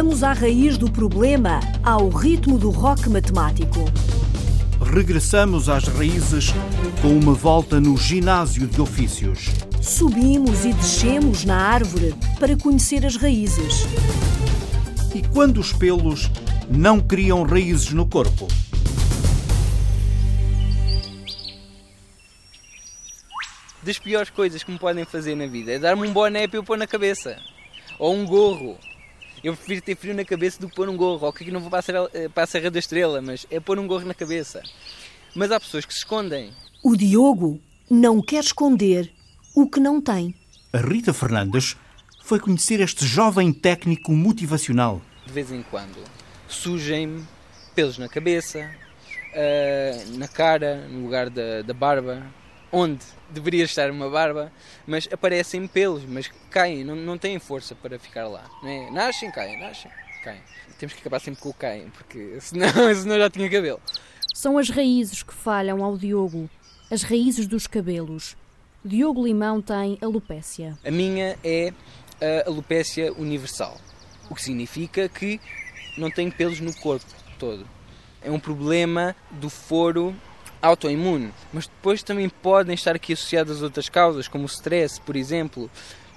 Vamos 0.00 0.22
à 0.22 0.32
raiz 0.32 0.78
do 0.78 0.88
problema, 0.88 1.58
ao 1.82 2.08
ritmo 2.08 2.56
do 2.56 2.70
rock 2.70 3.10
matemático. 3.10 3.80
Regressamos 4.80 5.68
às 5.68 5.88
raízes 5.88 6.54
com 7.02 7.08
uma 7.08 7.34
volta 7.34 7.80
no 7.80 7.96
ginásio 7.96 8.68
de 8.68 8.80
ofícios. 8.80 9.46
Subimos 9.82 10.64
e 10.64 10.72
descemos 10.72 11.44
na 11.44 11.56
árvore 11.56 12.14
para 12.38 12.56
conhecer 12.56 13.04
as 13.04 13.16
raízes. 13.16 13.88
E 15.12 15.20
quando 15.34 15.58
os 15.58 15.72
pelos 15.72 16.30
não 16.70 17.00
criam 17.00 17.42
raízes 17.42 17.92
no 17.92 18.06
corpo? 18.06 18.46
Das 23.82 23.98
piores 23.98 24.30
coisas 24.30 24.62
que 24.62 24.70
me 24.70 24.78
podem 24.78 25.04
fazer 25.04 25.34
na 25.34 25.48
vida 25.48 25.72
é 25.72 25.78
dar-me 25.80 26.06
um 26.06 26.12
boné 26.12 26.46
para 26.46 26.56
eu 26.56 26.62
pôr 26.62 26.78
na 26.78 26.86
cabeça. 26.86 27.36
Ou 27.98 28.14
um 28.14 28.24
gorro. 28.24 28.78
Eu 29.42 29.54
prefiro 29.54 29.82
ter 29.82 29.96
frio 29.96 30.14
na 30.14 30.24
cabeça 30.24 30.60
do 30.60 30.68
que 30.68 30.74
pôr 30.74 30.88
um 30.88 30.96
gorro. 30.96 31.26
Ok, 31.26 31.46
que 31.46 31.52
não 31.52 31.60
vou 31.60 31.70
para 31.70 31.78
a, 31.78 31.82
Serra, 31.82 32.10
para 32.34 32.44
a 32.44 32.46
Serra 32.46 32.70
da 32.70 32.78
Estrela, 32.78 33.20
mas 33.20 33.46
é 33.50 33.60
pôr 33.60 33.78
um 33.78 33.86
gorro 33.86 34.04
na 34.04 34.14
cabeça. 34.14 34.62
Mas 35.34 35.50
há 35.52 35.60
pessoas 35.60 35.84
que 35.84 35.92
se 35.92 36.00
escondem. 36.00 36.52
O 36.82 36.96
Diogo 36.96 37.60
não 37.90 38.20
quer 38.20 38.42
esconder 38.42 39.12
o 39.54 39.68
que 39.68 39.80
não 39.80 40.00
tem. 40.00 40.34
A 40.72 40.78
Rita 40.78 41.12
Fernandes 41.12 41.76
foi 42.24 42.38
conhecer 42.38 42.80
este 42.80 43.06
jovem 43.06 43.52
técnico 43.52 44.12
motivacional. 44.12 45.00
De 45.26 45.32
vez 45.32 45.50
em 45.50 45.62
quando 45.62 46.02
surgem 46.48 47.26
pelos 47.74 47.98
na 47.98 48.08
cabeça, 48.08 48.70
uh, 49.32 50.18
na 50.18 50.28
cara, 50.28 50.86
no 50.88 51.02
lugar 51.02 51.30
da, 51.30 51.62
da 51.62 51.72
barba, 51.72 52.26
onde 52.72 53.04
deveria 53.30 53.64
estar 53.64 53.90
uma 53.90 54.08
barba, 54.08 54.52
mas 54.86 55.08
aparecem 55.12 55.66
pelos, 55.66 56.04
mas 56.04 56.30
caem, 56.50 56.84
não, 56.84 56.96
não 56.96 57.18
têm 57.18 57.38
força 57.38 57.74
para 57.74 57.98
ficar 57.98 58.26
lá. 58.26 58.44
Não 58.62 58.68
é? 58.68 58.90
Nascem, 58.90 59.30
caem, 59.30 59.58
nascem, 59.58 59.90
caem. 60.22 60.40
Temos 60.78 60.94
que 60.94 61.00
acabar 61.00 61.20
sempre 61.20 61.40
com 61.40 61.48
o 61.48 61.54
caem, 61.54 61.90
porque 61.90 62.38
senão, 62.40 62.68
senão 62.94 63.18
já 63.18 63.30
tinha 63.30 63.50
cabelo. 63.50 63.80
São 64.34 64.58
as 64.58 64.70
raízes 64.70 65.22
que 65.22 65.34
falham 65.34 65.84
ao 65.84 65.96
Diogo, 65.96 66.48
as 66.90 67.02
raízes 67.02 67.46
dos 67.46 67.66
cabelos. 67.66 68.36
Diogo 68.84 69.26
Limão 69.26 69.60
tem 69.60 69.98
alopécia. 70.00 70.78
A 70.84 70.90
minha 70.90 71.36
é 71.42 71.72
a 72.20 72.48
alopécia 72.48 73.12
universal, 73.12 73.76
o 74.30 74.34
que 74.34 74.42
significa 74.42 75.08
que 75.08 75.40
não 75.96 76.10
tenho 76.10 76.30
pelos 76.32 76.60
no 76.60 76.72
corpo 76.74 77.06
todo. 77.38 77.66
É 78.22 78.30
um 78.30 78.38
problema 78.38 79.14
do 79.30 79.50
foro 79.50 80.14
autoimune, 80.60 81.32
mas 81.52 81.66
depois 81.66 82.02
também 82.02 82.28
podem 82.28 82.74
estar 82.74 82.94
aqui 82.94 83.12
associadas 83.12 83.62
outras 83.62 83.88
causas, 83.88 84.28
como 84.28 84.44
o 84.44 84.46
stress, 84.46 85.00
por 85.00 85.16
exemplo. 85.16 85.70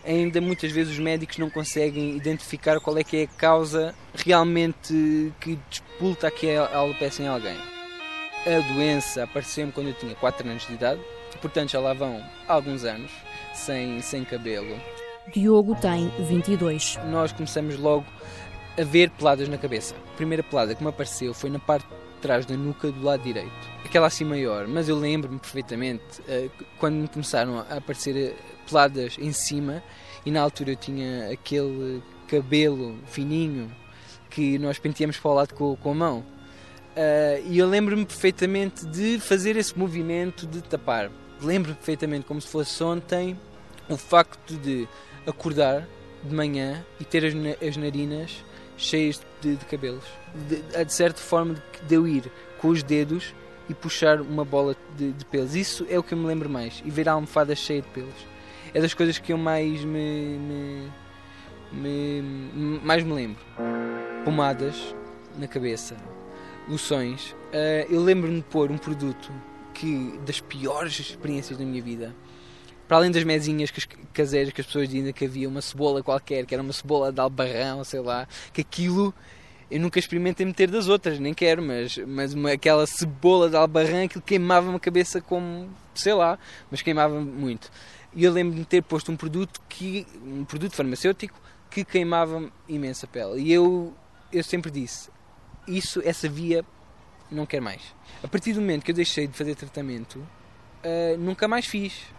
Ainda 0.04 0.42
muitas 0.42 0.72
vezes 0.72 0.94
os 0.94 1.00
médicos 1.00 1.38
não 1.38 1.50
conseguem 1.50 2.16
identificar 2.16 2.80
qual 2.80 2.98
é 2.98 3.04
que 3.04 3.18
é 3.18 3.24
a 3.24 3.28
causa 3.28 3.94
realmente 4.16 5.32
que 5.40 5.60
despulta 5.70 6.28
aqui 6.28 6.50
a 6.56 6.76
alopecia 6.76 7.26
em 7.26 7.28
alguém. 7.28 7.58
A 8.46 8.74
doença 8.74 9.24
apareceu-me 9.24 9.72
quando 9.72 9.90
eu 9.90 9.94
tinha 9.94 10.16
4 10.16 10.50
anos 10.50 10.66
de 10.66 10.74
idade, 10.74 11.00
portanto 11.40 11.70
já 11.70 11.80
lá 11.80 11.94
vão 11.94 12.20
alguns 12.48 12.84
anos 12.84 13.12
sem, 13.54 14.02
sem 14.02 14.24
cabelo. 14.24 14.76
Diogo 15.32 15.76
tem 15.76 16.10
22. 16.20 16.98
Nós 17.12 17.32
começamos 17.32 17.78
logo 17.78 18.06
a 18.80 18.84
ver 18.84 19.12
peladas 19.12 19.48
na 19.48 19.58
cabeça. 19.58 19.94
A 20.14 20.18
primeira 20.18 20.42
pelada 20.42 20.74
que 20.74 20.82
me 20.82 20.90
apareceu 20.90 21.32
foi 21.34 21.52
na 21.52 21.60
parte 21.60 21.86
trás 22.22 22.46
da 22.46 22.56
nuca 22.56 22.92
do 22.92 23.04
lado 23.04 23.24
direito. 23.24 23.52
Aquela 23.84 24.08
assim 24.08 24.24
maior, 24.24 24.68
mas 24.68 24.88
eu 24.88 24.98
lembro-me 24.98 25.40
perfeitamente 25.40 26.22
uh, 26.22 26.52
quando 26.80 26.96
me 26.96 27.08
começaram 27.08 27.60
a 27.60 27.78
aparecer 27.78 28.16
eh, 28.16 28.36
peladas 28.68 29.18
em 29.20 29.32
cima 29.34 29.84
e 30.26 30.32
na 30.32 30.42
altura 30.42 30.72
eu 30.72 30.76
tinha 30.76 31.32
aquele 31.32 32.02
cabelo 32.28 32.98
fininho 33.08 33.70
que 34.30 34.58
nós 34.58 34.80
penteamos 34.80 35.18
para 35.18 35.32
o 35.32 35.34
lado 35.34 35.54
com, 35.54 35.76
com 35.76 35.92
a 35.92 35.96
mão. 35.96 36.20
Uh, 36.20 37.44
e 37.46 37.58
eu 37.58 37.68
lembro-me 37.68 38.06
perfeitamente 38.06 38.86
de 38.86 39.20
fazer 39.20 39.56
esse 39.58 39.78
movimento 39.78 40.46
de 40.46 40.62
tapar. 40.62 41.12
Lembro-me 41.42 41.76
perfeitamente, 41.76 42.26
como 42.26 42.40
se 42.40 42.48
fosse 42.48 42.82
ontem, 42.84 43.38
o 43.90 43.98
facto 43.98 44.56
de 44.56 44.88
acordar 45.26 45.88
de 46.24 46.34
manhã 46.34 46.86
e 47.00 47.06
ter 47.06 47.26
as, 47.26 47.34
as 47.68 47.78
narinas 47.78 48.44
cheias 48.82 49.22
de, 49.42 49.56
de 49.56 49.66
cabelos. 49.66 50.04
De, 50.48 50.62
de, 50.86 50.94
certa 50.94 51.22
forma 51.22 51.62
de 51.88 51.96
eu 51.96 52.08
ir 52.08 52.32
com 52.60 52.70
os 52.70 52.84
dedos 52.84 53.34
e 53.70 53.74
puxar 53.74 54.22
uma 54.22 54.44
bola 54.44 54.76
de, 54.98 55.12
de, 55.12 55.26
pelos. 55.26 55.56
Isso 55.56 55.86
é 55.90 55.98
o 55.98 56.04
que 56.04 56.14
eu 56.14 56.18
me 56.18 56.26
lembro 56.26 56.50
mais. 56.50 56.82
E 56.86 56.90
ver 56.90 57.08
a 57.08 57.14
almofada 57.14 57.56
cheia 57.56 57.82
de 57.82 57.88
pelos. 57.90 58.28
É 58.74 58.82
das 58.82 58.94
coisas 58.94 59.18
que 59.18 59.34
eu 59.34 59.38
mais 59.38 59.84
me, 59.84 60.38
me, 61.72 62.22
me 62.22 62.80
mais 62.84 63.04
me 63.04 63.14
lembro. 63.14 63.42
Pomadas 64.26 64.96
na 65.38 65.48
cabeça, 65.48 65.96
loções. 66.68 67.32
Uh, 67.32 67.88
eu 67.90 68.02
lembro-me 68.02 68.38
de 68.38 68.48
pôr 68.48 68.72
um 68.72 68.78
produto 68.78 69.32
que 69.74 70.20
das 70.26 70.40
piores 70.40 71.00
experiências 71.00 71.58
da 71.58 71.66
minha 71.66 71.82
vida 71.82 72.16
para 72.92 72.98
além 72.98 73.10
das 73.10 73.24
mesinhas 73.24 73.72
caseiras 74.12 74.52
que 74.52 74.60
as 74.60 74.68
pessoas 74.68 74.90
dizem 74.90 75.14
que 75.14 75.24
havia 75.24 75.48
uma 75.48 75.62
cebola 75.62 76.04
qualquer, 76.04 76.46
que 76.46 76.54
era 76.54 76.62
uma 76.62 76.74
cebola 76.74 77.10
de 77.10 77.22
albarrão, 77.22 77.86
sei 77.86 78.02
lá, 78.02 78.28
que 78.52 78.60
aquilo 78.60 79.14
eu 79.70 79.80
nunca 79.80 79.98
experimentei 79.98 80.46
meter 80.46 80.70
das 80.70 80.90
outras, 80.90 81.18
nem 81.18 81.34
quero, 81.34 81.64
mas, 81.64 81.98
mas 82.00 82.34
uma, 82.34 82.52
aquela 82.52 82.86
cebola 82.86 83.50
de 83.50 83.56
albarrão, 83.56 84.04
aquilo 84.04 84.22
queimava-me 84.22 84.76
a 84.76 84.80
cabeça 84.80 85.22
como, 85.22 85.70
sei 85.96 86.14
lá, 86.14 86.38
mas 86.70 86.82
queimava 86.82 87.18
muito. 87.22 87.72
E 88.14 88.26
eu 88.26 88.34
lembro 88.34 88.60
de 88.60 88.66
ter 88.66 88.84
posto 88.84 89.10
um 89.10 89.16
produto 89.16 89.62
que 89.70 90.06
um 90.22 90.44
produto 90.44 90.76
farmacêutico 90.76 91.40
que 91.70 91.86
queimava 91.86 92.52
imensa 92.68 93.08
pele. 93.08 93.42
E 93.42 93.54
eu 93.54 93.94
eu 94.34 94.44
sempre 94.44 94.70
disse, 94.70 95.10
isso 95.66 96.02
essa 96.04 96.28
via 96.28 96.66
não 97.32 97.46
quero 97.46 97.64
mais. 97.64 97.96
A 98.22 98.28
partir 98.28 98.52
do 98.52 98.60
momento 98.60 98.84
que 98.84 98.92
eu 98.92 98.96
deixei 98.96 99.28
de 99.28 99.38
fazer 99.38 99.56
tratamento, 99.56 100.18
uh, 100.18 101.18
nunca 101.18 101.48
mais 101.48 101.66
fiz 101.66 102.12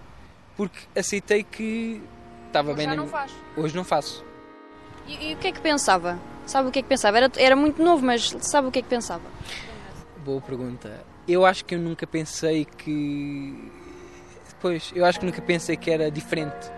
porque 0.56 0.78
aceitei 0.96 1.42
que 1.42 2.02
estava 2.46 2.70
Hoje 2.70 2.76
bem 2.76 2.86
já 2.86 2.90
na 2.90 2.96
não 2.96 3.08
faz. 3.08 3.32
Hoje 3.56 3.76
não 3.76 3.84
faço. 3.84 4.24
E, 5.06 5.30
e 5.30 5.34
o 5.34 5.36
que 5.38 5.48
é 5.48 5.52
que 5.52 5.60
pensava? 5.60 6.18
Sabe 6.46 6.68
o 6.68 6.72
que 6.72 6.80
é 6.80 6.82
que 6.82 6.88
pensava? 6.88 7.16
Era, 7.16 7.30
era 7.36 7.56
muito 7.56 7.82
novo, 7.82 8.04
mas 8.04 8.34
sabe 8.40 8.68
o 8.68 8.70
que 8.70 8.80
é 8.80 8.82
que 8.82 8.88
pensava? 8.88 9.22
Boa 10.24 10.40
pergunta. 10.40 11.04
Eu 11.26 11.46
acho 11.46 11.64
que 11.64 11.74
eu 11.74 11.78
nunca 11.78 12.06
pensei 12.06 12.64
que. 12.64 13.70
Pois, 14.60 14.92
eu 14.94 15.04
acho 15.04 15.18
que 15.20 15.26
nunca 15.26 15.42
pensei 15.42 15.76
que 15.76 15.90
era 15.90 16.10
diferente. 16.10 16.70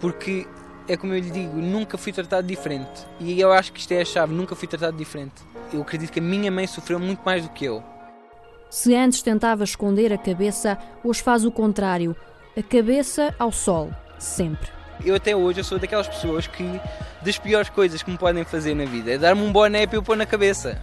Porque 0.00 0.46
é 0.88 0.96
como 0.96 1.14
eu 1.14 1.18
lhe 1.18 1.30
digo, 1.30 1.56
nunca 1.56 1.96
fui 1.96 2.12
tratado 2.12 2.46
diferente. 2.46 3.06
E 3.18 3.40
eu 3.40 3.52
acho 3.52 3.72
que 3.72 3.80
isto 3.80 3.92
é 3.92 4.00
a 4.00 4.04
chave, 4.04 4.34
nunca 4.34 4.54
fui 4.54 4.68
tratado 4.68 4.96
diferente. 4.96 5.42
Eu 5.72 5.82
acredito 5.82 6.12
que 6.12 6.20
a 6.20 6.22
minha 6.22 6.50
mãe 6.50 6.66
sofreu 6.66 6.98
muito 6.98 7.22
mais 7.24 7.42
do 7.42 7.48
que 7.50 7.64
eu. 7.64 7.82
Se 8.70 8.94
antes 8.94 9.22
tentava 9.22 9.64
esconder 9.64 10.12
a 10.12 10.18
cabeça, 10.18 10.78
hoje 11.02 11.22
faz 11.22 11.44
o 11.44 11.50
contrário 11.50 12.14
a 12.56 12.62
cabeça 12.62 13.34
ao 13.38 13.50
sol, 13.50 13.90
sempre. 14.18 14.70
Eu 15.04 15.16
até 15.16 15.34
hoje 15.34 15.60
eu 15.60 15.64
sou 15.64 15.78
daquelas 15.78 16.06
pessoas 16.06 16.46
que 16.46 16.80
das 17.20 17.36
piores 17.36 17.68
coisas 17.68 18.02
que 18.02 18.10
me 18.10 18.16
podem 18.16 18.44
fazer 18.44 18.74
na 18.74 18.84
vida 18.84 19.12
é 19.12 19.18
dar-me 19.18 19.42
um 19.42 19.52
boné 19.52 19.86
para 19.86 19.96
eu 19.96 20.02
pôr 20.02 20.16
na 20.16 20.24
cabeça. 20.24 20.80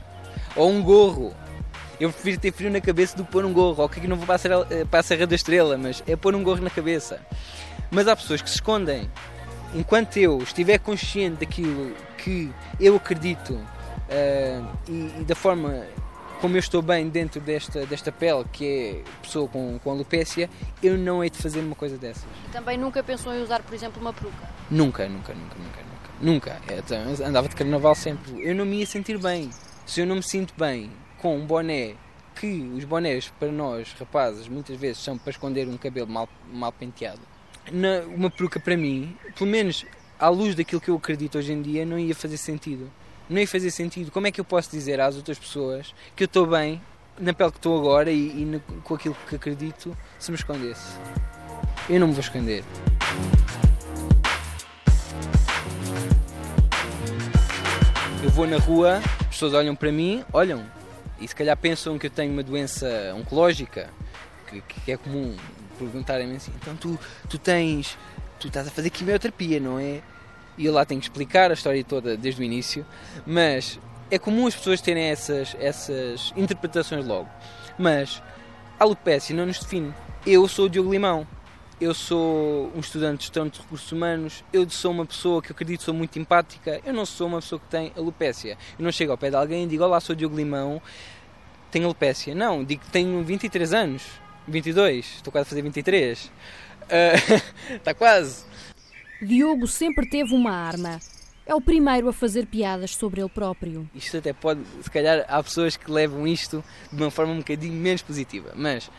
Ou 0.56 0.70
um 0.70 0.84
gorro. 0.84 1.34
Eu 2.00 2.12
prefiro 2.12 2.40
ter 2.40 2.52
frio 2.52 2.70
na 2.70 2.82
cabeça 2.82 3.16
do 3.16 3.24
que 3.24 3.32
pôr 3.32 3.46
um 3.46 3.54
gorro. 3.54 3.84
Ok, 3.84 4.02
que 4.02 4.08
não 4.08 4.18
vou 4.18 4.26
para 4.26 4.36
a, 4.36 4.38
Serra, 4.38 4.68
para 4.90 5.00
a 5.00 5.04
Serra 5.04 5.28
da 5.28 5.36
Estrela, 5.36 5.78
mas 5.78 6.04
é 6.06 6.16
pôr 6.16 6.36
um 6.36 6.44
gorro 6.44 6.62
na 6.62 6.70
cabeça. 6.70 7.22
Mas 7.90 8.08
há 8.08 8.16
pessoas 8.16 8.42
que 8.42 8.50
se 8.50 8.56
escondem. 8.56 9.10
Enquanto 9.74 10.18
eu 10.18 10.40
estiver 10.40 10.78
consciente 10.80 11.46
daquilo 11.46 11.96
que 12.18 12.52
eu 12.80 12.98
acredito 12.98 13.54
uh, 13.54 14.68
e, 14.90 15.22
e 15.22 15.24
da 15.26 15.36
forma 15.36 15.86
como 16.42 16.56
eu 16.56 16.60
estou 16.60 16.82
bem 16.82 17.08
dentro 17.08 17.40
desta, 17.40 17.86
desta 17.86 18.12
pele, 18.12 18.44
que 18.52 18.66
é 18.66 19.04
pessoa 19.22 19.48
com, 19.48 19.80
com 19.80 19.92
alopécia, 19.92 20.50
eu 20.82 20.98
não 20.98 21.24
hei 21.24 21.30
de 21.30 21.38
fazer 21.38 21.60
uma 21.60 21.76
coisa 21.76 21.98
dessas. 21.98 22.26
E 22.48 22.52
também 22.52 22.78
nunca 22.80 23.04
pensou 23.04 23.32
em 23.32 23.44
usar, 23.44 23.62
por 23.62 23.76
exemplo, 23.76 24.02
uma 24.02 24.12
peruca? 24.12 24.50
Nunca, 24.70 25.08
nunca, 25.08 25.34
nunca, 25.36 25.56
nunca, 25.56 25.82
nunca. 25.84 26.02
Nunca. 26.20 26.62
Então, 26.76 27.28
andava 27.28 27.48
de 27.48 27.56
carnaval 27.56 27.94
sempre. 27.94 28.42
Eu 28.44 28.56
não 28.56 28.66
me 28.66 28.80
ia 28.80 28.86
sentir 28.88 29.20
bem. 29.20 29.52
Se 29.86 30.02
eu 30.02 30.08
não 30.08 30.16
me 30.16 30.24
sinto 30.24 30.54
bem 30.58 30.92
com 31.20 31.38
um 31.38 31.46
boné, 31.46 31.96
que 32.36 32.72
os 32.76 32.84
bonés 32.86 33.32
para 33.40 33.52
nós, 33.52 33.94
rapazes, 34.00 34.48
muitas 34.48 34.78
vezes 34.78 34.98
são 34.98 35.18
para 35.18 35.30
esconder 35.30 35.68
um 35.68 35.78
cabelo 35.78 36.08
mal, 36.08 36.28
mal 36.52 36.72
penteado. 36.72 37.22
Na, 37.72 38.00
uma 38.08 38.32
peruca 38.32 38.60
para 38.60 38.76
mim, 38.76 39.16
pelo 39.38 39.50
menos 39.50 39.86
à 40.20 40.28
luz 40.30 40.56
daquilo 40.56 40.82
que 40.82 40.90
eu 40.90 40.96
acredito 40.96 41.38
hoje 41.38 41.54
em 41.54 41.62
dia, 41.62 41.86
não 41.86 42.00
ia 42.00 42.16
fazer 42.16 42.38
sentido 42.38 42.90
ia 43.40 43.48
fazer 43.48 43.72
sentido. 43.72 44.12
Como 44.12 44.28
é 44.28 44.32
que 44.32 44.40
eu 44.42 44.46
posso 44.46 44.70
dizer 44.72 45.00
às 45.00 45.16
outras 45.16 45.40
pessoas 45.40 45.94
que 46.16 46.24
eu 46.24 46.26
estou 46.26 46.46
bem 46.46 46.82
na 47.20 47.34
pele 47.34 47.52
que 47.52 47.58
estou 47.58 47.80
agora 47.80 48.12
e, 48.12 48.42
e 48.42 48.46
no, 48.46 48.60
com 48.60 48.96
aquilo 48.96 49.16
que 49.28 49.36
acredito 49.36 49.96
se 50.20 50.32
me 50.32 50.38
escondesse? 50.38 50.96
Eu 51.90 52.00
não 52.00 52.08
me 52.08 52.14
vou 52.14 52.22
esconder. 52.22 52.64
Eu 58.24 58.30
vou 58.30 58.46
na 58.46 58.58
rua, 58.58 58.98
as 59.22 59.28
pessoas 59.28 59.54
olham 59.54 59.76
para 59.76 59.92
mim, 59.92 60.24
olham, 60.32 60.64
e 61.20 61.28
se 61.28 61.36
calhar 61.36 61.58
pensam 61.58 61.98
que 61.98 62.08
eu 62.08 62.12
tenho 62.12 62.32
uma 62.32 62.44
doença 62.44 63.14
oncológica, 63.16 63.90
que, 64.48 64.62
que 64.62 64.92
é 64.92 64.98
comum 64.98 65.36
perguntarem-me 65.78 66.36
assim, 66.36 66.52
então 66.62 66.76
tu, 66.76 67.00
tu 67.28 67.40
tens, 67.40 67.98
tu 68.40 68.48
estás 68.48 68.68
a 68.68 68.72
fazer 68.72 68.90
quimioterapia, 68.90 69.60
não 69.60 69.80
é? 69.80 70.02
E 70.62 70.66
eu 70.68 70.74
lá 70.74 70.86
tenho 70.86 71.02
que 71.02 71.08
explicar 71.08 71.50
a 71.50 71.56
história 71.56 71.84
toda 71.84 72.16
desde 72.16 72.40
o 72.40 72.44
início, 72.44 72.86
mas 73.26 73.80
é 74.12 74.20
comum 74.20 74.46
as 74.46 74.56
pessoas 74.56 74.80
terem 74.80 75.06
essas, 75.06 75.56
essas 75.60 76.32
interpretações 76.38 77.04
logo. 77.04 77.28
Mas 77.80 78.22
a 78.80 78.84
alopécia 78.84 79.36
não 79.36 79.48
nos 79.48 79.58
define. 79.58 79.92
Eu 80.24 80.48
sou 80.48 80.66
o 80.66 80.70
Diogo 80.70 80.92
Limão, 80.92 81.28
eu 81.80 81.96
sou 81.96 82.72
um 82.76 82.80
estudante 82.80 83.18
de 83.18 83.24
gestão 83.24 83.48
de 83.48 83.60
recursos 83.60 83.92
humanos, 83.92 84.44
eu 84.54 84.70
sou 84.70 84.92
uma 84.92 85.04
pessoa 85.04 85.42
que 85.42 85.52
acredito 85.52 85.82
sou 85.82 85.96
muito 85.96 86.20
empática, 86.20 86.80
eu 86.86 86.94
não 86.94 87.08
sou 87.08 87.26
uma 87.26 87.40
pessoa 87.40 87.60
que 87.60 87.66
tem 87.66 87.92
alopécia. 87.98 88.56
Eu 88.78 88.86
não 88.86 88.92
chego 88.92 89.12
ao 89.12 89.18
pé 89.18 89.32
de 89.32 89.36
alguém 89.36 89.64
e 89.64 89.68
digo, 89.68 89.84
olá, 89.84 90.00
sou 90.00 90.14
o 90.14 90.16
Diogo 90.16 90.36
Limão, 90.36 90.80
tenho 91.72 91.86
alopécia. 91.86 92.36
Não, 92.36 92.64
digo 92.64 92.84
que 92.84 92.92
tenho 92.92 93.24
23 93.24 93.74
anos, 93.74 94.04
22, 94.48 95.06
estou 95.16 95.32
quase 95.32 95.48
a 95.48 95.50
fazer 95.50 95.64
23. 95.64 96.26
Uh, 96.26 97.78
está 97.78 97.96
quase. 97.96 98.51
Diogo 99.22 99.68
sempre 99.68 100.08
teve 100.08 100.34
uma 100.34 100.52
arma. 100.52 101.00
É 101.46 101.54
o 101.54 101.62
primeiro 101.62 102.08
a 102.10 102.14
fazer 102.14 102.46
piadas 102.46 102.92
sobre 102.96 103.22
ele 103.22 103.30
próprio. 103.30 103.90
Isto 103.94 104.18
até 104.18 104.32
pode, 104.34 104.62
se 104.82 104.90
calhar, 104.90 105.26
há 105.28 105.44
pessoas 105.44 105.76
que 105.76 105.92
levam 105.92 106.28
isto 106.28 106.64
de 106.92 107.02
uma 107.02 107.12
forma 107.12 107.34
um 107.34 107.38
bocadinho 107.38 107.74
menos 107.74 108.02
positiva, 108.02 108.54
mas 108.56 108.90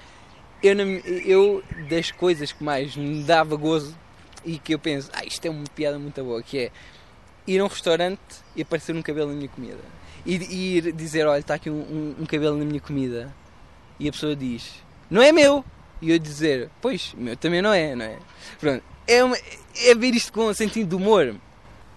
eu, 0.62 0.76
eu 1.24 1.64
das 1.88 2.10
coisas 2.10 2.52
que 2.52 2.62
mais 2.62 2.96
me 2.96 3.22
dava 3.22 3.56
gozo 3.56 3.96
e 4.44 4.58
que 4.58 4.74
eu 4.74 4.78
penso, 4.78 5.10
ah, 5.12 5.24
isto 5.24 5.44
é 5.46 5.50
uma 5.50 5.64
piada 5.74 5.98
muito 5.98 6.22
boa, 6.22 6.42
que 6.42 6.58
é 6.58 6.70
ir 7.46 7.60
a 7.60 7.64
um 7.64 7.68
restaurante 7.68 8.20
e 8.54 8.62
aparecer 8.62 8.94
um 8.94 9.02
cabelo 9.02 9.30
na 9.30 9.36
minha 9.36 9.48
comida. 9.48 9.80
E, 10.24 10.36
e 10.36 10.76
ir 10.76 10.92
dizer, 10.92 11.26
olha, 11.26 11.40
está 11.40 11.54
aqui 11.54 11.68
um, 11.68 11.80
um, 11.80 12.16
um, 12.20 12.26
cabelo 12.26 12.56
na 12.56 12.64
minha 12.64 12.80
comida. 12.80 13.34
E 13.98 14.08
a 14.08 14.12
pessoa 14.12 14.36
diz, 14.36 14.74
não 15.10 15.22
é 15.22 15.32
meu. 15.32 15.64
E 16.00 16.10
eu 16.10 16.18
dizer, 16.18 16.70
pois, 16.80 17.14
meu 17.16 17.36
também 17.36 17.62
não 17.62 17.72
é, 17.72 17.94
não 17.94 18.04
é? 18.04 18.18
Pronto, 18.58 18.84
é, 19.06 19.22
uma, 19.24 19.36
é 19.36 19.94
ver 19.94 20.14
isto 20.14 20.32
com 20.32 20.46
um 20.48 20.54
sentido 20.54 20.88
de 20.88 20.94
humor. 20.94 21.34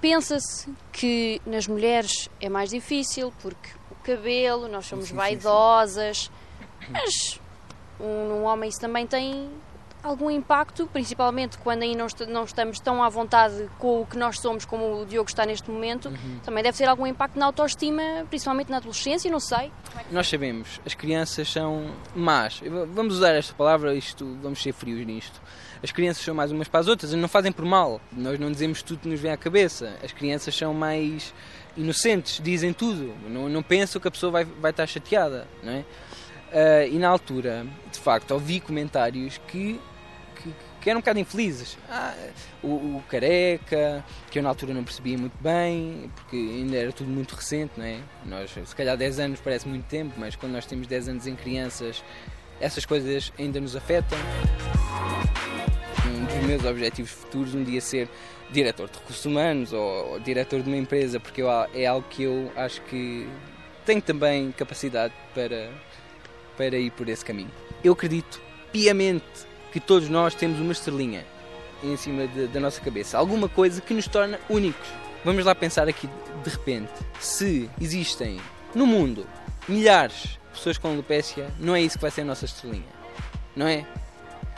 Pensa-se 0.01 0.69
que 0.91 1.41
nas 1.45 1.67
mulheres 1.67 2.29
é 2.39 2.49
mais 2.49 2.69
difícil 2.69 3.33
porque 3.41 3.69
o 3.89 3.95
cabelo, 4.03 4.67
nós 4.67 4.85
somos 4.85 5.07
sim, 5.07 5.15
vaidosas, 5.15 6.29
sim. 6.79 6.91
mas 6.91 7.39
um, 7.99 8.05
um 8.05 8.43
homem 8.43 8.69
isso 8.69 8.79
também 8.79 9.07
tem 9.07 9.49
algum 10.05 10.29
impacto, 10.29 10.87
principalmente 10.93 11.57
quando 11.57 11.81
ainda 11.81 11.97
não, 11.97 12.27
não, 12.27 12.43
estamos 12.43 12.79
tão 12.79 13.03
à 13.03 13.09
vontade 13.09 13.67
com 13.79 14.01
o 14.01 14.05
que 14.05 14.17
nós 14.17 14.39
somos 14.39 14.63
como 14.63 15.01
o 15.01 15.05
Diogo 15.05 15.27
está 15.27 15.45
neste 15.45 15.69
momento, 15.69 16.09
uhum. 16.09 16.39
também 16.43 16.63
deve 16.63 16.77
ter 16.77 16.85
algum 16.85 17.07
impacto 17.07 17.39
na 17.39 17.47
autoestima, 17.47 18.03
principalmente 18.29 18.69
na 18.69 18.77
adolescência, 18.77 19.31
não 19.31 19.39
sei. 19.39 19.71
Nós 20.11 20.27
sabemos, 20.27 20.79
as 20.85 20.93
crianças 20.93 21.51
são 21.51 21.89
más. 22.15 22.61
Vamos 22.93 23.15
usar 23.15 23.33
esta 23.33 23.53
palavra, 23.55 23.95
isto, 23.95 24.37
vamos 24.41 24.61
ser 24.61 24.73
frios 24.73 25.03
nisto. 25.05 25.41
As 25.85 25.91
crianças 25.91 26.23
são 26.23 26.33
mais 26.33 26.51
umas 26.51 26.67
para 26.67 26.79
as 26.79 26.87
outras 26.87 27.13
e 27.13 27.15
não 27.15 27.27
fazem 27.27 27.51
por 27.51 27.63
mal. 27.63 28.01
Nós 28.11 28.39
não 28.39 28.51
dizemos 28.51 28.81
tudo 28.81 29.01
que 29.01 29.07
nos 29.07 29.19
vem 29.19 29.31
à 29.31 29.37
cabeça. 29.37 29.95
As 30.03 30.11
crianças 30.11 30.55
são 30.55 30.73
mais 30.73 31.31
inocentes, 31.77 32.41
dizem 32.43 32.73
tudo. 32.73 33.13
Não, 33.29 33.47
não 33.47 33.61
pensam 33.61 34.01
que 34.01 34.07
a 34.07 34.11
pessoa 34.11 34.31
vai, 34.31 34.45
vai 34.45 34.71
estar 34.71 34.87
chateada, 34.87 35.47
não 35.61 35.73
é? 35.73 35.79
Uh, 35.79 36.95
e 36.95 36.97
na 36.97 37.07
altura, 37.07 37.67
de 37.91 37.99
facto, 37.99 38.31
ouvi 38.31 38.59
comentários 38.59 39.39
que, 39.47 39.79
que, 40.37 40.55
que 40.81 40.89
eram 40.89 40.97
um 40.97 41.01
bocado 41.01 41.19
infelizes. 41.19 41.77
Ah, 41.87 42.15
o, 42.63 42.67
o, 42.67 43.03
careca, 43.07 44.03
que 44.31 44.39
eu 44.39 44.41
na 44.41 44.49
altura 44.49 44.73
não 44.73 44.83
percebia 44.83 45.19
muito 45.19 45.37
bem, 45.39 46.09
porque 46.15 46.35
ainda 46.35 46.77
era 46.77 46.91
tudo 46.91 47.11
muito 47.11 47.35
recente, 47.35 47.73
não 47.77 47.85
é? 47.85 47.99
Nós, 48.25 48.49
se 48.49 48.75
calhar 48.75 48.97
10 48.97 49.19
anos 49.19 49.39
parece 49.39 49.67
muito 49.67 49.85
tempo, 49.85 50.15
mas 50.17 50.35
quando 50.35 50.53
nós 50.53 50.65
temos 50.65 50.87
10 50.87 51.09
anos 51.09 51.27
em 51.27 51.35
crianças, 51.35 52.03
essas 52.59 52.87
coisas 52.87 53.31
ainda 53.37 53.61
nos 53.61 53.75
afetam. 53.75 54.17
Dos 56.25 56.47
meus 56.47 56.65
objetivos 56.65 57.11
futuros 57.11 57.55
um 57.55 57.63
dia 57.63 57.81
ser 57.81 58.09
diretor 58.51 58.87
de 58.89 58.97
recursos 58.97 59.25
humanos 59.25 59.73
ou, 59.73 60.11
ou 60.11 60.19
diretor 60.19 60.61
de 60.61 60.67
uma 60.67 60.77
empresa, 60.77 61.19
porque 61.19 61.41
eu, 61.41 61.47
é 61.73 61.85
algo 61.85 62.05
que 62.09 62.23
eu 62.23 62.51
acho 62.55 62.81
que 62.83 63.27
tenho 63.85 64.01
também 64.01 64.51
capacidade 64.51 65.13
para 65.33 65.69
para 66.57 66.77
ir 66.77 66.91
por 66.91 67.07
esse 67.09 67.23
caminho. 67.23 67.51
Eu 67.83 67.93
acredito 67.93 68.41
piamente 68.71 69.25
que 69.71 69.79
todos 69.79 70.09
nós 70.09 70.33
temos 70.33 70.59
uma 70.59 70.71
estrelinha 70.71 71.25
em 71.83 71.97
cima 71.97 72.27
de, 72.27 72.47
da 72.47 72.59
nossa 72.59 72.79
cabeça, 72.81 73.17
alguma 73.17 73.49
coisa 73.49 73.81
que 73.81 73.93
nos 73.93 74.07
torna 74.07 74.39
únicos. 74.49 74.87
Vamos 75.23 75.43
lá 75.45 75.53
pensar 75.53 75.87
aqui 75.87 76.09
de 76.43 76.49
repente, 76.49 76.91
se 77.19 77.69
existem 77.81 78.39
no 78.73 78.85
mundo 78.85 79.25
milhares 79.67 80.21
de 80.21 80.39
pessoas 80.53 80.77
com 80.77 80.89
alopecia, 80.89 81.49
não 81.59 81.75
é 81.75 81.81
isso 81.81 81.97
que 81.97 82.01
vai 82.01 82.11
ser 82.11 82.21
a 82.21 82.25
nossa 82.25 82.45
estrelinha, 82.45 82.85
não 83.55 83.67
é? 83.67 83.85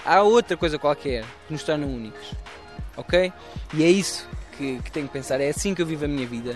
Há 0.05 0.21
outra 0.21 0.55
coisa 0.55 0.79
qualquer 0.79 1.23
que 1.47 1.53
nos 1.53 1.63
torna 1.63 1.85
únicos, 1.85 2.33
ok? 2.95 3.31
E 3.73 3.83
é 3.83 3.89
isso 3.89 4.27
que, 4.57 4.79
que 4.81 4.91
tenho 4.91 5.07
que 5.07 5.13
pensar, 5.13 5.39
é 5.41 5.49
assim 5.49 5.75
que 5.75 5.81
eu 5.81 5.85
vivo 5.85 6.05
a 6.05 6.07
minha 6.07 6.25
vida. 6.25 6.55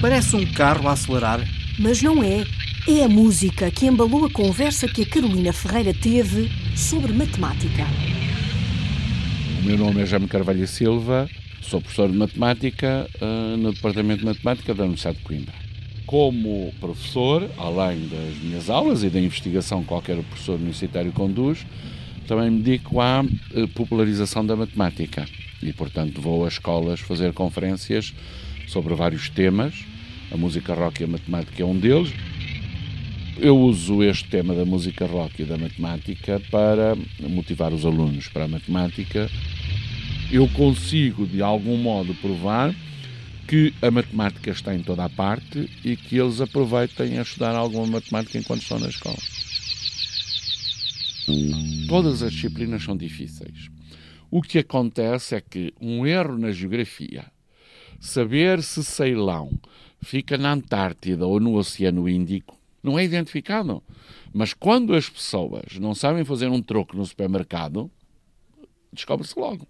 Parece 0.00 0.36
um 0.36 0.46
carro 0.52 0.88
a 0.88 0.92
acelerar. 0.92 1.40
Mas 1.78 2.00
não 2.00 2.22
é. 2.22 2.44
É 2.88 3.02
a 3.02 3.08
música 3.08 3.68
que 3.72 3.86
embalou 3.86 4.24
a 4.24 4.30
conversa 4.30 4.86
que 4.86 5.02
a 5.02 5.06
Carolina 5.06 5.52
Ferreira 5.52 5.92
teve 5.92 6.48
sobre 6.76 7.10
matemática. 7.14 7.86
O 9.60 9.64
meu 9.64 9.78
nome 9.78 10.02
é 10.02 10.06
Jaime 10.06 10.28
Carvalho 10.28 10.68
Silva, 10.68 11.26
sou 11.62 11.80
professor 11.80 12.10
de 12.10 12.16
matemática 12.16 13.08
uh, 13.20 13.56
no 13.56 13.72
Departamento 13.72 14.20
de 14.20 14.26
Matemática 14.26 14.74
da 14.74 14.82
Universidade 14.82 15.16
de 15.16 15.24
Coimbra. 15.24 15.54
Como 16.04 16.72
professor, 16.78 17.50
além 17.56 18.06
das 18.08 18.36
minhas 18.42 18.68
aulas 18.68 19.02
e 19.02 19.08
da 19.08 19.18
investigação 19.18 19.80
que 19.80 19.88
qualquer 19.88 20.22
professor 20.22 20.56
universitário 20.56 21.10
conduz, 21.12 21.66
também 22.28 22.50
me 22.50 22.62
dedico 22.62 23.00
à 23.00 23.22
uh, 23.22 23.68
popularização 23.68 24.44
da 24.44 24.54
matemática 24.54 25.26
e, 25.62 25.72
portanto, 25.72 26.20
vou 26.20 26.44
às 26.44 26.52
escolas 26.52 27.00
fazer 27.00 27.32
conferências 27.32 28.12
sobre 28.68 28.94
vários 28.94 29.30
temas 29.30 29.74
a 30.30 30.36
música 30.36 30.74
rock 30.74 31.00
e 31.00 31.04
a 31.04 31.08
matemática 31.08 31.62
é 31.62 31.66
um 31.66 31.78
deles. 31.78 32.12
Eu 33.38 33.58
uso 33.58 34.02
este 34.02 34.30
tema 34.30 34.54
da 34.54 34.64
música 34.64 35.04
rock 35.04 35.42
e 35.42 35.44
da 35.44 35.58
matemática 35.58 36.40
para 36.50 36.96
motivar 37.20 37.70
os 37.70 37.84
alunos 37.84 38.28
para 38.28 38.44
a 38.44 38.48
matemática. 38.48 39.30
Eu 40.32 40.48
consigo, 40.48 41.26
de 41.26 41.42
algum 41.42 41.76
modo, 41.76 42.14
provar 42.14 42.74
que 43.46 43.74
a 43.82 43.90
matemática 43.90 44.50
está 44.50 44.74
em 44.74 44.82
toda 44.82 45.04
a 45.04 45.10
parte 45.10 45.70
e 45.84 45.96
que 45.96 46.16
eles 46.16 46.40
aproveitem 46.40 47.18
a 47.18 47.22
estudar 47.22 47.54
alguma 47.54 47.86
matemática 47.86 48.38
enquanto 48.38 48.62
estão 48.62 48.78
na 48.78 48.88
escola. 48.88 49.18
Todas 51.88 52.22
as 52.22 52.32
disciplinas 52.32 52.82
são 52.82 52.96
difíceis. 52.96 53.68
O 54.30 54.40
que 54.40 54.58
acontece 54.58 55.34
é 55.34 55.42
que 55.42 55.74
um 55.78 56.06
erro 56.06 56.38
na 56.38 56.52
geografia, 56.52 57.26
saber 58.00 58.62
se 58.62 58.82
Ceilão 58.82 59.50
fica 60.02 60.38
na 60.38 60.54
Antártida 60.54 61.26
ou 61.26 61.38
no 61.38 61.54
Oceano 61.54 62.08
Índico, 62.08 62.55
não 62.86 62.98
é 62.98 63.04
identificado. 63.04 63.82
Mas 64.32 64.54
quando 64.54 64.94
as 64.94 65.08
pessoas 65.08 65.78
não 65.78 65.94
sabem 65.94 66.24
fazer 66.24 66.48
um 66.48 66.62
troco 66.62 66.96
no 66.96 67.04
supermercado, 67.04 67.90
descobre-se 68.92 69.38
logo. 69.38 69.66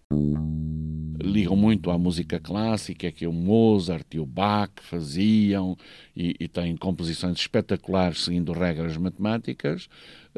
Ligam 1.20 1.56
muito 1.56 1.90
à 1.90 1.98
música 1.98 2.38
clássica 2.38 3.10
que 3.10 3.26
o 3.26 3.32
Mozart 3.32 4.06
e 4.14 4.20
o 4.20 4.26
Bach 4.26 4.70
faziam 4.82 5.76
e, 6.14 6.36
e 6.38 6.46
têm 6.46 6.76
composições 6.76 7.38
espetaculares 7.38 8.24
seguindo 8.24 8.52
regras 8.52 8.96
matemáticas. 8.96 9.88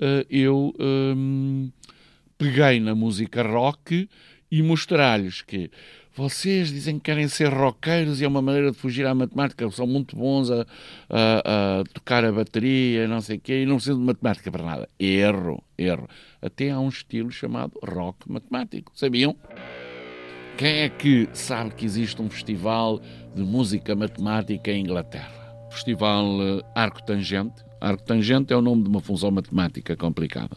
Eh, 0.00 0.26
eu 0.30 0.72
um, 0.78 1.70
peguei 2.38 2.78
na 2.80 2.94
música 2.94 3.42
rock 3.42 4.08
e 4.50 4.62
mostrar-lhes 4.62 5.42
que 5.42 5.70
vocês 6.18 6.68
dizem 6.68 6.96
que 6.96 7.04
querem 7.04 7.28
ser 7.28 7.52
roqueiros 7.52 8.20
e 8.20 8.24
é 8.24 8.28
uma 8.28 8.42
maneira 8.42 8.72
de 8.72 8.76
fugir 8.76 9.06
à 9.06 9.14
matemática, 9.14 9.70
são 9.70 9.86
muito 9.86 10.16
bons 10.16 10.50
a, 10.50 10.66
a, 11.08 11.80
a 11.80 11.84
tocar 11.94 12.24
a 12.24 12.32
bateria, 12.32 13.06
não 13.06 13.20
sei 13.20 13.36
o 13.36 13.40
quê, 13.40 13.62
e 13.62 13.66
não 13.66 13.76
precisam 13.76 14.00
de 14.00 14.04
matemática 14.04 14.50
para 14.50 14.64
nada. 14.64 14.88
Erro, 14.98 15.62
erro. 15.78 16.08
Até 16.42 16.70
há 16.70 16.80
um 16.80 16.88
estilo 16.88 17.30
chamado 17.30 17.78
rock 17.84 18.30
matemático, 18.30 18.90
sabiam? 18.96 19.36
Quem 20.56 20.80
é 20.80 20.88
que 20.88 21.28
sabe 21.32 21.70
que 21.70 21.84
existe 21.84 22.20
um 22.20 22.28
festival 22.28 23.00
de 23.32 23.42
música 23.44 23.94
matemática 23.94 24.72
em 24.72 24.80
Inglaterra? 24.80 25.30
Festival 25.70 26.24
eh, 26.42 26.62
Arco 26.74 27.00
Tangente, 27.04 27.62
Arco 27.80 28.02
tangente 28.04 28.52
é 28.52 28.56
o 28.56 28.62
nome 28.62 28.82
de 28.82 28.88
uma 28.88 29.00
função 29.00 29.30
matemática 29.30 29.96
complicada. 29.96 30.56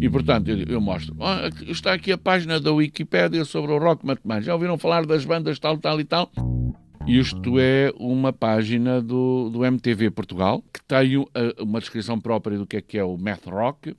E, 0.00 0.08
portanto, 0.08 0.48
eu, 0.48 0.58
eu 0.66 0.80
mostro. 0.80 1.14
Oh, 1.18 1.70
está 1.70 1.92
aqui 1.92 2.10
a 2.10 2.18
página 2.18 2.58
da 2.58 2.72
Wikipédia 2.72 3.44
sobre 3.44 3.72
o 3.72 3.78
rock 3.78 4.06
matemático. 4.06 4.46
Já 4.46 4.54
ouviram 4.54 4.78
falar 4.78 5.04
das 5.04 5.24
bandas 5.24 5.58
tal, 5.58 5.76
tal 5.76 6.00
e 6.00 6.04
tal? 6.04 6.30
Isto 7.06 7.58
é 7.58 7.92
uma 7.98 8.32
página 8.32 9.00
do, 9.00 9.50
do 9.50 9.64
MTV 9.64 10.10
Portugal, 10.10 10.62
que 10.72 10.80
tem 10.82 11.26
uma 11.58 11.80
descrição 11.80 12.20
própria 12.20 12.56
do 12.56 12.66
que 12.66 12.76
é 12.76 12.80
que 12.80 12.98
é 12.98 13.04
o 13.04 13.16
math 13.16 13.46
rock, 13.46 13.96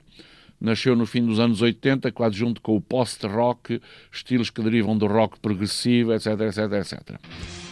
nasceu 0.60 0.94
no 0.94 1.04
fim 1.04 1.24
dos 1.26 1.40
anos 1.40 1.60
80, 1.60 2.10
quase 2.12 2.36
junto 2.36 2.60
com 2.60 2.76
o 2.76 2.80
post-rock, 2.80 3.80
estilos 4.10 4.50
que 4.50 4.62
derivam 4.62 4.96
do 4.96 5.06
rock 5.06 5.38
progressivo, 5.40 6.14
etc, 6.14 6.40
etc, 6.40 6.72
etc. 6.72 7.71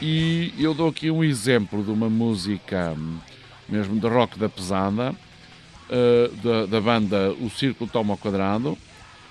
E 0.00 0.52
eu 0.58 0.74
dou 0.74 0.88
aqui 0.88 1.10
um 1.10 1.24
exemplo 1.24 1.82
de 1.82 1.90
uma 1.90 2.10
música 2.10 2.94
mesmo 3.66 3.98
de 3.98 4.06
rock 4.06 4.38
da 4.38 4.48
pesada, 4.48 5.12
uh, 5.12 6.36
da, 6.36 6.66
da, 6.66 6.80
banda 6.80 7.32
O 7.40 7.48
Círculo 7.48 7.88
Toma 7.90 8.12
ao 8.12 8.18
Quadrado, 8.18 8.76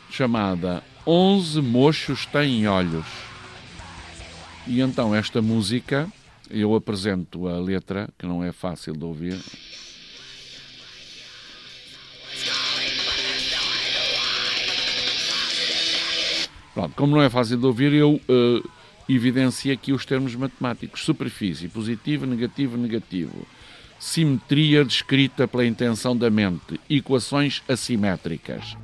chamada 0.10 0.84
Onze 1.05 1.62
Mochos 1.62 2.25
Têm 2.25 2.67
Olhos. 2.67 3.05
E 4.65 4.81
então 4.81 5.13
esta 5.13 5.39
música, 5.39 6.12
eu 6.50 6.74
apresento 6.74 7.48
a 7.48 7.60
letra, 7.60 8.10
que 8.17 8.25
não 8.25 8.43
é 8.43 8.51
fácil 8.51 8.93
de 8.93 9.05
ouvir. 9.05 9.39
Pronto, 16.74 16.93
como 16.95 17.15
não 17.15 17.22
é 17.22 17.29
fácil 17.29 17.57
de 17.57 17.65
ouvir, 17.67 17.93
eu 17.93 18.15
uh, 18.15 18.75
evidencio 19.08 19.72
aqui 19.74 19.92
os 19.92 20.06
termos 20.06 20.36
matemáticos: 20.36 21.04
superfície, 21.04 21.68
positivo, 21.68 22.26
negativo, 22.26 22.78
negativo. 22.78 23.48
Simetria 24.00 24.84
descrita 24.84 25.48
pela 25.48 25.66
intenção 25.66 26.16
da 26.16 26.30
mente, 26.30 26.80
equações 26.90 27.64
assimétricas. 27.68 28.76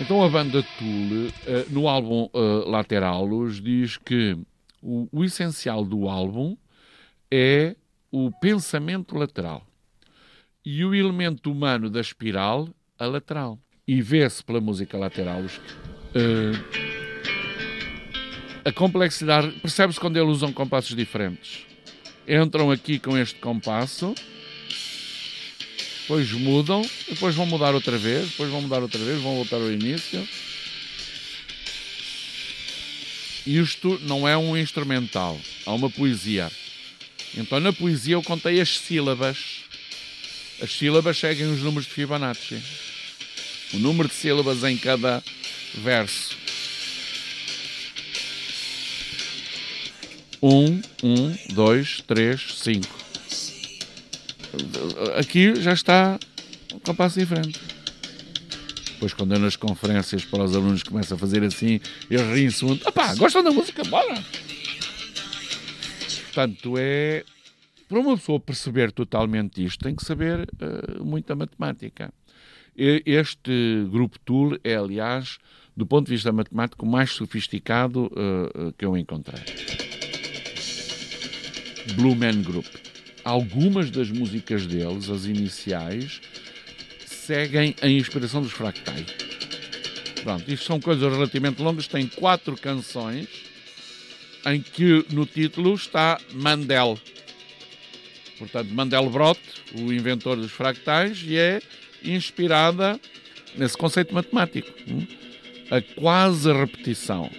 Então 0.00 0.22
a 0.22 0.28
banda 0.28 0.62
Tool, 0.78 0.86
uh, 0.86 1.70
no 1.70 1.88
álbum 1.88 2.28
uh, 2.32 2.68
Lateralos, 2.68 3.60
diz 3.60 3.96
que 3.96 4.36
o, 4.82 5.08
o 5.10 5.24
essencial 5.24 5.84
do 5.84 6.08
álbum 6.08 6.56
é 7.30 7.74
o 8.10 8.30
pensamento 8.30 9.16
lateral 9.16 9.66
e 10.64 10.84
o 10.84 10.94
elemento 10.94 11.50
humano 11.50 11.88
da 11.88 12.00
espiral, 12.00 12.68
a 12.98 13.06
lateral. 13.06 13.58
E 13.86 14.02
vê-se 14.02 14.44
pela 14.44 14.60
música 14.60 14.98
Lateralos 14.98 15.60
Uh, 16.16 16.85
a 18.66 18.72
complexidade, 18.72 19.52
percebe-se 19.60 20.00
quando 20.00 20.16
eles 20.16 20.28
usam 20.28 20.52
compassos 20.52 20.96
diferentes. 20.96 21.64
Entram 22.26 22.72
aqui 22.72 22.98
com 22.98 23.16
este 23.16 23.38
compasso, 23.38 24.12
depois 26.00 26.32
mudam, 26.32 26.82
depois 27.08 27.36
vão 27.36 27.46
mudar 27.46 27.74
outra 27.74 27.96
vez, 27.96 28.30
depois 28.30 28.50
vão 28.50 28.62
mudar 28.62 28.82
outra 28.82 28.98
vez, 28.98 29.22
vão 29.22 29.36
voltar 29.36 29.58
ao 29.58 29.70
início. 29.70 30.28
Isto 33.46 34.00
não 34.02 34.26
é 34.26 34.36
um 34.36 34.56
instrumental, 34.56 35.40
há 35.64 35.72
uma 35.72 35.88
poesia. 35.88 36.50
Então 37.36 37.60
na 37.60 37.72
poesia 37.72 38.14
eu 38.14 38.22
contei 38.22 38.60
as 38.60 38.78
sílabas. 38.78 39.64
As 40.60 40.72
sílabas 40.72 41.16
seguem 41.16 41.46
os 41.52 41.60
números 41.60 41.86
de 41.86 41.92
Fibonacci. 41.92 42.60
O 43.74 43.78
número 43.78 44.08
de 44.08 44.14
sílabas 44.14 44.64
em 44.64 44.76
cada 44.76 45.22
verso. 45.72 46.45
Um, 50.42 50.80
um, 51.02 51.36
dois, 51.54 52.02
três, 52.06 52.58
cinco. 52.58 52.94
Aqui 55.18 55.54
já 55.56 55.72
está 55.72 56.18
um 56.74 56.78
compasso 56.78 57.18
diferente. 57.18 57.60
Depois, 58.92 59.12
quando 59.12 59.34
eu 59.34 59.38
nas 59.38 59.56
conferências 59.56 60.24
para 60.24 60.44
os 60.44 60.56
alunos 60.56 60.82
começo 60.82 61.12
a 61.12 61.18
fazer 61.18 61.42
assim, 61.44 61.80
eles 62.10 62.26
riem-se 62.32 62.64
muito. 62.64 62.88
Opá, 62.88 63.14
gostam 63.14 63.42
da 63.42 63.50
música? 63.50 63.82
Bora! 63.84 64.22
Portanto, 66.24 66.74
é. 66.78 67.24
Para 67.88 68.00
uma 68.00 68.16
pessoa 68.16 68.40
perceber 68.40 68.90
totalmente 68.90 69.64
isto, 69.64 69.84
tem 69.84 69.94
que 69.94 70.04
saber 70.04 70.40
uh, 70.40 71.04
muita 71.04 71.36
matemática. 71.36 72.12
Este 72.76 73.86
grupo 73.88 74.18
Tool 74.18 74.58
é, 74.64 74.74
aliás, 74.74 75.38
do 75.76 75.86
ponto 75.86 76.06
de 76.06 76.12
vista 76.12 76.32
matemático, 76.32 76.84
mais 76.84 77.12
sofisticado 77.12 78.06
uh, 78.06 78.72
que 78.76 78.84
eu 78.84 78.96
encontrei. 78.96 79.40
Blue 81.94 82.14
Man 82.14 82.42
Group. 82.42 82.66
Algumas 83.24 83.90
das 83.90 84.10
músicas 84.10 84.66
deles, 84.66 85.10
as 85.10 85.24
iniciais, 85.24 86.20
seguem 87.04 87.74
a 87.82 87.88
inspiração 87.88 88.40
dos 88.40 88.52
fractais. 88.52 89.06
Pronto, 90.22 90.50
isto 90.50 90.64
são 90.64 90.80
coisas 90.80 91.12
relativamente 91.12 91.60
longas, 91.60 91.86
tem 91.86 92.06
quatro 92.06 92.56
canções 92.56 93.28
em 94.46 94.60
que 94.60 95.04
no 95.10 95.26
título 95.26 95.74
está 95.74 96.20
Mandel. 96.32 96.98
Portanto, 98.38 98.68
Mandelbrot, 98.68 99.40
o 99.74 99.92
inventor 99.92 100.36
dos 100.36 100.52
fractais, 100.52 101.22
e 101.26 101.36
é 101.36 101.60
inspirada 102.04 103.00
nesse 103.56 103.76
conceito 103.76 104.14
matemático. 104.14 104.70
Hum? 104.88 105.06
A 105.70 105.80
quase 105.80 106.52
repetição. 106.52 107.30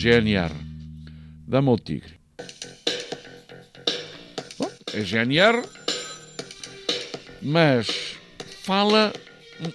GNR. 0.00 0.50
Dama 1.46 1.72
ou 1.72 1.78
tigre? 1.78 2.14
Bom, 4.58 4.70
é 4.94 5.00
GNR, 5.02 5.62
mas 7.42 8.16
fala 8.62 9.12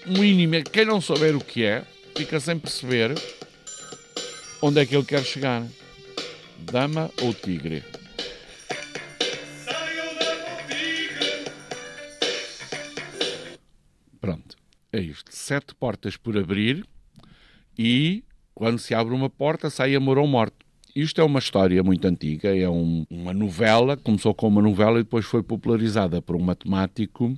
mínimo. 0.08 0.63
Quem 0.63 0.86
não 0.86 1.00
souber 1.00 1.36
o 1.36 1.44
que 1.44 1.63
é, 1.63 1.84
fica 2.17 2.39
sem 2.39 2.58
perceber 2.58 3.13
onde 4.63 4.79
é 4.79 4.86
que 4.86 4.96
ele 4.96 5.05
quer 5.05 5.24
chegar. 5.24 5.63
Dama 6.72 7.12
ou 7.22 7.32
tigre? 7.32 7.84
é 14.96 15.01
isto: 15.01 15.29
sete 15.32 15.75
portas 15.75 16.17
por 16.17 16.38
abrir 16.38 16.86
e 17.77 18.24
quando 18.55 18.79
se 18.79 18.95
abre 18.95 19.13
uma 19.13 19.29
porta 19.29 19.69
sai 19.69 19.93
amor 19.93 20.17
ou 20.17 20.25
morte. 20.25 20.55
Isto 20.95 21.19
é 21.19 21.24
uma 21.25 21.39
história 21.39 21.83
muito 21.83 22.07
antiga, 22.07 22.55
é 22.55 22.69
um, 22.69 23.05
uma 23.09 23.33
novela, 23.33 23.97
começou 23.97 24.33
com 24.33 24.47
uma 24.47 24.62
novela 24.62 24.97
e 25.00 25.03
depois 25.03 25.25
foi 25.25 25.43
popularizada 25.43 26.21
por 26.21 26.38
um 26.38 26.41
matemático 26.41 27.38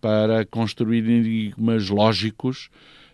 para 0.00 0.46
construir 0.46 1.04
enigmas 1.08 1.88
lógicos 1.88 2.70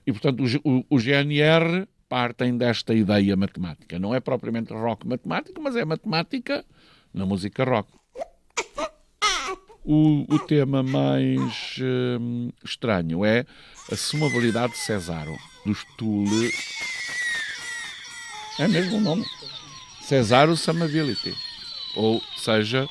e, 0.06 0.12
portanto, 0.12 0.44
o, 0.62 0.84
o 0.90 0.98
GNR 0.98 1.88
partem 2.06 2.56
desta 2.56 2.94
ideia 2.94 3.34
matemática. 3.34 3.98
Não 3.98 4.14
é 4.14 4.20
propriamente 4.20 4.74
rock 4.74 5.06
matemático, 5.06 5.60
mas 5.60 5.74
é 5.74 5.86
matemática 5.86 6.64
na 7.12 7.24
música 7.24 7.64
rock. 7.64 7.90
O, 9.84 10.26
o 10.28 10.38
tema 10.40 10.82
mais 10.82 11.78
hum, 12.20 12.50
estranho 12.62 13.24
é 13.24 13.46
a 13.90 13.96
sumabilidade 13.96 14.74
de 14.74 14.78
Cesaro, 14.78 15.34
dos 15.64 15.82
Tule. 15.96 16.50
É 18.58 18.66
mesmo 18.66 18.96
o 18.96 19.00
nome? 19.00 19.24
Cesaro 20.00 20.56
Sumability. 20.56 21.34
Ou 21.94 22.22
seja, 22.36 22.88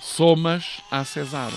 somas 0.00 0.80
a 0.90 1.04
Cesaro. 1.04 1.56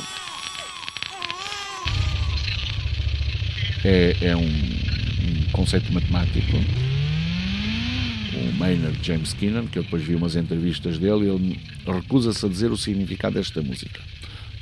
É, 3.84 4.16
é 4.22 4.36
um, 4.36 4.42
um 4.42 5.52
conceito 5.52 5.92
matemático 5.92 6.58
o 8.34 8.54
Maynard 8.54 8.98
James 9.04 9.34
Keenan, 9.34 9.68
que 9.68 9.78
eu 9.78 9.84
depois 9.84 10.04
vi 10.04 10.16
umas 10.16 10.36
entrevistas 10.36 10.98
dele, 10.98 11.30
ele 11.30 11.60
recusa-se 11.86 12.46
a 12.46 12.50
dizer 12.50 12.72
o 12.72 12.78
significado 12.78 13.36
desta 13.36 13.62
música 13.62 14.02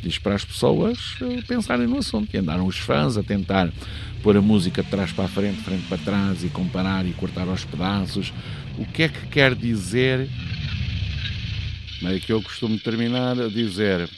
diz 0.02 0.18
para 0.18 0.36
as 0.36 0.46
pessoas 0.46 1.16
eh, 1.22 1.42
pensarem 1.48 1.88
no 1.88 1.98
assunto. 1.98 2.34
E 2.34 2.38
andaram 2.38 2.66
os 2.66 2.78
fãs 2.78 3.18
a 3.18 3.24
tentar 3.24 3.72
pôr 4.24 4.38
a 4.38 4.42
música 4.42 4.84
de 4.84 4.90
trás 4.90 5.12
para 5.12 5.26
a 5.26 5.28
frente, 5.28 5.62
frente 5.62 5.86
para 5.88 5.98
trás 5.98 6.44
e 6.44 6.50
comparar 6.50 7.06
e 7.06 7.14
cortar 7.14 7.48
aos 7.48 7.66
pedaços. 7.66 8.34
O 8.80 8.86
que 8.86 9.04
é 9.04 9.10
que 9.10 9.28
quer 9.28 9.56
dizer? 9.56 10.30
É 12.02 12.20
que 12.20 12.32
eu 12.32 12.42
costumo 12.42 12.80
terminar 12.80 13.38
a 13.38 13.50
dizer: 13.50 14.10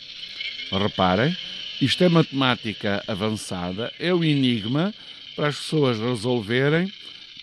reparem, 0.72 1.36
isto 1.82 2.03
é 2.03 2.10
matemática 2.10 3.03
avançada, 3.08 3.91
é 4.00 4.13
o 4.13 4.24
enigma 4.24 4.94
para 5.36 5.48
as 5.48 5.58
pessoas 5.58 6.00
resolverem. 6.00 6.94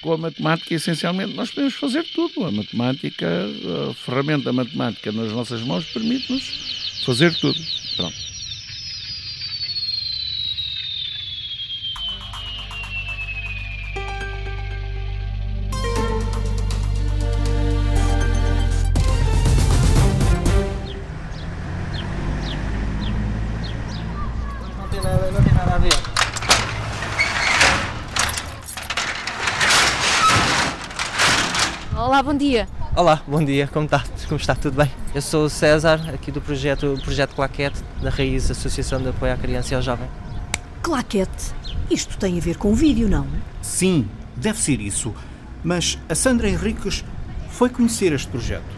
Com 0.00 0.12
a 0.12 0.16
matemática, 0.16 0.72
essencialmente, 0.72 1.34
nós 1.34 1.50
podemos 1.50 1.74
fazer 1.74 2.04
tudo. 2.04 2.44
A 2.44 2.52
matemática, 2.52 3.26
a 3.90 3.94
ferramenta 3.94 4.52
matemática 4.52 5.10
nas 5.10 5.32
nossas 5.32 5.60
mãos 5.62 5.86
permite-nos 5.86 7.02
fazer 7.04 7.34
tudo. 7.34 7.58
Pronto. 7.96 8.27
Olá, 32.18 32.22
bom 32.24 32.36
dia. 32.36 32.68
Olá, 32.96 33.22
bom 33.28 33.44
dia, 33.44 33.68
como 33.68 33.84
está? 33.84 34.02
como 34.26 34.40
está? 34.40 34.52
Tudo 34.52 34.76
bem? 34.76 34.90
Eu 35.14 35.22
sou 35.22 35.44
o 35.44 35.48
César, 35.48 36.00
aqui 36.12 36.32
do 36.32 36.40
projeto, 36.40 36.98
projeto 37.04 37.32
Claquete, 37.32 37.80
da 38.02 38.10
Raiz 38.10 38.50
Associação 38.50 39.00
de 39.00 39.10
Apoio 39.10 39.32
à 39.32 39.36
Criança 39.36 39.72
e 39.72 39.76
ao 39.76 39.82
Jovem. 39.82 40.08
Claquete. 40.82 41.54
Isto 41.88 42.18
tem 42.18 42.36
a 42.36 42.40
ver 42.40 42.56
com 42.56 42.74
vídeo, 42.74 43.08
não? 43.08 43.24
Sim, 43.62 44.08
deve 44.34 44.58
ser 44.58 44.80
isso. 44.80 45.14
Mas 45.62 45.96
a 46.08 46.14
Sandra 46.16 46.48
Henriques 46.50 47.04
foi 47.50 47.68
conhecer 47.68 48.12
este 48.12 48.26
projeto. 48.26 48.76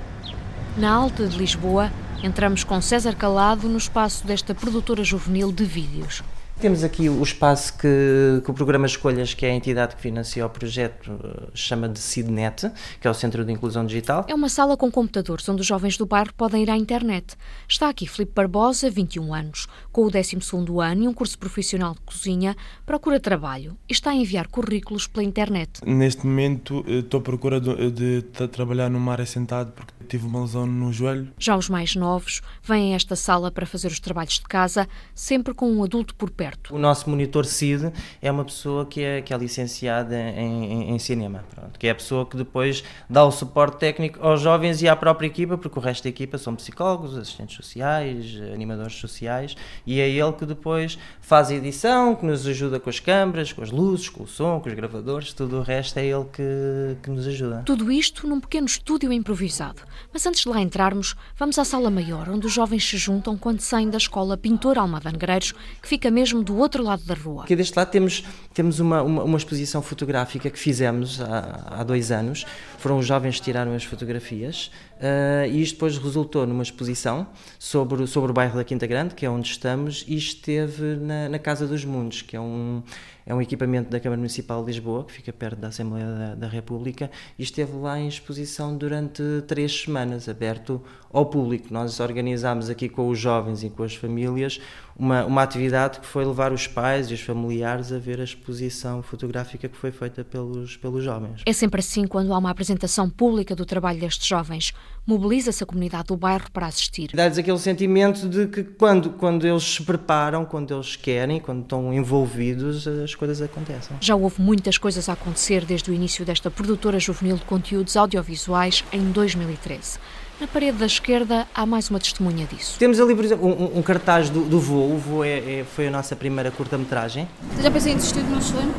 Na 0.76 0.92
Alta 0.92 1.26
de 1.26 1.38
Lisboa, 1.38 1.90
entramos 2.22 2.62
com 2.62 2.78
César 2.82 3.14
Calado 3.14 3.70
no 3.70 3.78
espaço 3.78 4.26
desta 4.26 4.54
produtora 4.54 5.02
juvenil 5.02 5.50
de 5.50 5.64
vídeos. 5.64 6.22
Temos 6.60 6.84
aqui 6.84 7.08
o 7.08 7.22
espaço 7.22 7.72
que, 7.78 8.42
que, 8.44 8.50
o 8.50 8.52
programa 8.52 8.84
Escolhas, 8.84 9.32
que 9.32 9.46
é 9.46 9.50
a 9.50 9.54
entidade 9.54 9.96
que 9.96 10.02
financia 10.02 10.44
o 10.44 10.50
projeto, 10.50 11.10
eh, 11.10 11.48
chama 11.54 11.88
de 11.88 11.98
CIDNET, 11.98 12.70
que 13.00 13.08
é 13.08 13.10
o 13.10 13.14
Centro 13.14 13.46
de 13.46 13.50
Inclusão 13.50 13.86
Digital. 13.86 14.26
É 14.28 14.34
uma 14.34 14.50
sala 14.50 14.76
com 14.76 14.90
computadores 14.90 15.48
onde 15.48 15.62
os 15.62 15.66
jovens 15.66 15.96
do 15.96 16.04
bairro 16.04 16.34
podem 16.34 16.62
ir 16.62 16.70
à 16.70 16.76
internet. 16.76 17.34
Está 17.66 17.88
aqui 17.88 18.06
Filipe 18.06 18.32
Barbosa, 18.34 18.90
21 18.90 19.32
anos, 19.32 19.68
com 19.90 20.04
o 20.04 20.10
12º 20.10 20.84
ano 20.84 21.04
e 21.04 21.08
um 21.08 21.14
curso 21.14 21.38
profissional 21.38 21.94
de 21.94 22.00
cozinha, 22.00 22.54
procura 22.84 23.18
trabalho 23.18 23.74
e 23.88 23.92
está 23.94 24.10
a 24.10 24.14
enviar 24.14 24.46
currículos 24.46 25.06
pela 25.06 25.24
internet. 25.24 25.80
Neste 25.86 26.26
momento 26.26 26.84
eh, 26.86 26.98
estou 26.98 27.20
à 27.20 27.22
procura 27.22 27.58
de, 27.58 27.90
de, 27.90 28.22
de 28.22 28.48
trabalhar 28.48 28.90
numa 28.90 29.12
área 29.12 29.24
sentado 29.24 29.72
porque 29.72 29.94
tive 30.10 30.26
uma 30.26 30.40
lesão 30.40 30.66
no 30.66 30.92
joelho. 30.92 31.28
Já 31.38 31.56
os 31.56 31.68
mais 31.68 31.94
novos 31.94 32.42
vêm 32.62 32.92
a 32.92 32.96
esta 32.96 33.14
sala 33.14 33.50
para 33.50 33.64
fazer 33.64 33.88
os 33.88 34.00
trabalhos 34.00 34.34
de 34.34 34.42
casa, 34.42 34.88
sempre 35.14 35.54
com 35.54 35.70
um 35.70 35.84
adulto 35.84 36.14
por 36.16 36.30
perto. 36.30 36.74
O 36.74 36.78
nosso 36.78 37.08
monitor 37.08 37.46
CID 37.46 37.92
é 38.20 38.30
uma 38.30 38.44
pessoa 38.44 38.84
que 38.84 39.02
é, 39.02 39.22
que 39.22 39.32
é 39.32 39.38
licenciada 39.38 40.16
em, 40.16 40.64
em, 40.64 40.90
em 40.90 40.98
cinema, 40.98 41.44
pronto, 41.54 41.78
que 41.78 41.86
é 41.86 41.90
a 41.90 41.94
pessoa 41.94 42.26
que 42.26 42.36
depois 42.36 42.82
dá 43.08 43.24
o 43.24 43.30
suporte 43.30 43.78
técnico 43.78 44.18
aos 44.20 44.40
jovens 44.40 44.82
e 44.82 44.88
à 44.88 44.96
própria 44.96 45.28
equipa, 45.28 45.56
porque 45.56 45.78
o 45.78 45.82
resto 45.82 46.02
da 46.02 46.10
equipa 46.10 46.36
são 46.38 46.56
psicólogos, 46.56 47.16
assistentes 47.16 47.54
sociais, 47.56 48.36
animadores 48.52 48.96
sociais, 48.96 49.56
e 49.86 50.00
é 50.00 50.08
ele 50.08 50.32
que 50.32 50.44
depois 50.44 50.98
faz 51.20 51.50
a 51.50 51.54
edição, 51.54 52.16
que 52.16 52.26
nos 52.26 52.46
ajuda 52.46 52.80
com 52.80 52.90
as 52.90 52.98
câmaras, 52.98 53.52
com 53.52 53.62
as 53.62 53.70
luzes, 53.70 54.08
com 54.08 54.24
o 54.24 54.26
som, 54.26 54.58
com 54.58 54.68
os 54.68 54.74
gravadores, 54.74 55.32
tudo 55.32 55.58
o 55.58 55.62
resto 55.62 55.98
é 55.98 56.06
ele 56.06 56.24
que, 56.32 56.96
que 57.02 57.10
nos 57.10 57.26
ajuda. 57.28 57.62
Tudo 57.64 57.92
isto 57.92 58.26
num 58.26 58.40
pequeno 58.40 58.66
estúdio 58.66 59.12
improvisado. 59.12 59.82
Mas 60.12 60.26
antes 60.26 60.40
de 60.42 60.48
lá 60.48 60.60
entrarmos, 60.60 61.14
vamos 61.36 61.58
à 61.58 61.64
sala 61.64 61.90
maior, 61.90 62.28
onde 62.28 62.46
os 62.46 62.52
jovens 62.52 62.88
se 62.88 62.96
juntam 62.96 63.36
quando 63.36 63.60
saem 63.60 63.90
da 63.90 63.98
escola 63.98 64.36
Pintor 64.36 64.78
Alma 64.78 65.00
de 65.00 65.12
Negreiros, 65.12 65.52
que 65.82 65.88
fica 65.88 66.10
mesmo 66.10 66.30
mesmo 66.30 66.42
do 66.42 66.56
outro 66.56 66.82
lado 66.82 67.02
da 67.04 67.14
rua. 67.14 67.44
Aqui 67.44 67.56
deste 67.56 67.76
lado 67.76 67.90
temos, 67.90 68.24
temos 68.54 68.80
uma, 68.80 69.02
uma, 69.02 69.24
uma 69.24 69.38
exposição 69.38 69.82
fotográfica 69.82 70.50
que 70.50 70.58
fizemos 70.58 71.20
há, 71.20 71.78
há, 71.80 71.84
dois 71.84 72.10
anos. 72.10 72.44
Foram 72.78 72.98
os 72.98 73.06
jovens 73.06 73.38
que 73.38 73.42
tiraram 73.42 73.74
as 73.74 73.84
fotografias 73.84 74.70
uh, 74.96 75.46
e 75.50 75.62
isto 75.62 75.74
depois 75.74 75.98
resultou 75.98 76.46
numa 76.46 76.62
exposição 76.62 77.26
sobre, 77.58 78.06
sobre 78.06 78.30
o 78.30 78.34
bairro 78.34 78.56
da 78.56 78.64
Quinta 78.64 78.86
Grande, 78.86 79.14
que 79.14 79.26
é 79.26 79.30
onde 79.30 79.48
estamos, 79.48 80.04
e 80.06 80.16
esteve 80.16 80.96
na, 80.96 81.28
na 81.28 81.38
Casa 81.38 81.66
dos 81.66 81.84
Mundos, 81.84 82.22
que 82.22 82.36
é 82.36 82.40
um, 82.40 82.82
é 83.30 83.34
um 83.34 83.40
equipamento 83.40 83.88
da 83.88 84.00
Câmara 84.00 84.18
Municipal 84.18 84.60
de 84.64 84.72
Lisboa, 84.72 85.04
que 85.04 85.12
fica 85.12 85.32
perto 85.32 85.60
da 85.60 85.68
Assembleia 85.68 86.04
da, 86.04 86.34
da 86.34 86.48
República, 86.48 87.08
e 87.38 87.44
esteve 87.44 87.76
lá 87.76 87.96
em 87.96 88.08
exposição 88.08 88.76
durante 88.76 89.22
três 89.46 89.82
semanas, 89.82 90.28
aberto 90.28 90.82
ao 91.12 91.24
público. 91.26 91.68
Nós 91.70 92.00
organizámos 92.00 92.68
aqui 92.68 92.88
com 92.88 93.08
os 93.08 93.20
jovens 93.20 93.62
e 93.62 93.70
com 93.70 93.84
as 93.84 93.94
famílias 93.94 94.60
uma, 95.00 95.24
uma 95.24 95.42
atividade 95.42 95.98
que 95.98 96.06
foi 96.06 96.26
levar 96.26 96.52
os 96.52 96.66
pais 96.66 97.10
e 97.10 97.14
os 97.14 97.22
familiares 97.22 97.90
a 97.90 97.98
ver 97.98 98.20
a 98.20 98.24
exposição 98.24 99.02
fotográfica 99.02 99.66
que 99.66 99.76
foi 99.76 99.90
feita 99.90 100.22
pelos, 100.22 100.76
pelos 100.76 101.02
jovens. 101.02 101.40
É 101.46 101.52
sempre 101.54 101.80
assim 101.80 102.06
quando 102.06 102.34
há 102.34 102.38
uma 102.38 102.50
apresentação 102.50 103.08
pública 103.08 103.56
do 103.56 103.64
trabalho 103.64 103.98
destes 103.98 104.26
jovens. 104.26 104.74
Mobiliza-se 105.06 105.64
a 105.64 105.66
comunidade 105.66 106.08
do 106.08 106.16
bairro 106.18 106.50
para 106.52 106.66
assistir. 106.66 107.10
Dá-lhes 107.14 107.38
aquele 107.38 107.58
sentimento 107.58 108.28
de 108.28 108.46
que 108.46 108.62
quando, 108.62 109.10
quando 109.10 109.46
eles 109.46 109.62
se 109.62 109.82
preparam, 109.82 110.44
quando 110.44 110.74
eles 110.74 110.96
querem, 110.96 111.40
quando 111.40 111.62
estão 111.62 111.94
envolvidos, 111.94 112.86
as 112.86 113.14
coisas 113.14 113.40
acontecem. 113.40 113.96
Já 114.02 114.14
houve 114.14 114.42
muitas 114.42 114.76
coisas 114.76 115.08
a 115.08 115.14
acontecer 115.14 115.64
desde 115.64 115.90
o 115.90 115.94
início 115.94 116.26
desta 116.26 116.50
produtora 116.50 117.00
juvenil 117.00 117.36
de 117.36 117.44
conteúdos 117.44 117.96
audiovisuais 117.96 118.84
em 118.92 119.10
2013. 119.10 119.98
Na 120.40 120.46
parede 120.46 120.78
da 120.78 120.86
esquerda 120.86 121.46
há 121.54 121.66
mais 121.66 121.90
uma 121.90 121.98
testemunha 121.98 122.46
disso. 122.46 122.78
Temos 122.78 122.98
ali, 122.98 123.14
por 123.14 123.22
exemplo, 123.22 123.46
um, 123.46 123.78
um 123.78 123.82
cartaz 123.82 124.30
do, 124.30 124.40
do 124.42 124.58
voo. 124.58 124.94
O 124.94 124.96
voo 124.96 125.22
é, 125.22 125.36
é, 125.36 125.64
foi 125.76 125.88
a 125.88 125.90
nossa 125.90 126.16
primeira 126.16 126.50
curta-metragem. 126.50 127.28
Já 127.60 127.70
pensei 127.70 127.92
em 127.92 127.96
desistir 127.96 128.22
do 128.22 128.30
meu 128.30 128.40
sonho? 128.40 128.74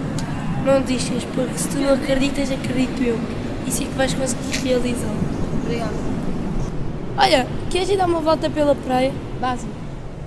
Não 0.66 0.82
desistas, 0.82 1.24
porque 1.36 1.56
se 1.56 1.70
tu 1.70 1.78
não 1.78 1.94
acreditas, 1.94 2.50
acredito 2.52 3.04
eu. 3.04 3.20
E 3.68 3.72
sei 3.72 3.86
que 3.86 3.94
vais 3.94 4.12
conseguir 4.12 4.58
realizá-lo. 4.58 5.20
Obrigada. 5.64 5.94
Olha, 7.16 7.48
queres 7.70 7.90
ir 7.90 7.98
dar 7.98 8.08
uma 8.08 8.22
volta 8.22 8.50
pela 8.50 8.74
praia? 8.74 9.14
Básico. 9.40 9.72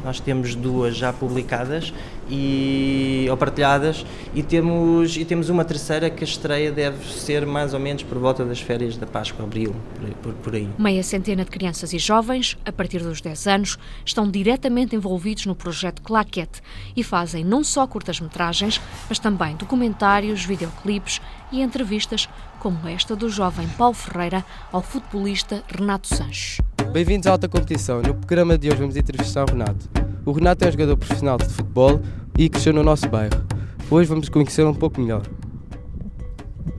Nós 0.05 0.20
temos 0.20 0.55
duas 0.55 0.94
já 0.94 1.12
publicadas 1.12 1.92
e, 2.28 3.26
ou 3.30 3.37
partilhadas 3.37 4.04
e 4.34 4.42
temos, 4.42 5.16
e 5.16 5.24
temos 5.24 5.48
uma 5.48 5.64
terceira 5.64 6.10
que 6.10 6.24
a 6.24 6.26
estreia 6.26 6.72
deve 6.72 7.04
ser 7.12 7.46
mais 7.46 7.74
ou 7.74 7.80
menos 7.80 8.02
por 8.02 8.18
volta 8.18 8.44
das 8.44 8.60
férias 8.60 8.96
da 8.96 9.06
Páscoa, 9.06 9.44
abril, 9.44 9.74
por, 10.22 10.32
por 10.34 10.54
aí. 10.54 10.68
Meia 10.78 11.02
centena 11.02 11.44
de 11.44 11.50
crianças 11.50 11.92
e 11.92 11.98
jovens, 11.98 12.56
a 12.64 12.72
partir 12.72 13.02
dos 13.02 13.20
10 13.20 13.46
anos, 13.46 13.78
estão 14.04 14.30
diretamente 14.30 14.96
envolvidos 14.96 15.46
no 15.46 15.54
projeto 15.54 16.02
Claquete 16.02 16.60
e 16.96 17.02
fazem 17.02 17.44
não 17.44 17.62
só 17.62 17.87
curtas-metragens, 17.87 18.80
mas 19.08 19.18
também 19.18 19.56
documentários, 19.56 20.44
videoclipes 20.44 21.20
e 21.52 21.62
entrevistas, 21.62 22.28
como 22.58 22.88
esta 22.88 23.14
do 23.14 23.28
jovem 23.28 23.68
Paulo 23.76 23.94
Ferreira 23.94 24.44
ao 24.72 24.82
futebolista 24.82 25.62
Renato 25.68 26.08
Sanches. 26.08 26.60
Bem-vindos 26.92 27.26
à 27.26 27.32
Alta 27.32 27.48
Competição. 27.48 28.00
No 28.02 28.14
programa 28.14 28.56
de 28.56 28.68
hoje 28.68 28.78
vamos 28.78 28.96
entrevistar 28.96 29.44
o 29.44 29.50
Renato. 29.50 30.03
O 30.26 30.32
Renato 30.32 30.64
é 30.64 30.68
um 30.68 30.72
jogador 30.72 30.96
profissional 30.96 31.37
de 31.37 31.44
futebol 31.44 32.00
e 32.38 32.48
cresceu 32.48 32.72
no 32.72 32.82
nosso 32.82 33.06
bairro. 33.08 33.44
Hoje 33.90 34.08
vamos 34.08 34.30
conhecê-lo 34.30 34.70
um 34.70 34.74
pouco 34.74 34.98
melhor. 34.98 35.22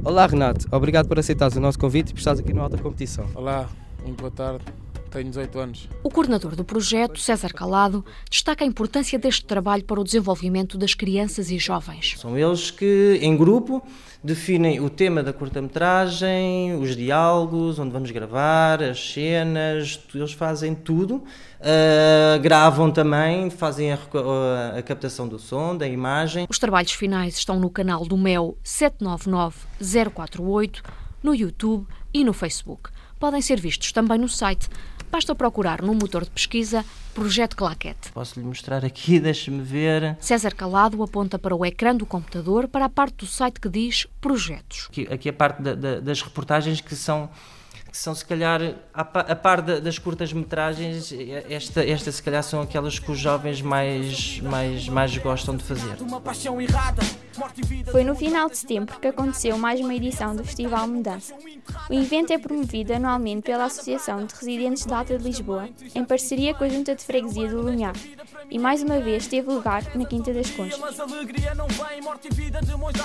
Olá 0.03 0.25
Renato, 0.25 0.67
obrigado 0.71 1.08
por 1.08 1.19
aceitares 1.19 1.55
o 1.55 1.60
nosso 1.60 1.77
convite 1.77 2.10
e 2.10 2.13
por 2.13 2.19
estares 2.19 2.39
aqui 2.39 2.53
no 2.53 2.62
Alta 2.62 2.77
Competição. 2.77 3.25
Olá, 3.36 3.69
muito 4.03 4.19
boa 4.19 4.31
tarde. 4.31 4.65
Tenho 5.15 5.30
18 5.30 5.60
anos. 5.60 5.88
O 6.04 6.10
coordenador 6.10 6.58
do 6.58 6.65
projeto, 6.65 7.21
César 7.21 7.54
Calado, 7.54 8.04
destaca 8.30 8.65
a 8.65 8.67
importância 8.67 9.17
deste 9.17 9.45
trabalho 9.45 9.86
para 9.86 10.01
o 10.01 10.04
desenvolvimento 10.04 10.78
das 10.78 10.93
crianças 10.93 11.49
e 11.49 11.58
jovens. 11.58 12.15
São 12.19 12.38
eles 12.38 12.69
que, 12.69 13.17
em 13.21 13.38
grupo, 13.38 13.82
definem 14.21 14.82
o 14.82 14.89
tema 14.89 15.23
da 15.23 15.32
curta-metragem, 15.32 16.75
os 16.75 16.97
diálogos, 16.97 17.80
onde 17.80 17.91
vamos 17.91 18.12
gravar, 18.12 18.84
as 18.84 19.13
cenas, 19.13 20.01
eles 20.13 20.34
fazem 20.34 20.75
tudo. 20.75 21.23
Uh, 21.62 22.38
gravam 22.41 22.91
também, 22.91 23.49
fazem 23.49 23.93
a, 23.93 23.95
a, 23.95 24.80
a, 24.80 24.84
captação 24.84 25.30
do 25.30 25.39
som, 25.39 25.78
da 25.78 25.88
imagem. 25.88 26.45
Os 26.49 26.60
trabalhos 26.60 26.91
finais 26.91 27.38
estão 27.38 27.58
no 27.58 27.69
canal 27.69 28.06
do 28.06 28.17
MEL 28.17 28.58
799048, 28.65 30.84
no 31.23 31.34
YouTube 31.34 31.88
e 32.13 32.25
no 32.25 32.34
Facebook. 32.34 32.89
Podem 33.17 33.41
ser 33.41 33.62
vistos 33.62 33.93
também 33.93 34.19
no 34.19 34.28
site 34.28 34.67
Basta 35.15 35.34
procurar 35.34 35.82
no 35.82 35.95
motor 35.95 36.25
de 36.25 36.30
pesquisa 36.30 36.84
Projeto 37.13 37.56
Claquete. 37.56 38.12
Posso 38.12 38.38
lhe 38.38 38.45
mostrar 38.45 38.84
aqui, 38.84 39.17
deixe-me 39.17 39.63
ver. 39.63 40.17
César 40.19 40.54
Calado 40.54 41.01
aponta 41.01 41.39
para 41.39 41.56
o 41.56 41.65
ecrã 41.65 41.95
do 41.95 42.06
computador 42.06 42.67
para 42.67 42.84
a 42.84 42.89
parte 42.89 43.19
do 43.19 43.25
site 43.25 43.62
que 43.62 43.69
diz 43.69 44.06
Projetos. 44.19 44.88
Aqui, 44.89 45.08
aqui 45.10 45.30
a 45.30 45.34
parte 45.34 45.62
da, 45.62 45.73
da, 45.73 45.99
das 46.01 46.21
reportagens 46.21 46.82
que 46.82 46.97
são 46.97 47.30
que 47.95 48.01
são 48.01 48.13
se 48.13 48.25
calhar, 48.25 48.60
a 48.93 49.05
par 49.05 49.62
das 49.62 49.97
curtas-metragens, 49.97 51.13
esta, 51.49 51.81
esta 51.81 52.12
se 52.12 52.21
calhar 52.21 52.43
são 52.43 52.62
aquelas 52.62 52.99
que 52.99 53.10
os 53.10 53.17
jovens 53.17 53.62
mais, 53.62 54.41
mais, 54.41 54.89
mais 54.89 55.17
gostam 55.17 55.55
de 55.55 55.63
fazer. 55.63 55.95
Foi 57.89 58.03
no 58.03 58.13
final 58.13 58.49
de 58.49 58.58
setembro 58.58 58.99
que 58.99 59.08
aconteceu 59.08 59.58
mais 59.58 59.79
uma 59.79 59.95
edição 59.95 60.36
do 60.36 60.43
Festival 60.43 60.88
Mudança. 60.88 61.34
O 61.89 61.93
evento 61.93 62.34
é 62.34 62.38
promovido 62.38 62.93
anualmente 62.93 63.43
pela 63.43 63.65
Associação 63.65 64.25
de 64.25 64.34
Residentes 64.36 64.86
da 64.86 64.97
Alta 64.97 65.17
de 65.17 65.23
Lisboa, 65.23 65.69
em 65.93 66.03
parceria 66.03 66.53
com 66.53 66.65
a 66.65 66.69
Junta 66.69 66.95
de 66.95 67.03
Freguesia 67.03 67.49
do 67.49 67.62
Lunhar, 67.62 67.95
e 68.49 68.60
mais 68.60 68.84
uma 68.84 68.99
vez 68.99 69.27
teve 69.27 69.49
lugar 69.49 69.84
na 69.95 70.05
Quinta 70.05 70.34
das 70.34 70.49
Conchas. 70.49 70.79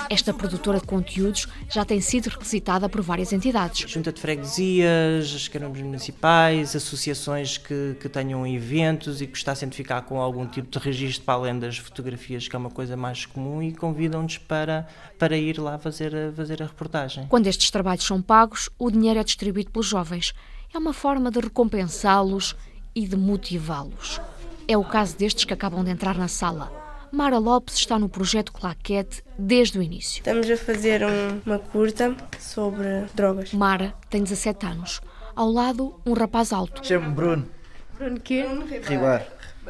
Esta 0.09 0.33
produtora 0.33 0.79
de 0.79 0.85
conteúdos 0.85 1.47
já 1.69 1.85
tem 1.85 2.01
sido 2.01 2.27
requisitada 2.27 2.89
por 2.89 3.01
várias 3.01 3.31
entidades. 3.33 3.89
Junta 3.89 4.11
de 4.11 4.19
Freguesia, 4.19 4.80
autarquias, 4.81 5.33
as 5.35 5.47
câmaras 5.47 5.81
municipais, 5.81 6.75
associações 6.75 7.57
que, 7.57 7.95
que 7.99 8.09
tenham 8.09 8.45
eventos 8.45 9.21
e 9.21 9.25
que 9.25 9.33
gostassem 9.33 9.69
de 9.69 9.75
ficar 9.75 10.01
com 10.03 10.19
algum 10.19 10.45
tipo 10.45 10.69
de 10.69 10.79
registro 10.83 11.23
para 11.23 11.35
além 11.35 11.59
das 11.59 11.77
fotografias, 11.77 12.47
que 12.47 12.55
é 12.55 12.59
uma 12.59 12.69
coisa 12.69 12.97
mais 12.97 13.25
comum, 13.25 13.61
e 13.61 13.71
convidam-nos 13.73 14.37
para, 14.37 14.87
para 15.17 15.37
ir 15.37 15.59
lá 15.59 15.77
fazer 15.77 16.15
a, 16.15 16.31
fazer 16.31 16.61
a 16.61 16.65
reportagem. 16.65 17.27
Quando 17.27 17.47
estes 17.47 17.69
trabalhos 17.69 18.05
são 18.05 18.21
pagos, 18.21 18.69
o 18.77 18.89
dinheiro 18.89 19.19
é 19.19 19.23
distribuído 19.23 19.71
pelos 19.71 19.87
jovens. 19.87 20.33
É 20.73 20.77
uma 20.77 20.93
forma 20.93 21.29
de 21.29 21.39
recompensá-los 21.39 22.55
e 22.95 23.07
de 23.07 23.15
motivá-los. 23.15 24.21
É 24.67 24.77
o 24.77 24.83
caso 24.83 25.17
destes 25.17 25.45
que 25.45 25.53
acabam 25.53 25.83
de 25.83 25.91
entrar 25.91 26.17
na 26.17 26.27
sala. 26.27 26.80
Mara 27.11 27.37
Lopes 27.37 27.75
está 27.75 27.99
no 27.99 28.07
projeto 28.07 28.53
Claquete 28.53 29.21
desde 29.37 29.77
o 29.77 29.81
início. 29.81 30.19
Estamos 30.19 30.49
a 30.49 30.55
fazer 30.55 31.03
um, 31.03 31.41
uma 31.45 31.59
curta 31.59 32.15
sobre 32.39 33.05
drogas. 33.13 33.51
Mara 33.53 33.93
tem 34.09 34.23
17 34.23 34.65
anos. 34.65 35.01
Ao 35.35 35.51
lado, 35.51 35.99
um 36.05 36.13
rapaz 36.13 36.53
alto. 36.53 36.85
Chamo-me 36.85 37.13
Bruno. 37.13 37.49
Bruno 37.97 38.17
quê? 38.17 38.45
Riguar. 38.83 39.27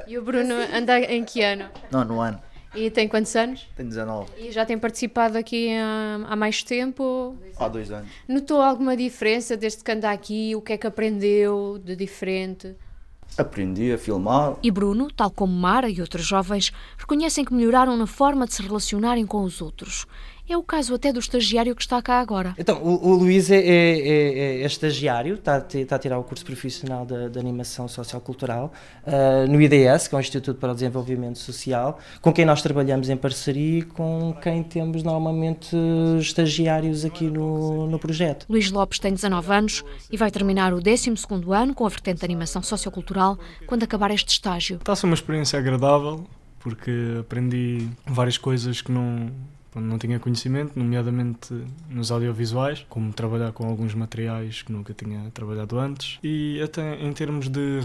E 0.07 0.19
o 0.19 0.21
Bruno 0.21 0.53
anda 0.71 0.99
em 0.99 1.25
que 1.25 1.41
ano? 1.41 1.67
Nono 1.91 2.21
ano. 2.21 2.39
E 2.75 2.91
tem 2.91 3.07
quantos 3.07 3.35
anos? 3.35 3.67
Tenho 3.75 3.89
19. 3.89 4.29
E 4.37 4.51
já 4.51 4.63
tem 4.63 4.77
participado 4.77 5.35
aqui 5.35 5.75
há, 5.75 6.23
há 6.29 6.35
mais 6.35 6.61
tempo? 6.61 7.35
Há 7.57 7.67
dois 7.67 7.91
anos. 7.91 8.09
Notou 8.27 8.61
alguma 8.61 8.95
diferença 8.95 9.57
desde 9.57 9.83
que 9.83 9.91
anda 9.91 10.11
aqui? 10.11 10.55
O 10.55 10.61
que 10.61 10.73
é 10.73 10.77
que 10.77 10.85
aprendeu 10.87 11.81
de 11.83 11.95
diferente? 11.95 12.75
Aprendi 13.37 13.91
a 13.91 13.97
filmar. 13.97 14.55
E 14.61 14.69
Bruno, 14.69 15.09
tal 15.09 15.31
como 15.31 15.53
Mara 15.53 15.89
e 15.89 16.01
outros 16.01 16.25
jovens, 16.25 16.71
reconhecem 16.97 17.45
que 17.45 17.53
melhoraram 17.53 17.95
na 17.95 18.07
forma 18.07 18.45
de 18.45 18.53
se 18.53 18.61
relacionarem 18.61 19.25
com 19.25 19.43
os 19.43 19.61
outros. 19.61 20.05
É 20.47 20.57
o 20.57 20.63
caso 20.63 20.93
até 20.95 21.13
do 21.13 21.19
estagiário 21.19 21.75
que 21.75 21.81
está 21.81 22.01
cá 22.01 22.19
agora. 22.19 22.53
Então, 22.57 22.81
o, 22.83 23.09
o 23.09 23.13
Luís 23.15 23.49
é, 23.49 23.57
é, 23.57 23.61
é, 23.61 24.61
é, 24.61 24.65
estagiário, 24.65 25.35
está, 25.35 25.65
está 25.73 25.95
a 25.95 25.99
tirar 25.99 26.19
o 26.19 26.23
curso 26.23 26.43
profissional 26.45 27.05
de, 27.05 27.29
de 27.29 27.39
animação 27.39 27.87
sociocultural 27.87 28.71
uh, 29.05 29.49
no 29.49 29.61
IDS, 29.61 30.07
que 30.07 30.15
é 30.15 30.17
o 30.17 30.19
Instituto 30.21 30.59
para 30.59 30.71
o 30.71 30.73
Desenvolvimento 30.73 31.39
Social, 31.39 31.99
com 32.21 32.33
quem 32.33 32.45
nós 32.45 32.61
trabalhamos 32.61 33.09
em 33.09 33.15
parceria 33.15 33.79
e 33.79 33.81
com 33.81 34.33
quem 34.41 34.63
temos 34.63 35.03
normalmente 35.03 35.75
estagiários 36.19 37.05
aqui 37.05 37.25
no, 37.25 37.87
no 37.87 37.99
projeto. 37.99 38.45
Luís 38.49 38.71
Lopes 38.71 38.99
tem 38.99 39.13
19 39.13 39.53
anos 39.53 39.85
e 40.11 40.17
vai 40.17 40.31
terminar 40.31 40.73
o 40.73 40.81
12 40.81 41.13
ano 41.53 41.73
com 41.73 41.85
a 41.85 41.89
vertente 41.89 42.19
de 42.19 42.25
animação 42.25 42.61
sociocultural 42.61 43.37
quando 43.67 43.83
acabar 43.83 44.11
este 44.11 44.29
estágio. 44.29 44.77
Está 44.77 44.93
a 44.93 44.95
ser 44.95 45.05
uma 45.05 45.15
experiência 45.15 45.57
agradável, 45.57 46.25
porque 46.59 46.91
aprendi 47.19 47.87
várias 48.05 48.37
coisas 48.37 48.81
que 48.81 48.91
não 48.91 49.31
não 49.75 49.97
tinha 49.97 50.19
conhecimento, 50.19 50.77
nomeadamente 50.77 51.53
nos 51.89 52.11
audiovisuais, 52.11 52.85
como 52.89 53.13
trabalhar 53.13 53.51
com 53.51 53.65
alguns 53.65 53.93
materiais 53.93 54.61
que 54.61 54.71
nunca 54.71 54.93
tinha 54.93 55.29
trabalhado 55.33 55.79
antes, 55.79 56.19
e 56.23 56.61
até 56.61 57.01
em 57.01 57.13
termos 57.13 57.47
de 57.47 57.79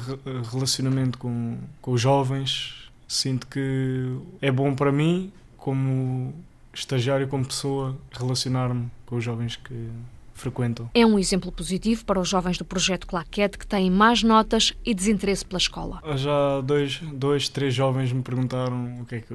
relacionamento 0.50 1.18
com, 1.18 1.58
com 1.80 1.92
os 1.92 2.00
jovens, 2.00 2.90
sinto 3.06 3.46
que 3.46 4.16
é 4.40 4.50
bom 4.50 4.74
para 4.74 4.90
mim, 4.90 5.32
como 5.56 6.34
estagiário, 6.72 7.28
como 7.28 7.44
pessoa, 7.44 7.96
relacionar-me 8.12 8.90
com 9.04 9.16
os 9.16 9.24
jovens 9.24 9.56
que 9.56 9.88
frequentam. 10.34 10.90
É 10.94 11.04
um 11.04 11.18
exemplo 11.18 11.50
positivo 11.50 12.04
para 12.04 12.20
os 12.20 12.28
jovens 12.28 12.58
do 12.58 12.64
projeto 12.64 13.06
Claquete 13.06 13.58
que 13.58 13.66
têm 13.66 13.90
mais 13.90 14.22
notas 14.22 14.74
e 14.84 14.94
desinteresse 14.94 15.44
pela 15.44 15.58
escola. 15.58 16.02
Já 16.16 16.60
dois, 16.60 17.00
dois 17.12 17.48
três 17.48 17.74
jovens 17.74 18.12
me 18.12 18.22
perguntaram 18.22 19.00
o 19.00 19.06
que 19.06 19.14
é 19.16 19.20
que 19.20 19.34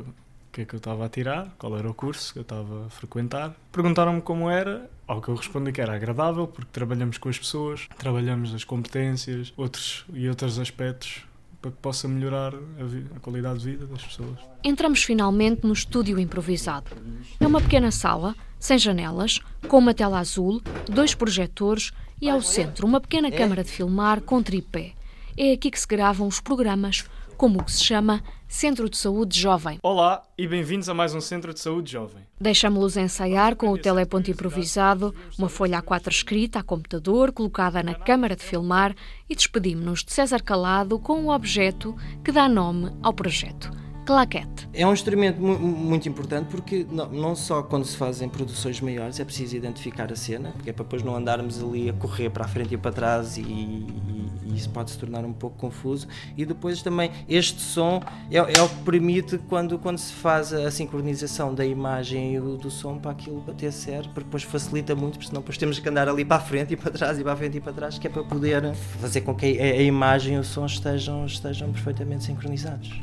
o 0.51 0.53
que 0.53 0.61
é 0.61 0.65
que 0.65 0.75
eu 0.75 0.79
estava 0.79 1.05
a 1.05 1.09
tirar, 1.09 1.55
qual 1.57 1.77
era 1.77 1.89
o 1.89 1.93
curso 1.93 2.33
que 2.33 2.39
eu 2.39 2.41
estava 2.41 2.85
a 2.85 2.89
frequentar. 2.89 3.55
Perguntaram-me 3.71 4.21
como 4.21 4.49
era, 4.49 4.89
ao 5.07 5.21
que 5.21 5.29
eu 5.29 5.35
respondi 5.35 5.71
que 5.71 5.79
era 5.79 5.95
agradável, 5.95 6.45
porque 6.45 6.69
trabalhamos 6.73 7.17
com 7.17 7.29
as 7.29 7.39
pessoas, 7.39 7.87
trabalhamos 7.97 8.53
as 8.53 8.65
competências 8.65 9.53
outros, 9.55 10.05
e 10.13 10.27
outros 10.27 10.59
aspectos 10.59 11.23
para 11.61 11.71
que 11.71 11.77
possa 11.77 12.05
melhorar 12.05 12.53
a, 12.53 13.15
a, 13.15 13.19
qualidade 13.21 13.59
de 13.59 13.71
vida 13.71 13.85
das 13.85 14.03
pessoas. 14.03 14.39
Entramos 14.61 15.01
finalmente 15.03 15.65
no 15.65 15.71
estúdio 15.71 16.19
improvisado. 16.19 16.91
É 17.39 17.47
uma 17.47 17.61
pequena 17.61 17.89
sala, 17.89 18.35
sem 18.59 18.77
janelas, 18.77 19.39
com 19.69 19.77
uma 19.77 19.93
tela 19.93 20.19
azul, 20.19 20.61
dois 20.85 21.15
projetores 21.15 21.93
e 22.19 22.29
ao 22.29 22.41
centro 22.41 22.85
uma 22.85 22.99
pequena 22.99 23.31
câmara 23.31 23.63
de 23.63 23.71
filmar 23.71 24.19
com 24.19 24.43
tripé. 24.43 24.91
É 25.37 25.53
aqui 25.53 25.71
que 25.71 25.79
se 25.79 25.87
gravam 25.87 26.27
os 26.27 26.41
programas 26.41 27.05
como 27.41 27.59
o 27.59 27.63
que 27.63 27.71
se 27.71 27.83
chama 27.83 28.21
Centro 28.47 28.87
de 28.87 28.95
Saúde 28.95 29.39
Jovem. 29.39 29.79
Olá 29.81 30.21
e 30.37 30.47
bem-vindos 30.47 30.87
a 30.87 30.93
mais 30.93 31.15
um 31.15 31.19
Centro 31.19 31.51
de 31.51 31.59
Saúde 31.59 31.91
Jovem. 31.91 32.21
Deixamos-los 32.39 32.97
ensaiar 32.97 33.55
com 33.55 33.71
o 33.71 33.79
teleponto 33.79 34.29
improvisado, 34.29 35.11
uma 35.39 35.49
folha 35.49 35.81
A4 35.81 36.09
escrita 36.09 36.59
a 36.59 36.63
computador, 36.63 37.31
colocada 37.31 37.81
na 37.81 37.95
câmara 37.95 38.35
de 38.35 38.43
filmar 38.43 38.95
e 39.27 39.35
despedimos-nos 39.35 40.03
de 40.03 40.13
César 40.13 40.43
Calado 40.43 40.99
com 40.99 41.25
o 41.25 41.33
objeto 41.33 41.95
que 42.23 42.31
dá 42.31 42.47
nome 42.47 42.91
ao 43.01 43.11
projeto. 43.11 43.71
Claquete. 44.05 44.69
É 44.71 44.85
um 44.85 44.93
instrumento 44.93 45.41
mu 45.41 45.57
muito 45.57 46.07
importante 46.07 46.47
porque 46.51 46.85
não, 46.91 47.09
não, 47.09 47.35
só 47.35 47.63
quando 47.63 47.85
se 47.85 47.97
fazem 47.97 48.29
produções 48.29 48.79
maiores 48.81 49.19
é 49.19 49.25
preciso 49.25 49.55
identificar 49.55 50.11
a 50.11 50.15
cena, 50.15 50.51
porque 50.51 50.69
é 50.69 50.73
para 50.73 50.83
depois 50.83 51.01
não 51.01 51.15
andarmos 51.15 51.59
ali 51.63 51.89
a 51.89 51.93
correr 51.93 52.29
para 52.29 52.45
a 52.45 52.47
frente 52.47 52.75
e 52.75 52.77
para 52.77 52.91
trás 52.91 53.37
e, 53.37 53.41
e, 53.41 54.20
e 54.51 54.57
isso 54.57 54.69
pode 54.69 54.91
se 54.91 54.97
tornar 54.97 55.23
um 55.25 55.33
pouco 55.33 55.57
confuso. 55.57 56.07
E 56.37 56.45
depois 56.45 56.81
também 56.81 57.11
este 57.27 57.61
som 57.61 58.01
é, 58.29 58.37
é, 58.37 58.61
o 58.61 58.69
que 58.69 58.83
permite 58.83 59.37
quando, 59.49 59.77
quando 59.79 59.97
se 59.97 60.13
faz 60.13 60.53
a 60.53 60.69
sincronização 60.69 61.53
da 61.53 61.65
imagem 61.65 62.35
e 62.35 62.39
do, 62.39 62.69
som 62.69 62.97
para 62.97 63.11
aquilo 63.11 63.41
bater 63.41 63.71
certo, 63.71 64.09
porque 64.09 64.25
depois 64.25 64.43
facilita 64.43 64.95
muito, 64.95 65.13
porque 65.13 65.27
senão 65.27 65.41
depois 65.41 65.57
temos 65.57 65.79
que 65.79 65.87
andar 65.87 66.07
ali 66.07 66.25
para 66.25 66.37
a 66.37 66.39
frente 66.39 66.73
e 66.73 66.77
para 66.77 66.91
trás 66.91 67.19
e 67.19 67.23
para 67.23 67.33
a 67.33 67.35
frente 67.35 67.57
e 67.57 67.61
para 67.61 67.73
trás, 67.73 67.97
que 67.97 68.07
é 68.07 68.09
para 68.09 68.23
poder 68.23 68.73
fazer 68.73 69.21
com 69.21 69.35
que 69.35 69.59
a, 69.59 69.63
a 69.63 69.81
imagem 69.81 70.35
e 70.35 70.39
o 70.39 70.43
som 70.43 70.65
estejam, 70.65 71.25
estejam 71.25 71.71
perfeitamente 71.71 72.23
sincronizados. 72.23 73.01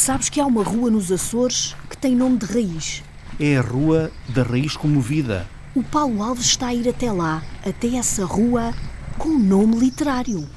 Sabes 0.00 0.30
que 0.30 0.40
há 0.40 0.46
uma 0.46 0.64
rua 0.64 0.90
nos 0.90 1.12
Açores 1.12 1.76
que 1.90 1.94
tem 1.94 2.16
nome 2.16 2.38
de 2.38 2.46
raiz? 2.46 3.02
É 3.38 3.58
a 3.58 3.60
Rua 3.60 4.10
da 4.30 4.42
Raiz 4.42 4.74
Comovida. 4.74 5.46
O 5.74 5.82
Paulo 5.82 6.22
Alves 6.22 6.46
está 6.46 6.68
a 6.68 6.74
ir 6.74 6.88
até 6.88 7.12
lá, 7.12 7.42
até 7.62 7.96
essa 7.96 8.24
rua 8.24 8.72
com 9.18 9.28
nome 9.28 9.78
literário. 9.78 10.48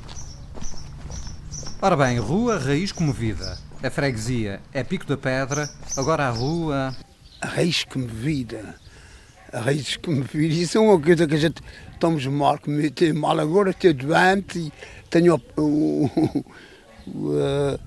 Ora 1.81 1.97
bem, 1.97 2.19
Rua 2.19 2.57
Raiz 2.57 2.93
Comovida. 2.93 3.57
A 3.83 3.89
freguesia 3.89 4.61
é 4.71 4.81
Pico 4.81 5.05
da 5.05 5.17
Pedra, 5.17 5.69
agora 5.97 6.29
a 6.29 6.31
rua. 6.31 6.95
A 7.41 7.47
Raiz 7.47 7.83
Comovida. 7.83 8.75
A 9.51 9.59
Raiz 9.59 9.97
Comovida. 9.97 10.53
Isso 10.53 10.77
é 10.77 10.79
uma 10.79 10.97
coisa 10.97 11.27
que 11.27 11.35
a 11.35 11.37
gente 11.37 11.61
estamos 11.91 12.25
mal, 12.27 12.57
tem 12.95 13.11
mal 13.11 13.37
agora, 13.37 13.71
estou 13.71 13.93
doente 13.93 14.57
e 14.57 14.73
tenho 15.09 15.35
o. 15.57 16.09
Uh, 17.05 17.77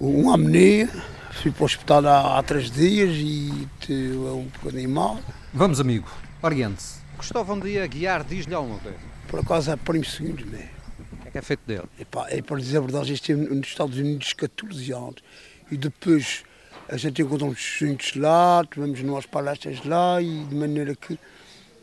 uma 0.00 0.34
amnia, 0.34 0.88
fui 1.32 1.50
para 1.50 1.62
o 1.62 1.66
hospital 1.66 2.06
há, 2.06 2.38
há 2.38 2.42
três 2.42 2.70
dias 2.70 3.10
e 3.16 3.68
é 3.88 3.92
um 4.30 4.44
bocadinho 4.44 4.90
mal. 4.90 5.20
Vamos, 5.52 5.80
amigo, 5.80 6.10
oriente-se. 6.42 7.00
Cristóvão 7.18 7.58
de 7.58 7.78
Aguiar 7.78 8.24
diz-lhe 8.24 8.54
alguma 8.54 8.78
coisa? 8.78 8.98
Por 9.28 9.40
acaso 9.40 9.70
é 9.70 9.76
primo 9.76 10.04
segundo, 10.04 10.44
né? 10.46 10.68
O 10.98 11.22
que 11.22 11.28
é 11.28 11.30
que 11.30 11.38
é 11.38 11.42
feito 11.42 11.62
dele? 11.66 11.84
Epá, 11.98 12.26
é 12.28 12.42
para 12.42 12.58
dizer 12.58 12.78
a 12.78 12.80
verdade, 12.80 13.08
já 13.08 13.14
esteve 13.14 13.42
nos 13.42 13.68
Estados 13.68 13.96
Unidos 13.98 14.32
14 14.32 14.92
anos 14.92 15.22
e 15.70 15.76
depois 15.76 16.44
a 16.88 16.96
gente 16.96 17.22
encontrou 17.22 17.50
uns 17.50 17.60
juntos 17.60 18.14
lá, 18.16 18.64
tivemos 18.70 19.00
umas 19.00 19.26
palestras 19.26 19.84
lá 19.84 20.20
e 20.20 20.44
de 20.44 20.54
maneira 20.54 20.94
que 20.94 21.18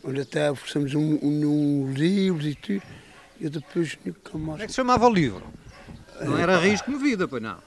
onde 0.04 0.22
até 0.22 0.52
oferecemos 0.52 0.94
um, 0.94 1.20
um, 1.22 1.46
um 1.46 1.94
livros 1.94 2.46
e 2.46 2.56
tudo. 2.56 2.84
E 3.40 3.50
depois 3.50 3.98
nunca 4.06 4.38
mais. 4.38 4.46
Como 4.46 4.62
é 4.62 4.66
que 4.66 4.72
se 4.72 4.76
chamava 4.76 5.08
o 5.08 5.14
livro? 5.14 5.44
Não 6.22 6.38
era 6.38 6.60
Risco 6.60 6.92
Movida, 6.92 7.28
pois 7.28 7.42
não? 7.42 7.58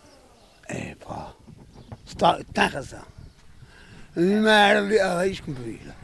É 0.69 0.95
pá, 0.95 1.33
está, 2.07 2.41
tem 2.53 2.67
razão. 2.67 3.03
Não 4.17 4.49
era 4.49 4.81
a 5.05 5.15
raiz 5.17 5.41
comovida. 5.41 5.95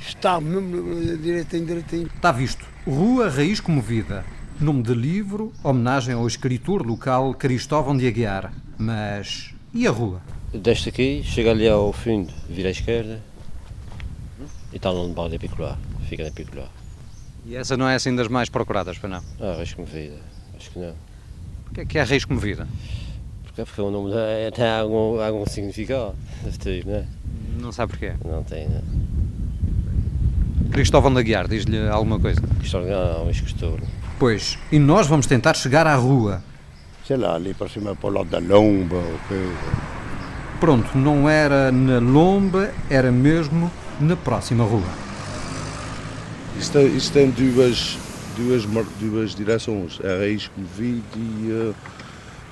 Está 0.00 0.40
mesmo 0.40 1.16
direitinho, 1.18 1.66
direitinho. 1.66 2.06
Está 2.06 2.32
visto. 2.32 2.64
Rua 2.86 3.28
Raiz 3.28 3.60
Comovida. 3.60 4.24
Nome 4.60 4.82
de 4.82 4.94
livro, 4.94 5.52
homenagem 5.62 6.14
ao 6.14 6.26
escritor 6.26 6.86
local 6.86 7.34
Cristóvão 7.34 7.96
de 7.96 8.06
Aguiar. 8.06 8.52
Mas 8.78 9.52
e 9.74 9.86
a 9.86 9.90
rua? 9.90 10.20
Deste 10.52 10.88
aqui, 10.88 11.22
chega 11.24 11.50
ali 11.50 11.68
ao 11.68 11.92
fundo, 11.92 12.32
vira 12.48 12.68
à 12.68 12.72
esquerda 12.72 13.20
e 14.72 14.76
está 14.76 14.92
no 14.92 15.08
bar 15.12 15.28
de 15.28 15.38
Picolar. 15.38 15.78
Fica 16.08 16.24
na 16.24 16.30
Picolar. 16.30 16.68
E 17.44 17.56
essa 17.56 17.76
não 17.76 17.88
é 17.88 17.94
assim 17.94 18.14
das 18.14 18.28
mais 18.28 18.48
procuradas, 18.48 18.98
para 18.98 19.08
não? 19.08 19.22
Ah, 19.40 19.56
Raiz 19.56 19.74
Comovida. 19.74 20.18
Acho 20.56 20.70
que 20.70 20.78
não. 20.78 20.94
O 21.70 21.74
que 21.74 21.80
é 21.80 21.84
que 21.84 21.98
é 21.98 22.02
Raiz 22.02 22.24
Comovida? 22.24 22.68
Porque 23.54 23.80
o 23.82 23.90
nome 23.90 24.10
tem 24.54 24.66
algum, 24.66 25.20
algum 25.20 25.46
significado, 25.46 26.14
deve 26.42 26.58
ter, 26.58 26.86
não 26.86 26.94
é? 26.94 27.04
Não 27.60 27.72
sabe 27.72 27.92
porquê? 27.92 28.14
Não 28.24 28.42
tem, 28.42 28.66
não. 28.68 28.82
Cristóvão 30.70 31.12
da 31.12 31.20
Guiar, 31.20 31.46
diz-lhe 31.46 31.86
alguma 31.86 32.18
coisa? 32.18 32.40
Cristóvão, 32.58 32.88
não, 32.88 33.30
escritor. 33.30 33.78
Pois, 34.18 34.58
e 34.70 34.78
nós 34.78 35.06
vamos 35.06 35.26
tentar 35.26 35.54
chegar 35.54 35.86
à 35.86 35.94
rua. 35.94 36.42
Sei 37.06 37.16
lá, 37.16 37.34
ali 37.34 37.52
para 37.52 37.68
cima, 37.68 37.94
para 37.94 38.08
o 38.08 38.12
lado 38.12 38.30
da 38.30 38.38
Lomba, 38.38 38.96
ou 38.96 39.18
que... 39.28 39.52
Pronto, 40.58 40.96
não 40.96 41.28
era 41.28 41.70
na 41.70 41.98
Lomba, 41.98 42.72
era 42.88 43.12
mesmo 43.12 43.70
na 44.00 44.16
próxima 44.16 44.64
rua. 44.64 44.88
Isto 46.58 46.78
tem, 46.78 46.96
isto 46.96 47.12
tem 47.12 47.30
duas, 47.30 47.98
duas, 48.36 48.64
duas 48.98 49.34
direções, 49.34 50.00
a 50.02 50.20
Raiz 50.20 50.48
Covid 50.48 51.02
e... 51.16 51.50
Uh 51.50 51.74
a 52.01 52.01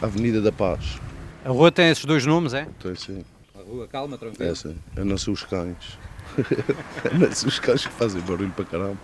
Avenida 0.03 0.41
da 0.41 0.51
Paz. 0.51 0.99
A 1.45 1.51
rua 1.51 1.71
tem 1.71 1.91
esses 1.91 2.05
dois 2.05 2.25
nomes, 2.25 2.55
é? 2.55 2.67
Tem 2.83 2.95
sim. 2.95 3.25
A 3.55 3.63
rua 3.63 3.87
calma, 3.87 4.17
tranquila. 4.17 4.51
É 4.51 4.55
sim. 4.55 4.77
Eu 4.97 5.05
não 5.05 5.19
sou 5.19 5.35
os 5.35 5.43
cães. 5.45 5.99
eu 7.05 7.19
não 7.19 7.33
sou 7.33 7.49
os 7.49 7.59
cães 7.59 7.87
que 7.87 7.93
fazem 7.93 8.21
barulho 8.23 8.51
para 8.51 8.65
caramba. 8.65 8.99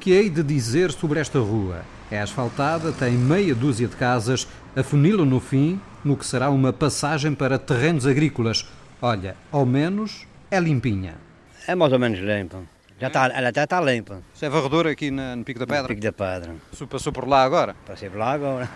que 0.00 0.10
hei 0.12 0.30
de 0.30 0.42
dizer 0.42 0.92
sobre 0.92 1.20
esta 1.20 1.38
rua? 1.38 1.82
É 2.10 2.20
asfaltada, 2.20 2.92
tem 2.92 3.12
meia 3.12 3.54
dúzia 3.54 3.88
de 3.88 3.96
casas, 3.96 4.46
afunilam 4.74 5.26
no 5.26 5.40
fim 5.40 5.80
no 6.04 6.16
que 6.16 6.24
será 6.24 6.50
uma 6.50 6.72
passagem 6.72 7.34
para 7.34 7.58
terrenos 7.58 8.06
agrícolas. 8.06 8.66
Olha, 9.02 9.36
ao 9.50 9.66
menos 9.66 10.26
é 10.50 10.60
limpinha. 10.60 11.16
É 11.66 11.74
mais 11.74 11.92
ou 11.92 11.98
menos 11.98 12.20
limpa. 12.20 12.62
Já 12.98 13.10
tá, 13.10 13.26
ela 13.34 13.52
já 13.54 13.64
está 13.64 13.80
limpa. 13.80 14.22
Isso 14.34 14.44
é 14.44 14.48
varredor 14.48 14.86
aqui 14.86 15.10
na- 15.10 15.36
no 15.36 15.44
Pico 15.44 15.58
da 15.60 15.66
Pedra? 15.66 15.82
No 15.82 15.88
Pico 15.88 16.00
da 16.00 16.12
Pedra. 16.12 16.54
Passou 16.88 17.12
por 17.12 17.28
lá 17.28 17.42
agora? 17.44 17.76
Passei 17.86 18.08
por 18.08 18.18
lá 18.18 18.32
agora. 18.32 18.68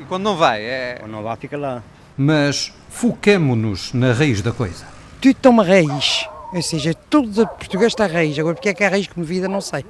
E 0.00 0.04
quando 0.04 0.22
não 0.22 0.36
vai? 0.36 0.62
É... 0.62 0.96
Quando 1.00 1.10
não 1.10 1.22
vai, 1.22 1.36
fica 1.36 1.56
lá. 1.56 1.82
Mas 2.16 2.72
foquemo-nos 2.90 3.92
na 3.92 4.12
raiz 4.12 4.40
da 4.42 4.52
coisa. 4.52 4.86
Tudo 5.20 5.34
tem 5.34 5.50
uma 5.50 5.64
raiz. 5.64 6.28
Ou 6.52 6.62
seja, 6.62 6.94
tudo 6.94 7.28
de 7.30 7.44
português 7.46 7.92
está 7.92 8.06
raiz. 8.06 8.38
Agora, 8.38 8.54
porque 8.54 8.68
é 8.68 8.74
que 8.74 8.84
é 8.84 8.86
a 8.86 8.90
raiz 8.90 9.08
comovida, 9.08 9.48
não 9.48 9.60
sei. 9.60 9.84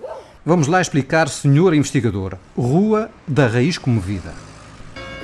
Vamos 0.47 0.67
lá 0.67 0.81
explicar, 0.81 1.29
senhor 1.29 1.75
investigador. 1.75 2.38
Rua 2.57 3.11
da 3.29 3.47
Raiz 3.47 3.77
Comovida. 3.79 4.33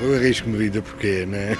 Eu 0.02 0.14
arrisco-me 0.16 0.56
vida 0.56 0.80
porque 0.82 1.26
né? 1.26 1.54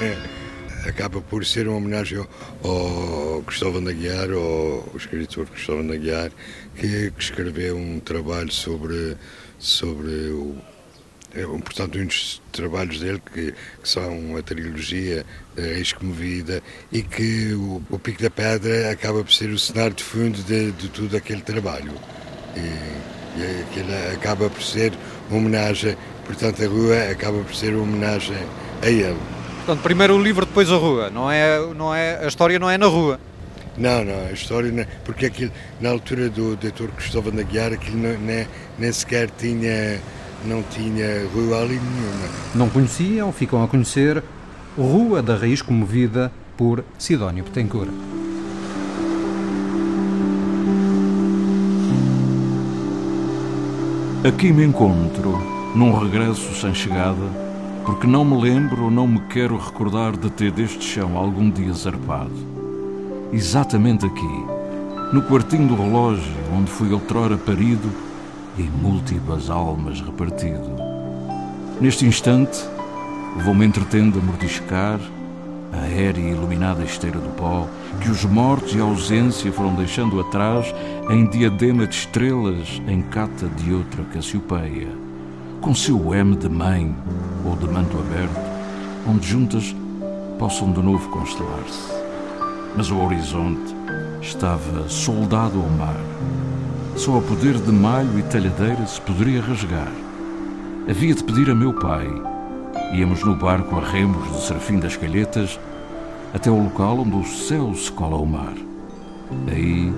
Acaba 0.87 1.21
por 1.21 1.45
ser 1.45 1.69
uma 1.69 1.77
homenagem 1.77 2.19
ao, 2.63 3.43
Cristóvão 3.47 3.83
da 3.83 3.93
Guiar, 3.93 4.31
ao 4.31 4.93
escritor 4.97 5.47
Cristóvão 5.47 5.87
da 5.87 5.97
Guiar, 5.97 6.31
que, 6.77 7.11
que 7.11 7.23
escreveu 7.23 7.77
um 7.77 8.01
trabalho 8.01 8.53
sobre, 8.53 9.17
sobre 9.59 10.11
o, 10.31 10.57
é, 11.35 11.43
portanto, 11.43 11.99
um 11.99 12.07
dos 12.07 12.43
trabalhos 12.51 12.99
dele 12.99 13.23
que, 13.33 13.53
que 13.53 13.89
são 13.89 14.37
a 14.37 14.43
trilogia 14.43 15.25
Raiz 15.57 15.93
Comovida 15.93 16.63
e 16.91 17.03
que 17.03 17.55
o, 17.55 17.83
o 17.89 17.99
Pico 17.99 18.23
da 18.23 18.31
Pedra 18.31 18.91
acaba 18.91 19.23
por 19.23 19.33
ser 19.33 19.51
o 19.51 19.59
cenário 19.59 19.95
de 19.95 20.03
fundo 20.03 20.43
de, 20.43 20.73
de 20.73 20.89
todo 20.89 21.17
aquele 21.17 21.43
trabalho. 21.43 21.93
E, 22.57 23.41
e 23.41 23.63
aquilo 23.63 24.15
acaba 24.15 24.51
por 24.51 24.63
ser 24.63 24.93
uma 25.29 25.39
homenagem, 25.39 25.97
portanto 26.27 26.65
a 26.65 26.67
rua 26.67 27.11
acaba 27.11 27.43
por 27.45 27.55
ser 27.55 27.75
uma 27.75 27.85
homenagem 27.85 28.37
a 28.83 28.89
ele. 28.89 29.40
Portanto, 29.71 29.85
primeiro 29.85 30.17
o 30.17 30.21
livro, 30.21 30.45
depois 30.45 30.69
a 30.69 30.75
rua. 30.75 31.11
Não 31.11 31.31
é, 31.31 31.61
não 31.77 31.95
é, 31.95 32.25
a 32.25 32.27
história 32.27 32.59
não 32.59 32.69
é 32.69 32.77
na 32.77 32.87
rua. 32.87 33.21
Não, 33.79 34.05
não, 34.05 34.27
a 34.27 34.33
história 34.33 34.73
não, 34.73 34.85
porque 35.05 35.27
aquilo, 35.27 35.53
na 35.81 35.91
altura 35.91 36.29
do 36.29 36.57
doutor 36.57 36.89
Cristóvão 36.89 37.33
da 37.33 37.45
Guiar, 37.45 37.73
aquilo 37.73 37.97
não, 37.97 38.19
nem, 38.19 38.49
nem 38.77 38.93
sequer 38.93 39.31
tinha, 39.31 40.01
não 40.45 40.65
tinha 40.65 41.25
rua 41.33 41.63
ali 41.63 41.79
nenhuma. 41.79 42.29
Não 42.53 42.69
conheciam, 42.69 43.31
ficam 43.33 43.63
a 43.63 43.69
conhecer 43.69 44.21
Rua 44.77 45.23
da 45.23 45.37
Raiz 45.37 45.63
Comovida 45.63 46.33
por 46.57 46.85
Sidónio 46.99 47.45
Betancourt. 47.45 47.93
Aqui 54.27 54.53
me 54.53 54.65
encontro, 54.65 55.41
num 55.77 55.97
regresso 55.97 56.61
sem 56.61 56.75
chegada, 56.75 57.50
porque 57.85 58.07
não 58.07 58.25
me 58.25 58.41
lembro 58.41 58.85
ou 58.85 58.91
não 58.91 59.07
me 59.07 59.21
quero 59.29 59.57
recordar 59.57 60.17
de 60.17 60.31
ter 60.31 60.53
deste 60.53 60.85
chão 60.85 61.17
algum 61.17 61.51
dia 61.51 61.73
zarpado. 61.73 62.33
Exatamente 63.33 64.07
aqui, 64.07 64.45
no 65.13 65.23
quartinho 65.23 65.69
do 65.69 65.75
relógio 65.75 66.35
onde 66.57 66.71
fui 66.71 66.93
outrora 66.93 67.37
parido 67.37 67.91
e 68.59 68.63
múltiplas 68.63 69.49
almas 69.49 70.01
repartido. 70.01 70.77
Neste 71.81 72.05
instante, 72.05 72.59
vou-me 73.45 73.65
entretendo 73.65 74.19
a 74.19 74.23
mordiscar 74.23 75.01
a 75.73 75.83
aérea 75.83 76.21
e 76.21 76.33
iluminada 76.33 76.83
esteira 76.85 77.19
do 77.19 77.31
pó 77.31 77.67
que 78.01 78.11
os 78.11 78.25
mortos 78.25 78.75
e 78.75 78.81
a 78.81 78.83
ausência 78.83 79.53
foram 79.53 79.75
deixando 79.75 80.21
atrás 80.21 80.75
em 81.09 81.29
diadema 81.29 81.87
de 81.87 81.95
estrelas 81.95 82.83
em 82.87 83.01
cata 83.03 83.49
de 83.49 83.73
outra 83.73 84.03
Cassiopeia, 84.05 84.89
com 85.61 85.75
seu 85.75 86.15
M 86.15 86.37
de 86.37 86.49
mãe 86.49 86.95
ou 87.45 87.55
de 87.55 87.69
manto 87.69 87.99
aberto, 87.99 88.41
onde 89.07 89.27
juntas 89.27 89.77
possam 90.39 90.73
de 90.73 90.81
novo 90.81 91.09
constelar-se. 91.11 91.93
Mas 92.75 92.91
o 92.91 92.99
horizonte 92.99 93.75
estava 94.23 94.89
soldado 94.89 95.59
ao 95.59 95.69
mar. 95.69 96.01
Só 96.97 97.19
a 97.19 97.23
poder 97.23 97.59
de 97.59 97.73
malho 97.73 98.19
e 98.19 98.23
talhadeira 98.23 98.87
se 98.87 99.01
poderia 99.03 99.43
rasgar. 99.43 99.93
Havia 100.89 101.15
de 101.15 101.25
pedir 101.25 101.51
a 101.51 101.55
meu 101.55 101.75
pai. 101.75 102.09
Íamos 102.95 103.23
no 103.23 103.37
barco 103.37 103.77
a 103.77 103.85
remos 103.85 104.27
do 104.29 104.41
Serafim 104.41 104.79
das 104.79 104.97
Calhetas 104.97 105.61
até 106.33 106.51
o 106.51 106.63
local 106.63 107.01
onde 107.01 107.17
o 107.17 107.25
céu 107.25 107.75
se 107.75 107.93
cola 107.93 108.17
ao 108.17 108.25
mar. 108.25 108.55
Aí, 109.47 109.93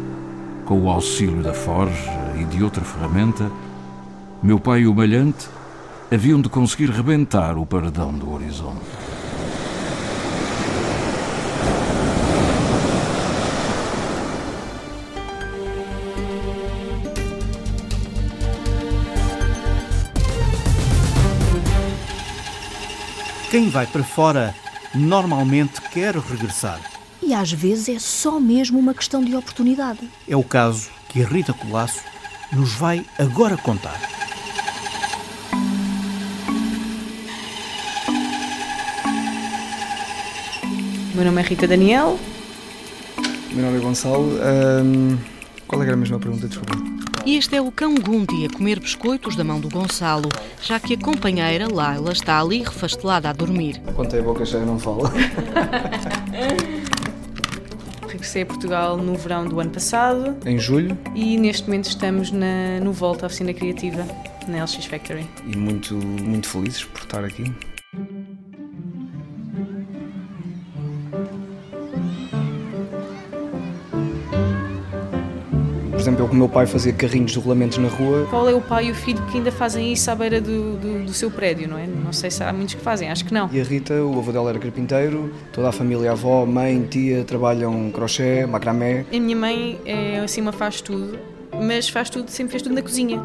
com 0.64 0.80
o 0.80 0.90
auxílio 0.90 1.42
da 1.42 1.54
forja 1.54 2.10
e 2.38 2.44
de 2.44 2.64
outra 2.64 2.82
ferramenta, 2.82 3.50
meu 4.42 4.58
pai 4.58 4.80
e 4.80 4.86
o 4.88 4.94
malhante 4.94 5.46
haviam 6.10 6.40
de 6.40 6.48
conseguir 6.48 6.90
rebentar 6.90 7.56
o 7.56 7.64
paredão 7.64 8.12
do 8.12 8.32
horizonte. 8.32 8.80
Quem 23.48 23.68
vai 23.68 23.86
para 23.86 24.02
fora 24.02 24.54
normalmente 24.94 25.80
quer 25.92 26.16
regressar. 26.16 26.80
E 27.22 27.32
às 27.32 27.52
vezes 27.52 27.88
é 27.88 27.98
só 27.98 28.40
mesmo 28.40 28.78
uma 28.78 28.92
questão 28.92 29.22
de 29.22 29.36
oportunidade. 29.36 30.10
É 30.26 30.34
o 30.34 30.42
caso 30.42 30.90
que 31.08 31.22
a 31.22 31.26
Rita 31.26 31.52
Colasso 31.52 32.00
nos 32.52 32.72
vai 32.72 33.06
agora 33.18 33.56
contar. 33.56 34.21
Meu 41.14 41.24
nome 41.24 41.40
é 41.42 41.44
Rita 41.44 41.66
Daniel. 41.68 42.18
Meu 43.52 43.64
nome 43.66 43.78
é 43.78 43.80
Gonçalo. 43.80 44.38
Ahm, 44.42 45.18
qual 45.66 45.82
é 45.82 45.84
que 45.84 45.88
era 45.90 45.96
a 45.96 46.00
mesma 46.00 46.18
pergunta, 46.18 46.48
desculpa? 46.48 46.74
E 47.24 47.36
este 47.36 47.54
é 47.54 47.60
o 47.60 47.70
cão 47.70 47.94
Gundi 47.94 48.46
a 48.46 48.50
comer 48.50 48.80
biscoitos 48.80 49.36
da 49.36 49.44
mão 49.44 49.60
do 49.60 49.68
Gonçalo, 49.68 50.28
já 50.60 50.80
que 50.80 50.94
a 50.94 50.98
companheira 50.98 51.68
Laila 51.72 52.12
está 52.12 52.40
ali 52.40 52.62
refastelada 52.62 53.28
a 53.28 53.32
dormir. 53.32 53.80
Quanto 53.94 54.16
a 54.16 54.22
boca 54.22 54.44
cheia 54.44 54.64
não 54.64 54.78
fala. 54.78 55.12
Regressei 58.08 58.42
a 58.42 58.46
Portugal 58.46 58.96
no 58.96 59.14
verão 59.16 59.46
do 59.46 59.58
ano 59.60 59.70
passado 59.70 60.36
em 60.44 60.58
julho 60.58 60.98
e 61.14 61.38
neste 61.38 61.66
momento 61.66 61.88
estamos 61.88 62.30
na, 62.30 62.78
no 62.82 62.92
Volta, 62.92 63.24
a 63.24 63.28
oficina 63.28 63.54
criativa, 63.54 64.06
na 64.46 64.62
LX 64.64 64.84
Factory. 64.84 65.26
e 65.46 65.56
muito, 65.56 65.94
muito 65.94 66.48
felizes 66.48 66.84
por 66.84 67.00
estar 67.02 67.24
aqui. 67.24 67.50
Exemplo, 76.02 76.24
eu 76.24 76.28
com 76.28 76.34
o 76.34 76.38
meu 76.38 76.48
pai 76.48 76.66
fazia 76.66 76.92
carrinhos 76.92 77.32
de 77.32 77.38
rolamentos 77.38 77.78
na 77.78 77.88
rua. 77.88 78.26
Qual 78.28 78.48
é 78.48 78.54
o 78.54 78.60
pai 78.60 78.86
e 78.86 78.90
o 78.90 78.94
filho 78.94 79.22
que 79.26 79.38
ainda 79.38 79.52
fazem 79.52 79.92
isso 79.92 80.10
à 80.10 80.14
beira 80.14 80.40
do, 80.40 80.76
do, 80.76 81.04
do 81.04 81.12
seu 81.12 81.30
prédio, 81.30 81.68
não 81.68 81.78
é? 81.78 81.86
Não 81.86 82.12
sei 82.12 82.30
se 82.30 82.42
há 82.42 82.52
muitos 82.52 82.74
que 82.74 82.80
fazem, 82.80 83.10
acho 83.10 83.24
que 83.24 83.32
não. 83.32 83.48
E 83.52 83.60
a 83.60 83.64
Rita, 83.64 83.94
o 83.94 84.18
avô 84.18 84.32
dela 84.32 84.50
era 84.50 84.58
carpinteiro, 84.58 85.32
toda 85.52 85.68
a 85.68 85.72
família, 85.72 86.10
a 86.10 86.12
avó, 86.12 86.44
mãe, 86.44 86.82
tia, 86.82 87.24
trabalham 87.24 87.90
crochê, 87.90 88.44
macramé. 88.46 89.04
A 89.12 89.20
minha 89.20 89.36
mãe 89.36 89.80
é 89.84 90.18
assim 90.18 90.40
uma 90.40 90.52
faz 90.52 90.80
tudo, 90.80 91.18
mas 91.62 91.88
faz 91.88 92.10
tudo, 92.10 92.28
sempre 92.30 92.52
fez 92.52 92.62
tudo 92.62 92.74
na 92.74 92.82
cozinha. 92.82 93.22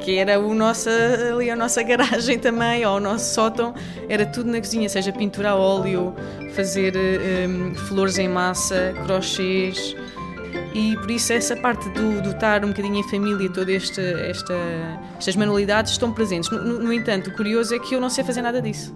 Que 0.00 0.18
era 0.18 0.38
o 0.38 0.54
nossa, 0.54 0.90
ali 1.32 1.50
a 1.50 1.56
nossa 1.56 1.82
garagem 1.82 2.38
também, 2.40 2.84
ou 2.84 2.96
o 2.96 3.00
nosso 3.00 3.34
sótão, 3.34 3.74
era 4.08 4.26
tudo 4.26 4.50
na 4.50 4.58
cozinha, 4.58 4.88
seja 4.88 5.12
pintura 5.12 5.50
a 5.50 5.56
óleo, 5.56 6.14
fazer 6.54 6.94
eh, 6.94 7.46
hum, 7.48 7.74
flores 7.74 8.18
em 8.18 8.28
massa, 8.28 8.94
crochês. 9.04 9.96
E 10.78 10.94
por 10.98 11.10
isso 11.10 11.32
essa 11.32 11.56
parte 11.56 11.88
do, 11.90 12.20
do 12.20 12.30
estar 12.32 12.62
um 12.64 12.68
bocadinho 12.68 12.96
em 12.96 13.02
família, 13.08 13.48
todas 13.50 13.74
esta, 13.74 14.02
esta, 14.02 14.54
estas 15.16 15.34
manualidades 15.34 15.92
estão 15.92 16.12
presentes. 16.12 16.50
No, 16.50 16.62
no- 16.62 16.78
no 16.80 16.92
entanto, 16.92 17.30
o 17.30 17.32
curioso 17.34 17.74
é 17.74 17.78
que 17.78 17.94
eu 17.94 18.00
não 18.00 18.10
sei 18.10 18.22
fazer 18.22 18.42
nada 18.42 18.60
disso. 18.60 18.94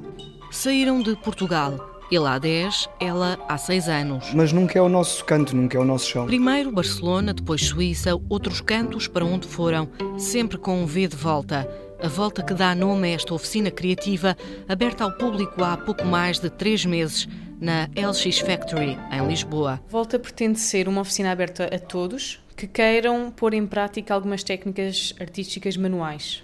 Saíram 0.50 1.00
de 1.02 1.16
Portugal. 1.16 1.88
Ele 2.10 2.26
há 2.26 2.38
10, 2.38 2.88
ela 3.00 3.38
há 3.48 3.56
6 3.56 3.88
anos. 3.88 4.32
Mas 4.34 4.52
nunca 4.52 4.76
é 4.78 4.82
o 4.82 4.88
nosso 4.88 5.24
canto, 5.24 5.54
nunca 5.56 5.78
é 5.78 5.80
o 5.80 5.84
nosso 5.84 6.08
chão. 6.10 6.26
Primeiro 6.26 6.72
Barcelona, 6.72 7.32
depois 7.32 7.62
Suíça, 7.64 8.10
outros 8.28 8.60
cantos 8.60 9.06
para 9.06 9.24
onde 9.24 9.46
foram, 9.46 9.88
sempre 10.18 10.58
com 10.58 10.82
um 10.82 10.86
V 10.86 11.06
de 11.06 11.16
volta. 11.16 11.66
A 12.02 12.08
volta 12.08 12.42
que 12.42 12.52
dá 12.52 12.74
nome 12.74 13.08
a 13.08 13.14
esta 13.14 13.32
oficina 13.32 13.70
criativa, 13.70 14.36
aberta 14.68 15.04
ao 15.04 15.12
público 15.12 15.62
há 15.62 15.76
pouco 15.76 16.04
mais 16.04 16.40
de 16.40 16.50
três 16.50 16.84
meses, 16.84 17.28
na 17.60 17.88
LX 17.94 18.38
Factory, 18.38 18.98
em 19.12 19.26
Lisboa. 19.28 19.80
Volta 19.88 20.18
pretende 20.18 20.58
ser 20.58 20.88
uma 20.88 21.02
oficina 21.02 21.30
aberta 21.30 21.64
a 21.66 21.78
todos 21.78 22.40
que 22.56 22.66
queiram 22.66 23.30
pôr 23.30 23.54
em 23.54 23.66
prática 23.66 24.12
algumas 24.14 24.42
técnicas 24.42 25.14
artísticas 25.20 25.76
manuais, 25.76 26.42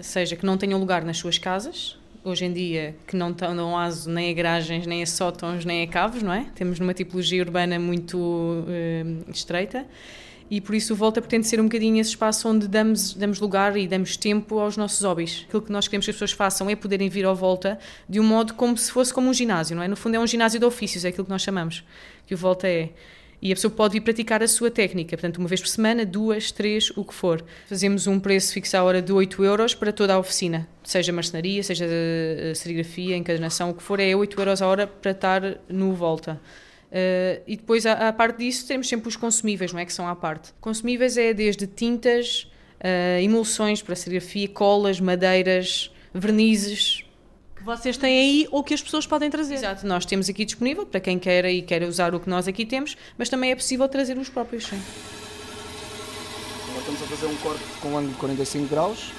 seja 0.00 0.36
que 0.36 0.46
não 0.46 0.56
tenham 0.56 0.78
lugar 0.78 1.04
nas 1.04 1.18
suas 1.18 1.38
casas, 1.38 1.98
hoje 2.24 2.44
em 2.44 2.52
dia 2.52 2.94
que 3.06 3.16
não 3.16 3.32
dão 3.32 3.78
aso 3.78 4.10
nem 4.10 4.30
a 4.30 4.34
garagens, 4.34 4.86
nem 4.86 5.02
a 5.02 5.06
sótãos, 5.06 5.64
nem 5.64 5.82
a 5.82 5.86
cavos, 5.86 6.22
não 6.22 6.32
é? 6.32 6.46
Temos 6.54 6.80
numa 6.80 6.92
tipologia 6.92 7.42
urbana 7.42 7.78
muito 7.78 8.64
eh, 8.68 9.04
estreita. 9.32 9.86
E 10.50 10.60
por 10.60 10.74
isso 10.74 10.92
o 10.92 10.96
Volta 10.96 11.20
pretende 11.20 11.46
ser 11.46 11.60
um 11.60 11.64
bocadinho 11.64 12.00
esse 12.00 12.10
espaço 12.10 12.48
onde 12.48 12.68
damos, 12.68 13.14
damos 13.14 13.40
lugar 13.40 13.76
e 13.76 13.88
damos 13.88 14.16
tempo 14.16 14.58
aos 14.58 14.76
nossos 14.76 15.02
hobbies. 15.02 15.44
Aquilo 15.48 15.62
que 15.62 15.72
nós 15.72 15.88
queremos 15.88 16.06
que 16.06 16.10
as 16.10 16.16
pessoas 16.16 16.32
façam 16.32 16.70
é 16.70 16.76
poderem 16.76 17.08
vir 17.08 17.24
ao 17.24 17.34
Volta 17.34 17.78
de 18.08 18.20
um 18.20 18.24
modo 18.24 18.54
como 18.54 18.76
se 18.76 18.90
fosse 18.90 19.12
como 19.12 19.28
um 19.28 19.34
ginásio, 19.34 19.76
não 19.76 19.82
é? 19.82 19.88
No 19.88 19.96
fundo 19.96 20.16
é 20.16 20.20
um 20.20 20.26
ginásio 20.26 20.60
de 20.60 20.66
ofícios, 20.66 21.04
é 21.04 21.08
aquilo 21.08 21.24
que 21.24 21.30
nós 21.30 21.42
chamamos, 21.42 21.84
que 22.26 22.34
o 22.34 22.36
Volta 22.36 22.68
é. 22.68 22.90
E 23.40 23.52
a 23.52 23.54
pessoa 23.54 23.70
pode 23.70 23.92
vir 23.92 24.00
praticar 24.00 24.42
a 24.42 24.48
sua 24.48 24.70
técnica, 24.70 25.16
portanto, 25.16 25.38
uma 25.38 25.48
vez 25.48 25.60
por 25.60 25.68
semana, 25.68 26.06
duas, 26.06 26.50
três, 26.50 26.90
o 26.96 27.04
que 27.04 27.12
for. 27.12 27.44
Fazemos 27.68 28.06
um 28.06 28.18
preço 28.18 28.52
fixo 28.52 28.76
à 28.76 28.82
hora 28.82 29.02
de 29.02 29.12
8 29.12 29.44
euros 29.44 29.74
para 29.74 29.92
toda 29.92 30.14
a 30.14 30.18
oficina, 30.18 30.66
seja 30.82 31.12
marcenaria, 31.12 31.62
seja 31.62 31.84
eh, 31.86 32.52
serigrafia, 32.54 33.16
encadernação, 33.16 33.70
o 33.70 33.74
que 33.74 33.82
for, 33.82 34.00
é 34.00 34.16
8 34.16 34.40
euros 34.40 34.62
a 34.62 34.66
hora 34.66 34.86
para 34.86 35.10
estar 35.10 35.42
no 35.68 35.92
Volta. 35.92 36.40
Uh, 36.96 37.42
e 37.46 37.56
depois, 37.56 37.84
à, 37.84 38.08
à, 38.08 38.12
parte 38.12 38.38
disso, 38.38 38.66
temos 38.66 38.88
sempre 38.88 39.06
os 39.06 39.16
consumíveis, 39.16 39.70
não 39.70 39.78
é? 39.78 39.84
Que 39.84 39.92
são 39.92 40.08
à 40.08 40.16
parte. 40.16 40.54
Consumíveis 40.62 41.18
é 41.18 41.34
desde 41.34 41.66
tintas, 41.66 42.50
uh, 42.80 43.20
emulsões 43.20 43.82
para 43.82 43.94
serigrafia, 43.94 44.48
colas, 44.48 44.98
madeiras, 44.98 45.92
vernizes. 46.14 47.04
Que 47.54 47.62
vocês 47.62 47.98
têm 47.98 48.18
aí 48.18 48.48
ou 48.50 48.64
que 48.64 48.72
as 48.72 48.80
pessoas 48.80 49.06
podem 49.06 49.28
trazer. 49.28 49.56
Exato, 49.56 49.86
nós 49.86 50.06
temos 50.06 50.30
aqui 50.30 50.46
disponível 50.46 50.86
para 50.86 50.98
quem 51.00 51.18
queira 51.18 51.50
e 51.50 51.60
queira 51.60 51.86
usar 51.86 52.14
o 52.14 52.20
que 52.20 52.30
nós 52.30 52.48
aqui 52.48 52.64
temos, 52.64 52.96
mas 53.18 53.28
também 53.28 53.50
é 53.50 53.54
possível 53.54 53.86
trazer 53.88 54.16
os 54.16 54.30
próprios, 54.30 54.64
sim. 54.64 54.80
Nós 56.72 56.78
estamos 56.78 57.02
a 57.02 57.06
fazer 57.06 57.26
um 57.26 57.36
corte 57.36 57.64
com 57.82 57.88
ângulo 57.88 58.14
de 58.14 58.18
45 58.20 58.68
graus, 58.68 59.12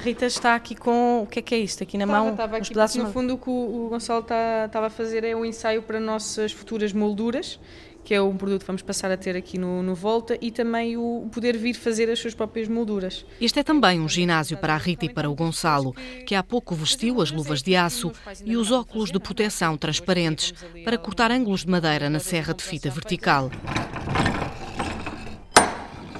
Rita 0.00 0.24
está 0.24 0.54
aqui 0.54 0.74
com. 0.74 1.22
O 1.22 1.26
que 1.26 1.40
é 1.40 1.42
que 1.42 1.54
é 1.54 1.58
isto? 1.58 1.82
Aqui 1.82 1.98
na 1.98 2.04
estava, 2.04 2.24
mão? 2.24 2.32
Estava 2.32 2.56
aqui, 2.56 2.68
pedaços 2.70 2.96
no 2.96 3.12
fundo, 3.12 3.34
o 3.34 3.38
que 3.38 3.50
o, 3.50 3.88
Gonçalo 3.90 4.20
está, 4.20 4.64
estava 4.66 4.86
a 4.86 4.90
fazer 4.90 5.24
é 5.24 5.36
um 5.36 5.44
ensaio 5.44 5.82
para 5.82 6.00
nossas 6.00 6.52
futuras 6.52 6.92
molduras, 6.92 7.60
que 8.02 8.14
é 8.14 8.22
um 8.22 8.34
produto 8.34 8.62
que 8.62 8.66
vamos 8.66 8.80
passar 8.80 9.10
a 9.10 9.16
ter 9.16 9.36
aqui 9.36 9.58
no, 9.58 9.82
no 9.82 9.94
Volta, 9.94 10.38
e 10.40 10.50
também 10.50 10.96
o 10.96 11.28
poder 11.30 11.56
vir 11.56 11.74
fazer 11.74 12.10
as 12.10 12.18
suas 12.18 12.34
próprias 12.34 12.66
molduras. 12.66 13.26
Este 13.38 13.60
é 13.60 13.62
também 13.62 14.00
um 14.00 14.08
ginásio 14.08 14.56
para 14.56 14.74
a 14.74 14.78
Rita 14.78 15.04
e 15.04 15.12
para 15.12 15.28
o 15.28 15.34
Gonçalo, 15.34 15.94
que 16.26 16.34
há 16.34 16.42
pouco 16.42 16.74
vestiu 16.74 17.20
as 17.20 17.30
luvas 17.30 17.62
de 17.62 17.76
aço 17.76 18.10
e 18.44 18.56
os 18.56 18.72
óculos 18.72 19.12
de 19.12 19.20
proteção 19.20 19.76
transparentes 19.76 20.54
para 20.82 20.96
cortar 20.96 21.30
ângulos 21.30 21.60
de 21.60 21.70
madeira 21.70 22.08
na 22.08 22.20
serra 22.20 22.54
de 22.54 22.64
fita 22.64 22.88
vertical. 22.88 23.50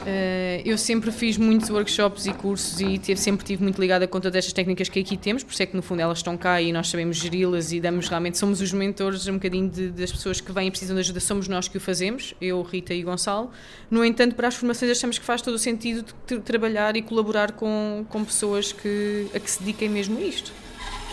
Uh, 0.01 0.63
eu 0.65 0.79
sempre 0.79 1.13
fiz 1.13 1.37
muitos 1.37 1.69
workshops 1.69 2.25
e 2.25 2.33
cursos 2.33 2.81
e 2.81 2.99
sempre 3.17 3.45
tive 3.45 3.63
muito 3.63 3.79
ligada 3.79 4.09
com 4.09 4.19
todas 4.19 4.37
estas 4.37 4.53
técnicas 4.55 4.89
que 4.89 4.99
aqui 4.99 5.15
temos, 5.15 5.43
por 5.43 5.53
isso 5.53 5.63
é 5.63 5.67
que 5.67 5.77
no 5.77 5.83
fundo 5.83 6.01
elas 6.01 6.19
estão 6.19 6.39
cá 6.39 6.61
e 6.61 6.73
nós 6.73 6.89
sabemos 6.89 7.19
geri-las 7.19 7.71
e 7.71 7.81
damos 7.81 8.09
realmente, 8.09 8.39
somos 8.39 8.63
os 8.63 8.73
mentores 8.73 9.27
um 9.29 9.35
bocadinho 9.35 9.69
de, 9.69 9.91
das 9.91 10.11
pessoas 10.11 10.41
que 10.41 10.51
vêm 10.53 10.69
e 10.69 10.71
precisam 10.71 10.95
de 10.95 11.01
ajuda, 11.01 11.21
somos 11.21 11.49
nós 11.49 11.69
que 11.69 11.77
o 11.77 11.81
fazemos, 11.81 12.35
eu, 12.41 12.63
Rita 12.63 12.95
e 12.95 13.03
Gonçalo. 13.03 13.51
No 13.91 14.03
entanto, 14.03 14.35
para 14.35 14.49
as 14.49 14.55
formações 14.55 14.91
achamos 14.91 15.19
que 15.19 15.25
faz 15.25 15.43
todo 15.43 15.55
o 15.55 15.59
sentido 15.59 16.05
trabalhar 16.45 16.97
e 16.97 17.03
colaborar 17.03 17.53
com, 17.53 18.07
com 18.09 18.25
pessoas 18.25 18.73
que, 18.73 19.27
a 19.35 19.39
que 19.39 19.51
se 19.51 19.61
dediquem 19.61 19.91
mesmo 19.91 20.17
a 20.19 20.23
isto. 20.23 20.51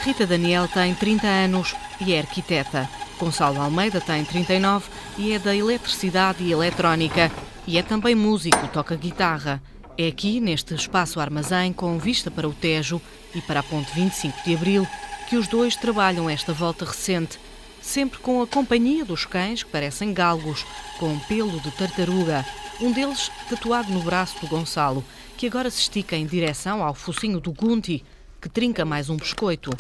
Rita 0.02 0.26
Daniel 0.26 0.68
tem 0.70 0.96
30 0.96 1.28
anos 1.28 1.76
e 2.00 2.14
é 2.14 2.20
arquiteta. 2.20 2.90
Gonçalo 3.20 3.60
Almeida 3.60 4.00
tem 4.00 4.24
39 4.24 4.86
e 5.18 5.34
é 5.34 5.40
da 5.40 5.54
eletricidade 5.54 6.44
e 6.44 6.52
eletrónica. 6.52 7.30
E 7.68 7.78
é 7.78 7.84
também 7.84 8.16
músico, 8.16 8.66
toca 8.70 8.96
guitarra. 8.96 9.62
É 9.98 10.08
aqui, 10.08 10.40
neste 10.40 10.74
espaço 10.74 11.20
armazém, 11.20 11.74
com 11.74 12.00
vista 12.00 12.32
para 12.32 12.48
o 12.48 12.54
Tejo 12.54 13.02
e 13.36 13.42
para 13.42 13.60
a 13.60 13.64
Ponte 13.64 13.94
25 13.94 14.42
de 14.46 14.56
Abril, 14.56 14.88
que 15.28 15.36
os 15.36 15.50
dois 15.50 15.76
trabalham 15.76 16.30
esta 16.30 16.54
volta 16.54 16.86
recente, 16.86 17.38
sempre 17.82 18.20
com 18.20 18.42
a 18.42 18.48
companhia 18.48 19.04
dos 19.04 19.26
cães 19.26 19.64
que 19.64 19.70
parecem 19.70 20.14
galgos, 20.14 20.66
com 20.98 21.20
pelo 21.20 21.60
de 21.60 21.70
tartaruga, 21.72 22.46
um 22.80 22.94
deles 22.94 23.30
tatuado 23.50 23.92
no 23.92 24.00
braço 24.00 24.40
do 24.40 24.48
Gonçalo, 24.48 25.04
que 25.36 25.48
agora 25.48 25.70
se 25.70 25.82
estica 25.82 26.16
em 26.16 26.26
direção 26.26 26.82
ao 26.82 26.94
focinho 26.94 27.42
do 27.42 27.52
Gunti, 27.52 28.02
que 28.40 28.48
trinca 28.48 28.86
mais 28.86 29.10
um 29.10 29.18
biscoito. 29.18 29.72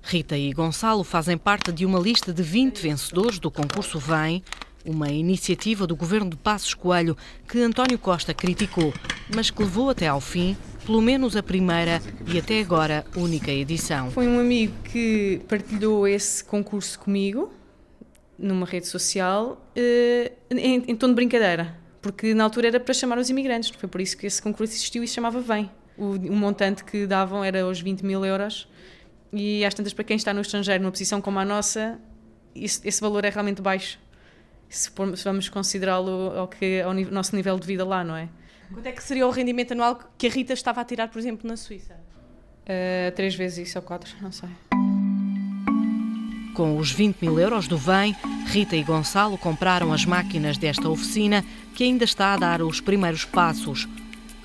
Rita 0.00 0.38
e 0.38 0.52
Gonçalo 0.52 1.02
fazem 1.02 1.36
parte 1.36 1.72
de 1.72 1.84
uma 1.84 1.98
lista 1.98 2.32
de 2.32 2.42
20 2.42 2.78
vencedores 2.78 3.40
do 3.40 3.50
concurso 3.50 3.98
Vem, 3.98 4.44
uma 4.84 5.10
iniciativa 5.10 5.86
do 5.86 5.96
governo 5.96 6.30
de 6.30 6.36
Passos 6.36 6.74
Coelho 6.74 7.16
que 7.48 7.60
António 7.60 7.98
Costa 7.98 8.34
criticou, 8.34 8.92
mas 9.34 9.50
que 9.50 9.62
levou 9.62 9.90
até 9.90 10.06
ao 10.06 10.20
fim, 10.20 10.56
pelo 10.84 11.00
menos 11.00 11.36
a 11.36 11.42
primeira 11.42 12.00
e 12.26 12.38
até 12.38 12.60
agora 12.60 13.04
única 13.16 13.50
edição. 13.50 14.10
Foi 14.10 14.28
um 14.28 14.38
amigo 14.38 14.74
que 14.84 15.40
partilhou 15.48 16.06
esse 16.06 16.44
concurso 16.44 16.98
comigo 16.98 17.50
numa 18.38 18.66
rede 18.66 18.86
social 18.86 19.64
eh, 19.74 20.32
em, 20.50 20.94
tom 20.96 21.08
de 21.08 21.14
brincadeira, 21.14 21.76
porque 22.02 22.34
na 22.34 22.44
altura 22.44 22.68
era 22.68 22.80
para 22.80 22.92
chamar 22.92 23.18
os 23.18 23.30
imigrantes, 23.30 23.70
foi 23.70 23.88
por 23.88 24.00
isso 24.00 24.16
que 24.16 24.26
esse 24.26 24.42
concurso 24.42 24.74
existiu 24.74 25.02
e 25.02 25.08
se 25.08 25.14
chamava 25.14 25.40
Vem. 25.40 25.70
O, 25.96 26.10
o 26.10 26.36
montante 26.36 26.84
que 26.84 27.06
davam 27.06 27.44
era 27.44 27.66
os 27.66 27.80
20 27.80 28.04
mil 28.04 28.24
euros 28.24 28.68
e 29.32 29.64
às 29.64 29.72
tantas 29.72 29.92
para 29.92 30.04
quem 30.04 30.16
está 30.16 30.34
no 30.34 30.40
estrangeiro 30.40 30.82
numa 30.82 30.90
posição 30.90 31.20
como 31.20 31.38
a 31.38 31.44
nossa, 31.44 31.98
esse 32.54 33.00
valor 33.00 33.24
é 33.24 33.30
realmente 33.30 33.62
baixo 33.62 33.98
se, 34.76 34.90
vamos 35.24 35.48
considerá-lo 35.48 36.32
ao, 36.36 36.48
que, 36.48 36.80
ao 36.80 36.94
nosso 36.94 37.34
nível 37.34 37.58
de 37.58 37.66
vida 37.66 37.84
lá, 37.84 38.04
não 38.04 38.16
é? 38.16 38.28
Quanto 38.72 38.86
é 38.86 38.92
que 38.92 39.02
seria 39.02 39.26
o 39.26 39.30
rendimento 39.30 39.72
anual 39.72 40.00
que 40.16 40.26
a 40.26 40.30
Rita 40.30 40.52
estava 40.52 40.80
a 40.80 40.84
tirar, 40.84 41.08
por 41.08 41.18
exemplo, 41.18 41.48
na 41.48 41.56
Suíça? 41.56 41.94
Uh, 41.94 43.12
três 43.14 43.34
vezes 43.34 43.68
isso 43.68 43.78
ou 43.78 43.82
quatro, 43.82 44.10
não 44.20 44.32
sei. 44.32 44.48
Com 46.54 46.78
os 46.78 46.90
20 46.90 47.20
mil 47.20 47.38
euros 47.38 47.68
do 47.68 47.76
VEM, 47.76 48.16
Rita 48.46 48.76
e 48.76 48.82
Gonçalo 48.82 49.36
compraram 49.36 49.92
as 49.92 50.04
máquinas 50.04 50.56
desta 50.56 50.88
oficina 50.88 51.44
que 51.74 51.84
ainda 51.84 52.04
está 52.04 52.32
a 52.32 52.36
dar 52.36 52.62
os 52.62 52.80
primeiros 52.80 53.24
passos. 53.24 53.88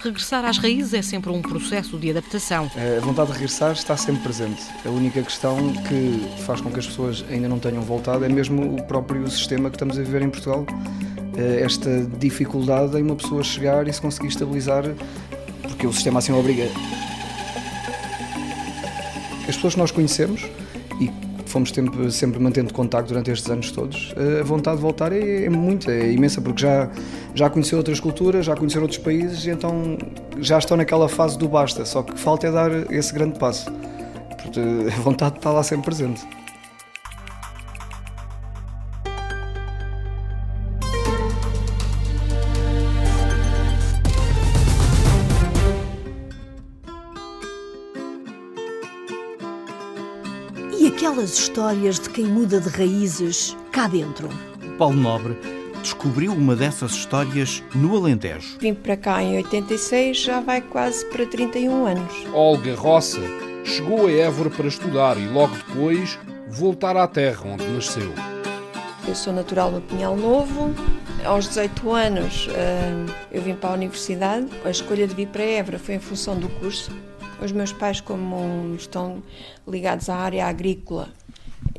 Regressar 0.01 0.45
às 0.45 0.57
raízes 0.57 0.93
é 0.93 1.01
sempre 1.01 1.29
um 1.29 1.41
processo 1.41 1.97
de 1.97 2.09
adaptação. 2.09 2.71
A 2.97 3.01
vontade 3.01 3.27
de 3.27 3.33
regressar 3.33 3.73
está 3.73 3.97
sempre 3.97 4.23
presente. 4.23 4.63
A 4.85 4.89
única 4.89 5.21
questão 5.21 5.73
que 5.73 6.41
faz 6.45 6.61
com 6.61 6.71
que 6.71 6.79
as 6.79 6.87
pessoas 6.87 7.25
ainda 7.29 7.49
não 7.49 7.59
tenham 7.59 7.81
voltado 7.81 8.23
é 8.23 8.29
mesmo 8.29 8.75
o 8.75 8.83
próprio 8.83 9.29
sistema 9.29 9.69
que 9.69 9.75
estamos 9.75 9.99
a 9.99 10.01
viver 10.01 10.21
em 10.21 10.29
Portugal. 10.29 10.65
Eh, 11.37 11.63
esta 11.63 12.05
dificuldade 12.17 12.97
em 12.97 13.03
uma 13.03 13.15
pessoa 13.17 13.43
chegar 13.43 13.89
e 13.89 13.93
se 13.93 13.99
conseguir 13.99 14.29
estabilizar, 14.29 14.85
porque 15.63 15.85
o 15.85 15.91
sistema 15.91 16.19
assim 16.19 16.31
obriga. 16.31 16.69
As 19.49 19.55
pessoas 19.55 19.73
que 19.73 19.79
nós 19.79 19.91
conhecemos 19.91 20.45
e 21.01 21.28
fomos 21.49 21.69
sempre, 21.69 22.11
sempre 22.11 22.39
mantendo 22.39 22.73
contacto 22.73 23.09
durante 23.09 23.31
estes 23.31 23.49
anos 23.49 23.71
todos, 23.71 24.13
a 24.39 24.43
vontade 24.43 24.77
de 24.77 24.81
voltar 24.81 25.11
é, 25.11 25.45
é 25.45 25.49
muita, 25.49 25.91
é 25.91 26.11
imensa, 26.11 26.41
porque 26.41 26.61
já, 26.61 26.89
já 27.33 27.49
conheceu 27.49 27.77
outras 27.77 27.99
culturas, 27.99 28.45
já 28.45 28.55
conheceram 28.55 28.83
outros 28.83 28.99
países, 28.99 29.45
então 29.47 29.97
já 30.39 30.57
estão 30.57 30.77
naquela 30.77 31.09
fase 31.09 31.37
do 31.37 31.47
basta, 31.47 31.85
só 31.85 32.03
que 32.03 32.17
falta 32.17 32.47
é 32.47 32.51
dar 32.51 32.71
esse 32.91 33.13
grande 33.13 33.37
passo. 33.39 33.71
Porque 34.41 34.59
a 34.59 35.01
vontade 35.01 35.37
está 35.37 35.51
lá 35.51 35.63
sempre 35.63 35.85
presente. 35.85 36.21
Aquelas 50.87 51.37
histórias 51.37 51.99
de 51.99 52.09
quem 52.09 52.25
muda 52.25 52.59
de 52.59 52.69
raízes 52.69 53.55
cá 53.71 53.87
dentro. 53.87 54.29
Paulo 54.77 54.95
Nobre 54.95 55.37
descobriu 55.81 56.33
uma 56.33 56.55
dessas 56.55 56.91
histórias 56.91 57.63
no 57.75 57.95
Alentejo. 57.95 58.57
Vim 58.59 58.73
para 58.73 58.97
cá 58.97 59.21
em 59.21 59.37
86, 59.37 60.17
já 60.17 60.39
vai 60.39 60.61
quase 60.61 61.05
para 61.05 61.25
31 61.25 61.85
anos. 61.85 62.13
Olga 62.33 62.75
Roça 62.75 63.21
chegou 63.63 64.07
a 64.07 64.11
Évora 64.11 64.49
para 64.49 64.67
estudar 64.67 65.17
e 65.17 65.27
logo 65.27 65.55
depois 65.55 66.17
voltar 66.47 66.95
à 66.97 67.07
terra 67.07 67.41
onde 67.45 67.65
nasceu. 67.65 68.13
Eu 69.07 69.15
sou 69.15 69.33
natural 69.33 69.71
do 69.71 69.81
Pinhal 69.81 70.15
Novo. 70.15 70.73
Aos 71.25 71.47
18 71.47 71.91
anos 71.91 72.47
eh, 72.51 73.05
eu 73.31 73.41
vim 73.41 73.55
para 73.55 73.71
a 73.71 73.73
universidade. 73.73 74.47
A 74.63 74.69
escolha 74.69 75.07
de 75.07 75.13
vir 75.15 75.27
para 75.27 75.43
Évora 75.43 75.79
foi 75.79 75.95
em 75.95 75.99
função 75.99 76.37
do 76.39 76.47
curso. 76.47 76.91
Os 77.41 77.53
meus 77.53 77.71
pais, 77.71 78.01
como 78.01 78.75
estão 78.75 79.23
ligados 79.65 80.09
à 80.09 80.15
área 80.17 80.45
agrícola, 80.45 81.09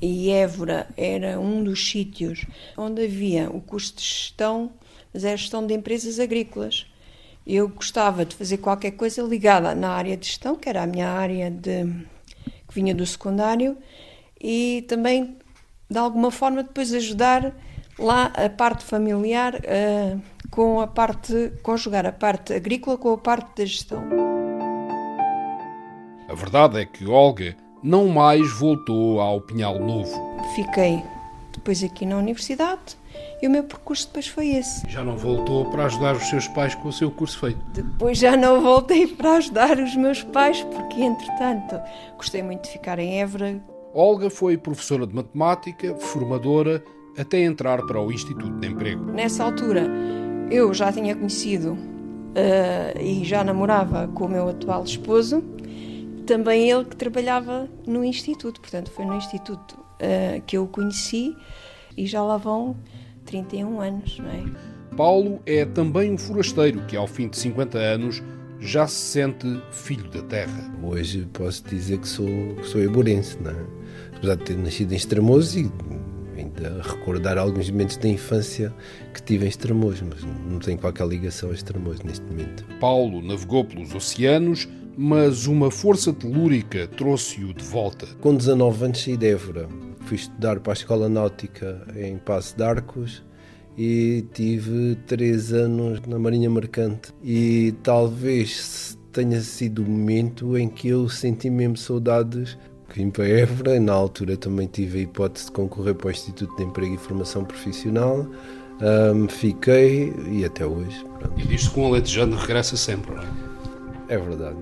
e 0.00 0.30
Évora 0.30 0.88
era 0.96 1.38
um 1.38 1.62
dos 1.62 1.90
sítios 1.90 2.46
onde 2.76 3.04
havia 3.04 3.50
o 3.50 3.60
curso 3.60 3.94
de 3.96 4.02
gestão, 4.02 4.72
mas 5.12 5.24
era 5.24 5.36
gestão 5.36 5.66
de 5.66 5.74
empresas 5.74 6.18
agrícolas. 6.18 6.86
Eu 7.46 7.68
gostava 7.68 8.24
de 8.24 8.34
fazer 8.34 8.58
qualquer 8.58 8.92
coisa 8.92 9.22
ligada 9.22 9.74
na 9.74 9.90
área 9.90 10.16
de 10.16 10.26
gestão, 10.26 10.56
que 10.56 10.68
era 10.68 10.82
a 10.82 10.86
minha 10.86 11.10
área 11.10 11.50
de, 11.50 11.84
que 12.66 12.74
vinha 12.74 12.94
do 12.94 13.04
secundário, 13.04 13.76
e 14.40 14.84
também, 14.88 15.36
de 15.90 15.98
alguma 15.98 16.30
forma, 16.30 16.62
depois 16.62 16.94
ajudar 16.94 17.54
lá 17.98 18.32
a 18.34 18.48
parte 18.48 18.84
familiar 18.84 19.56
uh, 19.56 20.22
com 20.50 20.80
a 20.80 20.86
parte, 20.86 21.52
conjugar 21.62 22.06
a 22.06 22.12
parte 22.12 22.54
agrícola 22.54 22.96
com 22.96 23.12
a 23.12 23.18
parte 23.18 23.58
da 23.58 23.64
gestão. 23.66 24.29
A 26.30 26.34
verdade 26.34 26.80
é 26.80 26.84
que 26.84 27.08
Olga 27.08 27.56
não 27.82 28.06
mais 28.06 28.52
voltou 28.52 29.20
ao 29.20 29.40
Pinhal 29.40 29.80
Novo. 29.80 30.12
Fiquei 30.54 31.02
depois 31.52 31.82
aqui 31.82 32.06
na 32.06 32.18
universidade 32.18 32.96
e 33.42 33.48
o 33.48 33.50
meu 33.50 33.64
percurso 33.64 34.06
depois 34.06 34.28
foi 34.28 34.50
esse. 34.50 34.88
Já 34.88 35.02
não 35.02 35.16
voltou 35.16 35.68
para 35.72 35.86
ajudar 35.86 36.14
os 36.14 36.22
seus 36.28 36.46
pais 36.46 36.72
com 36.76 36.88
o 36.88 36.92
seu 36.92 37.10
curso 37.10 37.36
feito? 37.40 37.58
Depois 37.72 38.16
já 38.16 38.36
não 38.36 38.60
voltei 38.60 39.08
para 39.08 39.38
ajudar 39.38 39.76
os 39.76 39.96
meus 39.96 40.22
pais, 40.22 40.62
porque 40.62 41.02
entretanto 41.02 41.80
gostei 42.16 42.44
muito 42.44 42.62
de 42.62 42.70
ficar 42.70 43.00
em 43.00 43.20
Évora. 43.20 43.60
Olga 43.92 44.30
foi 44.30 44.56
professora 44.56 45.08
de 45.08 45.14
matemática, 45.16 45.96
formadora, 45.96 46.80
até 47.18 47.42
entrar 47.42 47.84
para 47.86 48.00
o 48.00 48.12
Instituto 48.12 48.56
de 48.60 48.68
Emprego. 48.68 49.04
Nessa 49.06 49.42
altura 49.42 49.88
eu 50.48 50.72
já 50.72 50.92
tinha 50.92 51.16
conhecido 51.16 51.72
uh, 51.72 53.00
e 53.00 53.24
já 53.24 53.42
namorava 53.42 54.06
com 54.14 54.26
o 54.26 54.28
meu 54.28 54.48
atual 54.48 54.84
esposo, 54.84 55.42
também 56.30 56.70
ele 56.70 56.84
que 56.84 56.94
trabalhava 56.94 57.68
no 57.84 58.04
Instituto, 58.04 58.60
portanto 58.60 58.88
foi 58.92 59.04
no 59.04 59.16
Instituto 59.16 59.72
uh, 59.72 60.40
que 60.46 60.56
eu 60.56 60.62
o 60.62 60.68
conheci 60.68 61.36
e 61.96 62.06
já 62.06 62.22
lá 62.22 62.36
vão 62.36 62.76
31 63.26 63.80
anos, 63.80 64.16
não 64.20 64.30
é? 64.30 64.44
Paulo 64.96 65.40
é 65.44 65.64
também 65.64 66.12
um 66.12 66.16
forasteiro 66.16 66.82
que, 66.86 66.96
ao 66.96 67.08
fim 67.08 67.28
de 67.28 67.36
50 67.36 67.76
anos, 67.78 68.22
já 68.60 68.86
se 68.86 68.94
sente 68.94 69.60
filho 69.72 70.08
da 70.08 70.22
terra. 70.22 70.72
Hoje 70.80 71.26
posso 71.32 71.64
dizer 71.64 71.98
que 71.98 72.06
sou, 72.06 72.28
que 72.28 72.66
sou 72.68 72.80
eburense, 72.80 73.36
não 73.42 73.50
é? 73.50 73.66
apesar 74.14 74.36
de 74.36 74.44
ter 74.44 74.56
nascido 74.56 74.92
em 74.92 74.96
Estremoz 74.96 75.56
e 75.56 75.68
ainda 76.36 76.80
recordar 76.80 77.38
alguns 77.38 77.68
momentos 77.70 77.96
da 77.96 78.08
infância 78.08 78.72
que 79.12 79.20
tive 79.20 79.46
em 79.46 79.48
Estremoz, 79.48 80.00
mas 80.00 80.22
não 80.22 80.60
tenho 80.60 80.78
qualquer 80.78 81.08
ligação 81.08 81.50
a 81.50 81.54
Estremoz 81.54 82.00
neste 82.02 82.24
momento. 82.24 82.64
Paulo 82.78 83.20
navegou 83.20 83.64
pelos 83.64 83.92
oceanos, 83.92 84.68
mas 85.02 85.46
uma 85.46 85.70
força 85.70 86.12
telúrica 86.12 86.86
trouxe-o 86.86 87.54
de 87.54 87.64
volta. 87.64 88.06
Com 88.20 88.36
19 88.36 88.84
anos 88.84 89.02
saí 89.02 89.16
de 89.16 89.28
Évora 89.28 89.66
fui 90.10 90.16
estudar 90.16 90.58
para 90.58 90.72
a 90.72 90.74
Escola 90.74 91.08
Náutica 91.08 91.86
em 91.96 92.18
Passo 92.18 92.56
de 92.56 92.64
Arcos 92.64 93.24
e 93.78 94.24
tive 94.34 94.96
três 95.06 95.52
anos 95.52 96.00
na 96.06 96.18
Marinha 96.18 96.50
Mercante. 96.50 97.14
E 97.22 97.72
talvez 97.82 98.98
tenha 99.12 99.40
sido 99.40 99.82
o 99.82 99.88
momento 99.88 100.58
em 100.58 100.68
que 100.68 100.88
eu 100.88 101.08
senti 101.08 101.48
mesmo 101.48 101.76
saudades. 101.76 102.58
Vim 102.92 103.08
para 103.08 103.26
Évora, 103.26 103.78
na 103.78 103.92
altura 103.92 104.36
também 104.36 104.66
tive 104.66 104.98
a 104.98 105.02
hipótese 105.02 105.46
de 105.46 105.52
concorrer 105.52 105.94
para 105.94 106.08
o 106.08 106.10
Instituto 106.10 106.54
de 106.56 106.64
Emprego 106.64 106.94
e 106.94 106.98
Formação 106.98 107.44
Profissional. 107.44 108.26
Um, 108.82 109.28
fiquei 109.28 110.12
e 110.28 110.44
até 110.44 110.66
hoje. 110.66 111.04
Pronto. 111.18 111.40
E 111.40 111.46
diz-se 111.46 111.70
que 111.70 111.78
um 111.78 111.86
alentejano 111.86 112.36
regressa 112.36 112.76
sempre, 112.76 113.14
não 113.14 113.22
é? 113.22 113.49
É 114.10 114.18
verdade. 114.18 114.56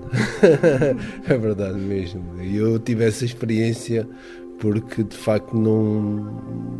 é 1.27 1.37
verdade 1.37 1.79
mesmo. 1.79 2.39
E 2.39 2.55
eu 2.55 2.77
tive 2.77 3.03
essa 3.03 3.25
experiência 3.25 4.07
porque 4.59 5.03
de 5.03 5.17
facto 5.17 5.57
não, 5.57 5.91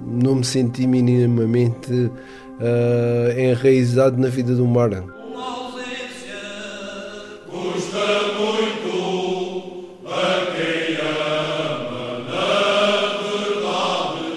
não 0.05 0.35
me 0.35 0.43
senti 0.43 0.85
minimamente 0.85 1.91
uh, 1.91 3.39
enraizado 3.39 4.21
na 4.21 4.27
vida 4.27 4.55
do 4.55 4.67
mar. 4.67 4.91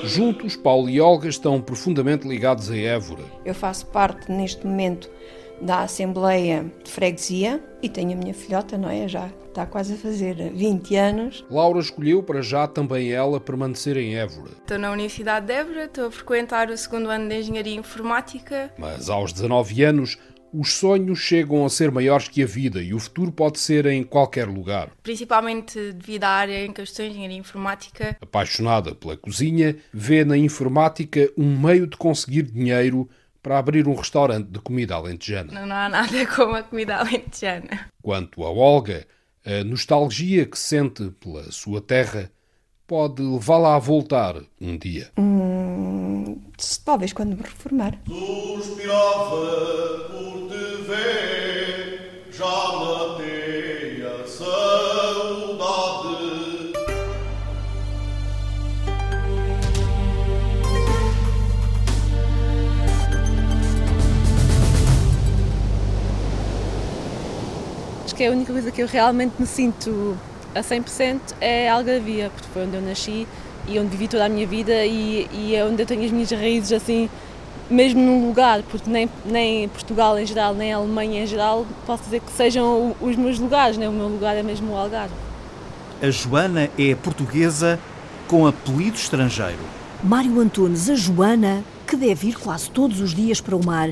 Juntos, 0.05 0.57
Paulo 0.57 0.91
e 0.91 1.01
Olga 1.01 1.28
estão 1.28 1.61
profundamente 1.61 2.26
ligados 2.26 2.70
a 2.70 2.76
Évora. 2.76 3.22
Eu 3.45 3.55
faço 3.55 3.87
parte 3.87 4.30
neste 4.30 4.66
momento 4.66 5.11
da 5.63 5.83
Assembleia 5.83 6.71
de 6.83 6.91
Freguesia 6.91 7.63
e 7.81 7.89
tenho 7.89 8.13
a 8.13 8.17
minha 8.17 8.35
filhota, 8.35 8.77
não 8.77 8.91
é? 8.91 9.07
Já 9.07 9.31
está 9.49 9.65
quase 9.65 9.95
a 9.95 9.97
fazer 9.97 10.53
20 10.53 10.97
anos. 10.97 11.45
Laura 11.51 11.79
escolheu 11.79 12.23
para 12.23 12.43
já 12.43 12.67
também 12.67 13.13
ela 13.13 13.39
permanecer 13.39 13.97
em 13.97 14.17
Évora. 14.17 14.51
Estou 14.59 14.79
na 14.79 14.91
Universidade 14.91 15.47
de 15.47 15.53
Évora, 15.53 15.85
estou 15.85 16.07
a 16.07 16.11
frequentar 16.11 16.69
o 16.71 16.77
segundo 16.77 17.09
ano 17.09 17.29
de 17.29 17.37
Engenharia 17.37 17.75
Informática. 17.75 18.73
Mas 18.77 19.09
aos 19.09 19.33
19 19.33 19.85
anos, 19.85 20.19
os 20.53 20.75
sonhos 20.75 21.19
chegam 21.19 21.65
a 21.65 21.71
ser 21.71 21.91
maiores 21.91 22.29
que 22.29 22.43
a 22.43 22.47
vida 22.47 22.83
e 22.83 22.93
o 22.93 22.99
futuro 22.99 23.33
pode 23.33 23.59
ser 23.59 23.87
em 23.87 24.03
qualquer 24.03 24.49
lugar. 24.49 24.91
Principalmente 25.03 25.93
devido 25.93 26.25
à 26.25 26.29
área 26.29 26.65
em 26.65 26.73
que 26.73 26.81
eu 26.81 26.85
estou, 26.85 27.07
Engenharia 27.07 27.39
Informática. 27.39 28.17
Apaixonada 28.21 28.95
pela 28.95 29.17
cozinha, 29.17 29.77
vê 29.93 30.25
na 30.25 30.37
informática 30.37 31.31
um 31.39 31.59
meio 31.59 31.87
de 31.87 31.97
conseguir 31.97 32.43
dinheiro 32.43 33.09
para 33.43 33.59
abrir 33.59 33.88
um 33.88 33.95
restaurante 33.95 34.49
de 34.49 34.61
comida 34.61 34.95
alentejana. 34.95 35.53
Não, 35.53 35.66
não 35.66 35.76
há 35.76 35.88
nada 35.88 36.26
como 36.34 36.55
a 36.55 36.62
comida 36.62 36.97
alentejana. 36.97 37.88
Quanto 38.01 38.45
a 38.45 38.51
Olga, 38.51 39.07
a 39.45 39.64
nostalgia 39.64 40.47
que 40.47 40.59
sente 40.59 41.11
pela 41.18 41.51
sua 41.51 41.80
terra 41.80 42.30
pode 42.86 43.22
levá-la 43.22 43.74
a 43.74 43.78
voltar 43.78 44.36
um 44.61 44.76
dia. 44.76 45.11
Hum, 45.18 46.40
talvez 46.84 47.12
quando 47.12 47.36
me 47.36 47.43
reformar. 47.43 47.99
Suspirava 48.07 50.09
por 50.11 50.49
te 50.49 50.82
ver, 50.86 52.26
já 52.30 52.45
matei 52.45 53.32
que 68.23 68.27
é 68.27 68.29
a 68.29 68.31
única 68.31 68.53
coisa 68.53 68.70
que 68.70 68.81
eu 68.81 68.87
realmente 68.87 69.33
me 69.37 69.45
sinto 69.45 70.16
a 70.55 70.61
100% 70.61 71.18
é 71.41 71.68
a 71.68 71.75
Algarvia, 71.75 72.31
porque 72.33 72.47
foi 72.53 72.64
onde 72.66 72.77
eu 72.77 72.81
nasci 72.81 73.27
e 73.66 73.77
onde 73.81 73.89
vivi 73.89 74.07
toda 74.07 74.27
a 74.27 74.29
minha 74.29 74.47
vida 74.47 74.87
e, 74.87 75.29
e 75.33 75.57
é 75.57 75.64
onde 75.64 75.83
eu 75.83 75.87
tenho 75.87 76.05
as 76.05 76.12
minhas 76.12 76.31
raízes 76.31 76.70
assim, 76.70 77.11
mesmo 77.68 78.01
num 78.01 78.29
lugar, 78.29 78.62
porque 78.62 78.89
nem, 78.89 79.11
nem 79.25 79.68
Portugal 79.68 80.16
em 80.16 80.25
geral, 80.25 80.55
nem 80.55 80.73
a 80.73 80.77
Alemanha 80.77 81.25
em 81.25 81.27
geral, 81.27 81.66
posso 81.85 82.05
dizer 82.05 82.20
que 82.20 82.31
sejam 82.31 82.95
os 83.01 83.16
meus 83.16 83.41
lugares, 83.41 83.77
né? 83.77 83.89
o 83.89 83.93
meu 83.93 84.07
lugar 84.07 84.37
é 84.37 84.43
mesmo 84.45 84.73
o 84.73 84.77
Algarve. 84.77 85.14
A 86.01 86.09
Joana 86.09 86.70
é 86.79 86.95
portuguesa 86.95 87.77
com 88.29 88.47
apelido 88.47 88.95
estrangeiro. 88.95 89.59
Mário 90.01 90.39
Antunes, 90.39 90.89
a 90.89 90.95
Joana, 90.95 91.64
que 91.89 91.97
deve 91.97 92.29
ir 92.29 92.39
quase 92.39 92.70
todos 92.70 93.01
os 93.01 93.12
dias 93.12 93.41
para 93.41 93.57
o 93.57 93.66
mar, 93.66 93.91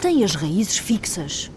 tem 0.00 0.24
as 0.24 0.34
raízes 0.34 0.78
fixas. 0.78 1.50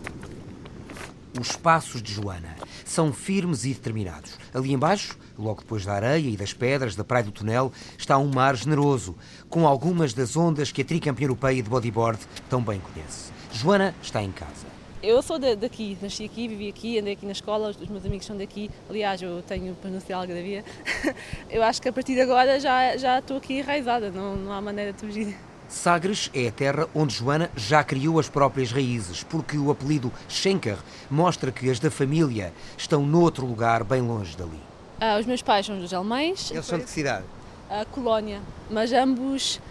Os 1.39 1.55
passos 1.55 2.01
de 2.01 2.11
Joana 2.11 2.57
são 2.83 3.13
firmes 3.13 3.63
e 3.63 3.73
determinados. 3.73 4.37
Ali 4.53 4.73
embaixo, 4.73 5.17
logo 5.37 5.61
depois 5.61 5.85
da 5.85 5.93
areia 5.93 6.29
e 6.29 6.35
das 6.35 6.53
pedras 6.53 6.95
da 6.95 7.05
Praia 7.05 7.23
do 7.23 7.31
Tunel, 7.31 7.71
está 7.97 8.17
um 8.17 8.29
mar 8.29 8.55
generoso, 8.55 9.15
com 9.49 9.65
algumas 9.65 10.13
das 10.13 10.35
ondas 10.35 10.71
que 10.73 10.81
a 10.81 10.85
tricampeã 10.85 11.25
europeia 11.25 11.63
de 11.63 11.69
bodyboard 11.69 12.19
tão 12.49 12.61
bem 12.61 12.81
conhece. 12.81 13.31
Joana 13.53 13.95
está 14.01 14.21
em 14.21 14.31
casa. 14.31 14.67
Eu 15.01 15.21
sou 15.21 15.39
daqui, 15.39 15.97
nasci 16.01 16.25
aqui, 16.25 16.47
vivi 16.47 16.69
aqui, 16.69 16.99
andei 16.99 17.13
aqui 17.13 17.25
na 17.25 17.31
escola, 17.31 17.69
os 17.69 17.87
meus 17.87 18.05
amigos 18.05 18.25
são 18.25 18.37
daqui. 18.37 18.69
Aliás, 18.89 19.21
eu 19.21 19.41
tenho 19.41 19.73
pronúncia 19.75 20.15
algarvia. 20.15 20.63
Eu 21.49 21.63
acho 21.63 21.81
que 21.81 21.89
a 21.89 21.93
partir 21.93 22.13
de 22.13 22.21
agora 22.21 22.59
já, 22.59 22.95
já 22.97 23.17
estou 23.17 23.37
aqui 23.37 23.59
enraizada, 23.59 24.11
não, 24.11 24.35
não 24.35 24.51
há 24.51 24.61
maneira 24.61 24.93
de 24.93 24.99
fugir. 24.99 25.35
Sagres 25.71 26.29
é 26.33 26.49
a 26.49 26.51
terra 26.51 26.87
onde 26.93 27.15
Joana 27.15 27.49
já 27.55 27.81
criou 27.81 28.19
as 28.19 28.27
próprias 28.27 28.71
raízes, 28.71 29.23
porque 29.23 29.57
o 29.57 29.71
apelido 29.71 30.11
Schenker 30.27 30.77
mostra 31.09 31.49
que 31.49 31.71
as 31.71 31.79
da 31.79 31.89
família 31.89 32.53
estão 32.77 33.05
noutro 33.05 33.45
lugar 33.45 33.81
bem 33.85 34.01
longe 34.01 34.35
dali. 34.35 34.59
Ah, 34.99 35.17
os 35.17 35.25
meus 35.25 35.41
pais 35.41 35.65
são 35.65 35.79
dos 35.79 35.93
alemães. 35.93 36.51
Eles 36.51 36.65
são 36.65 36.77
de 36.77 36.83
que 36.83 36.89
cidade? 36.89 37.23
A 37.69 37.85
Colónia. 37.85 38.41
Mas 38.69 38.91
ambos 38.91 39.61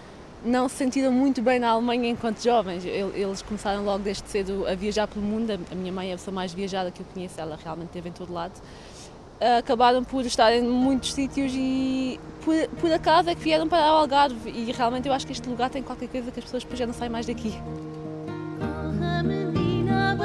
não 0.43 0.71
se 0.71 0.77
sentiram 0.77 1.13
muito 1.13 1.43
bem 1.43 1.61
na 1.61 1.69
Alemanha 1.69 2.09
enquanto 2.09 2.43
jovens. 2.43 2.83
Eles 2.85 3.43
começaram 3.43 3.85
logo 3.85 4.03
desde 4.03 4.27
cedo 4.27 4.67
a 4.67 4.75
viajar 4.75 5.07
pelo 5.07 5.25
mundo. 5.25 5.53
A 5.71 5.75
minha 5.75 5.93
mãe 5.93 6.11
é 6.11 6.15
a 6.15 6.17
pessoa 6.17 6.35
mais 6.35 6.55
viajada 6.55 6.91
que 6.91 7.01
eu 7.01 7.07
conheço, 7.13 7.39
ela 7.39 7.59
realmente 7.63 7.89
esteve 7.89 8.09
em 8.09 8.13
todo 8.13 8.33
lado 8.33 8.55
acabaram 9.59 10.05
por 10.05 10.25
estar 10.25 10.53
em 10.53 10.63
muitos 10.63 11.13
sítios 11.13 11.53
e 11.55 12.21
por, 12.45 12.55
por 12.81 12.93
acaso 12.93 13.31
é 13.31 13.35
que 13.35 13.43
vieram 13.43 13.69
para 13.69 13.93
o 13.93 13.97
Algarve 13.97 14.51
e 14.51 14.71
realmente 14.73 15.09
eu 15.09 15.15
acho 15.15 15.27
que 15.27 15.33
este 15.33 15.49
lugar 15.49 15.71
tem 15.71 15.83
qualquer 15.83 16.09
coisa 16.09 16.31
que 16.31 16.39
as 16.39 16.45
pessoas 16.45 16.67
já 16.75 16.87
não 16.87 16.95
saem 16.95 17.11
mais 17.11 17.27
daqui. 17.27 17.55
Corre 18.59 19.23
menina 19.23 20.17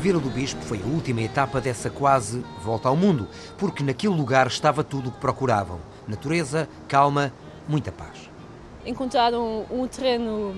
Vila 0.00 0.18
do 0.18 0.30
Bispo 0.30 0.62
foi 0.62 0.80
a 0.82 0.86
última 0.86 1.20
etapa 1.20 1.60
dessa 1.60 1.90
quase 1.90 2.42
volta 2.64 2.88
ao 2.88 2.96
mundo, 2.96 3.28
porque 3.58 3.84
naquele 3.84 4.14
lugar 4.14 4.46
estava 4.46 4.82
tudo 4.82 5.10
o 5.10 5.12
que 5.12 5.18
procuravam: 5.18 5.78
natureza, 6.08 6.66
calma, 6.88 7.30
muita 7.68 7.92
paz. 7.92 8.30
Encontraram 8.86 9.66
um, 9.70 9.86
terreno 9.86 10.56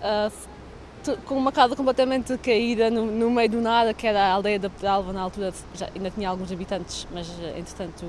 uh, 0.00 1.18
com 1.24 1.36
uma 1.36 1.50
casa 1.50 1.74
completamente 1.74 2.38
caída 2.38 2.88
no, 2.88 3.06
no, 3.06 3.28
meio 3.28 3.50
do 3.50 3.60
nada, 3.60 3.92
que 3.92 4.06
era 4.06 4.20
a 4.20 4.32
aldeia 4.34 4.60
da 4.60 4.70
Pedalva, 4.70 5.12
na 5.12 5.20
altura 5.20 5.52
já, 5.74 5.88
ainda 5.92 6.08
tinha 6.08 6.28
alguns 6.28 6.52
habitantes, 6.52 7.08
mas 7.12 7.28
entretanto 7.58 8.06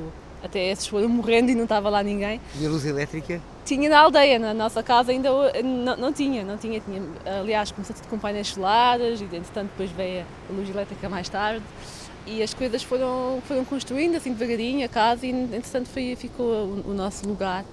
Até 0.47 0.71
esses 0.71 0.87
foram 0.87 1.09
morrendo 1.09 1.51
e 1.51 1.55
não 1.55 1.63
estava 1.63 1.89
lá 1.89 2.01
ninguém. 2.01 2.39
E 2.57 2.65
a 2.65 2.69
luz 2.69 2.85
elétrica? 2.85 3.41
Tinha 3.65 3.89
na 3.89 3.99
aldeia, 3.99 4.39
na 4.39 4.53
nossa 4.53 4.81
casa 4.81 5.11
ainda 5.11 5.29
não, 5.61 5.97
não 5.97 6.13
tinha, 6.13 6.41
não 6.41 6.57
tinha, 6.57 6.79
tinha. 6.79 7.01
Aliás, 7.41 7.69
começou 7.69 7.93
tudo 7.93 8.07
com 8.07 8.17
painéis 8.17 8.47
solares 8.47 9.19
e, 9.19 9.25
entretanto, 9.25 9.71
depois 9.71 9.91
veio 9.91 10.25
a 10.49 10.53
luz 10.53 10.69
elétrica 10.69 11.09
mais 11.09 11.27
tarde. 11.27 11.65
E 12.25 12.41
as 12.41 12.53
coisas 12.53 12.81
foram, 12.81 13.41
foram 13.45 13.65
construindo 13.65 14.15
assim 14.15 14.31
devagarinho 14.31 14.85
a 14.85 14.87
casa 14.87 15.25
e, 15.25 15.31
entretanto, 15.31 15.89
foi, 15.89 16.15
ficou 16.15 16.45
o, 16.45 16.91
o 16.91 16.93
nosso 16.93 17.27
lugar. 17.27 17.65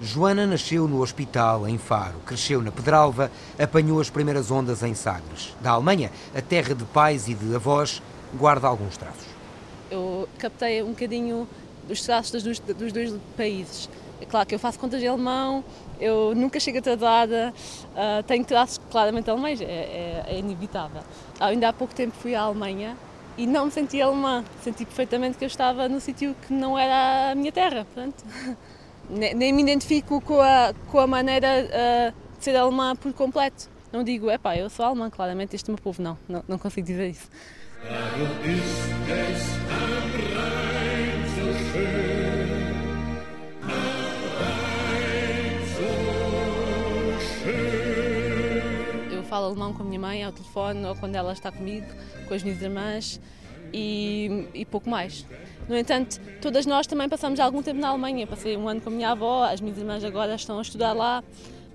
Joana 0.00 0.46
nasceu 0.46 0.86
no 0.86 1.02
hospital 1.02 1.66
em 1.66 1.78
Faro, 1.78 2.20
cresceu 2.24 2.62
na 2.62 2.70
Pedralva, 2.70 3.28
apanhou 3.58 4.00
as 4.00 4.08
primeiras 4.08 4.52
ondas 4.52 4.84
em 4.84 4.94
Sagres. 4.94 5.52
Da 5.60 5.72
Alemanha, 5.72 6.12
a 6.32 6.40
terra 6.40 6.76
de 6.76 6.84
pais 6.84 7.26
e 7.26 7.34
de 7.34 7.56
avós, 7.56 8.00
guarda 8.34 8.68
alguns 8.68 8.96
traços. 8.96 9.26
Eu 9.90 10.28
captei 10.38 10.80
um 10.84 10.90
bocadinho 10.90 11.48
os 11.88 12.02
traços 12.02 12.42
dos, 12.42 12.58
dos 12.58 12.92
dois 12.92 13.14
países. 13.36 13.88
É 14.20 14.26
claro 14.26 14.46
que 14.46 14.54
eu 14.54 14.58
faço 14.58 14.78
contas 14.78 15.00
de 15.00 15.06
alemão, 15.06 15.64
eu 16.00 16.34
nunca 16.34 16.58
chego 16.58 16.78
atrasada, 16.78 17.52
uh, 17.92 18.22
tenho 18.24 18.44
traços 18.44 18.78
claramente 18.90 19.30
alemães, 19.30 19.60
é, 19.60 19.64
é, 19.64 20.24
é, 20.26 20.38
inevitável. 20.38 21.02
Ainda 21.38 21.68
há 21.68 21.72
pouco 21.72 21.94
tempo 21.94 22.14
fui 22.16 22.34
à 22.34 22.42
Alemanha 22.42 22.96
e 23.36 23.46
não 23.46 23.66
me 23.66 23.70
senti 23.70 24.02
alemã, 24.02 24.44
senti 24.62 24.84
perfeitamente 24.84 25.38
que 25.38 25.44
eu 25.44 25.46
estava 25.46 25.88
no 25.88 26.00
sítio 26.00 26.34
que 26.46 26.52
não 26.52 26.76
era 26.76 27.32
a 27.32 27.34
minha 27.34 27.52
terra, 27.52 27.86
nem, 29.08 29.52
me 29.52 29.62
identifico 29.62 30.20
com 30.20 30.40
a, 30.40 30.74
com 30.90 30.98
a 30.98 31.06
maneira 31.06 31.48
uh, 31.48 32.38
de 32.38 32.44
ser 32.44 32.56
alemã 32.56 32.96
por 32.96 33.12
completo. 33.12 33.68
Não 33.92 34.04
digo, 34.04 34.28
é 34.28 34.36
pá, 34.36 34.56
eu 34.56 34.68
sou 34.68 34.84
alemã, 34.84 35.08
claramente 35.08 35.56
este 35.56 35.70
é 35.70 35.72
o 35.72 35.74
meu 35.74 35.82
povo, 35.82 36.02
não, 36.02 36.18
não, 36.28 36.44
não 36.46 36.58
consigo 36.58 36.86
dizer 36.86 37.08
isso. 37.08 37.30
Eu 49.10 49.22
falo 49.24 49.46
alemão 49.46 49.72
com 49.72 49.82
a 49.82 49.86
minha 49.86 50.00
mãe 50.00 50.24
ao 50.24 50.32
telefone 50.32 50.84
ou 50.86 50.94
quando 50.96 51.14
ela 51.14 51.32
está 51.32 51.50
comigo, 51.52 51.86
com 52.26 52.34
as 52.34 52.42
minhas 52.42 52.60
irmãs 52.60 53.20
e, 53.72 54.46
e 54.54 54.64
pouco 54.64 54.88
mais. 54.88 55.26
No 55.68 55.76
entanto, 55.76 56.18
todas 56.40 56.64
nós 56.64 56.86
também 56.86 57.08
passamos 57.08 57.38
algum 57.40 57.62
tempo 57.62 57.80
na 57.80 57.88
Alemanha. 57.88 58.26
Passei 58.26 58.56
um 58.56 58.68
ano 58.68 58.80
com 58.80 58.88
a 58.88 58.92
minha 58.92 59.10
avó, 59.10 59.44
as 59.44 59.60
minhas 59.60 59.76
irmãs 59.76 60.02
agora 60.02 60.34
estão 60.34 60.58
a 60.58 60.62
estudar 60.62 60.94
lá, 60.94 61.22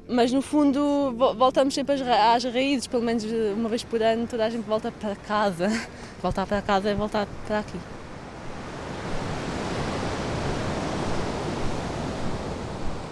mas 0.07 0.31
no 0.31 0.41
fundo 0.41 1.13
voltamos 1.37 1.73
sempre 1.73 1.95
às 1.95 2.43
raízes, 2.43 2.87
pelo 2.87 3.03
menos 3.03 3.23
uma 3.55 3.69
vez 3.69 3.83
por 3.83 4.01
ano 4.01 4.27
toda 4.27 4.45
a 4.45 4.49
gente 4.49 4.63
volta 4.63 4.91
para 4.91 5.15
casa. 5.15 5.67
Voltar 6.21 6.47
para 6.47 6.61
casa 6.61 6.89
é 6.89 6.95
voltar 6.95 7.27
para 7.45 7.59
aqui. 7.59 7.77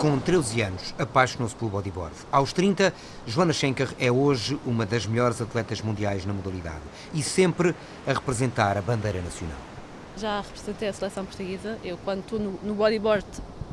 Com 0.02 0.18
13 0.18 0.64
anos, 0.64 0.96
apaixonou-se 0.98 1.56
pelo 1.56 1.70
bodyboard. 1.70 2.16
Aos 2.32 2.52
30, 2.52 2.92
Joana 3.28 3.54
Schenker 3.54 3.88
é 4.00 4.12
hoje 4.12 4.58
uma 4.66 4.84
das 4.84 5.06
melhores 5.06 5.40
atletas 5.40 5.80
mundiais 5.80 6.26
na 6.26 6.34
modalidade 6.34 6.82
e 7.14 7.22
sempre 7.22 7.76
a 8.08 8.12
representar 8.12 8.80
a 8.80 8.82
bandeira 8.82 9.22
nacional. 9.22 9.60
Já 10.18 10.42
representei 10.42 10.90
a 10.90 10.94
seleção 10.94 11.24
portuguesa. 11.24 11.78
Eu, 11.84 12.00
quando 12.04 12.22
estou 12.22 12.40
no, 12.40 12.60
no 12.64 12.74
bodyboard, 12.74 13.28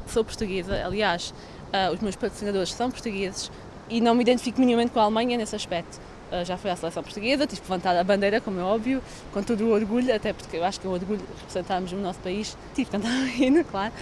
sou 0.07 0.22
portuguesa. 0.22 0.85
Aliás, 0.85 1.33
uh, 1.72 1.95
os 1.95 2.01
meus 2.01 2.14
patrocinadores 2.14 2.74
são 2.74 2.91
portugueses 2.91 3.51
e 3.89 3.99
não 3.99 4.14
me 4.14 4.20
identifico 4.20 4.61
minimamente 4.61 4.93
com 4.93 5.01
a 5.01 5.05
Alemanha 5.05 5.39
nesse 5.39 5.57
aspecto. 5.57 5.99
Uh, 6.31 6.45
já 6.45 6.59
fui 6.59 6.70
à 6.70 6.76
seleção 6.76 7.03
portuguesa, 7.03 7.47
tive 7.47 7.62
que 7.62 7.70
levantar 7.70 7.97
a 7.97 8.05
bandeira, 8.05 8.39
como 8.39 8.61
é 8.61 8.62
óbvio, 8.62 9.03
com 9.33 9.43
todo 9.43 9.64
o 9.64 9.72
orgulho, 9.72 10.14
até 10.14 10.35
porque 10.35 10.59
eu 10.59 10.64
acho 10.64 10.79
que 10.79 10.87
é 10.87 10.91
um 10.91 10.93
orgulho 10.93 11.22
representarmos 11.39 11.91
o 11.91 11.97
nosso 11.97 12.18
país. 12.18 12.55
Tive 12.74 12.85
que 12.85 12.99
cantar 12.99 13.18
o 13.18 13.26
hino, 13.26 13.64
claro. 13.64 13.95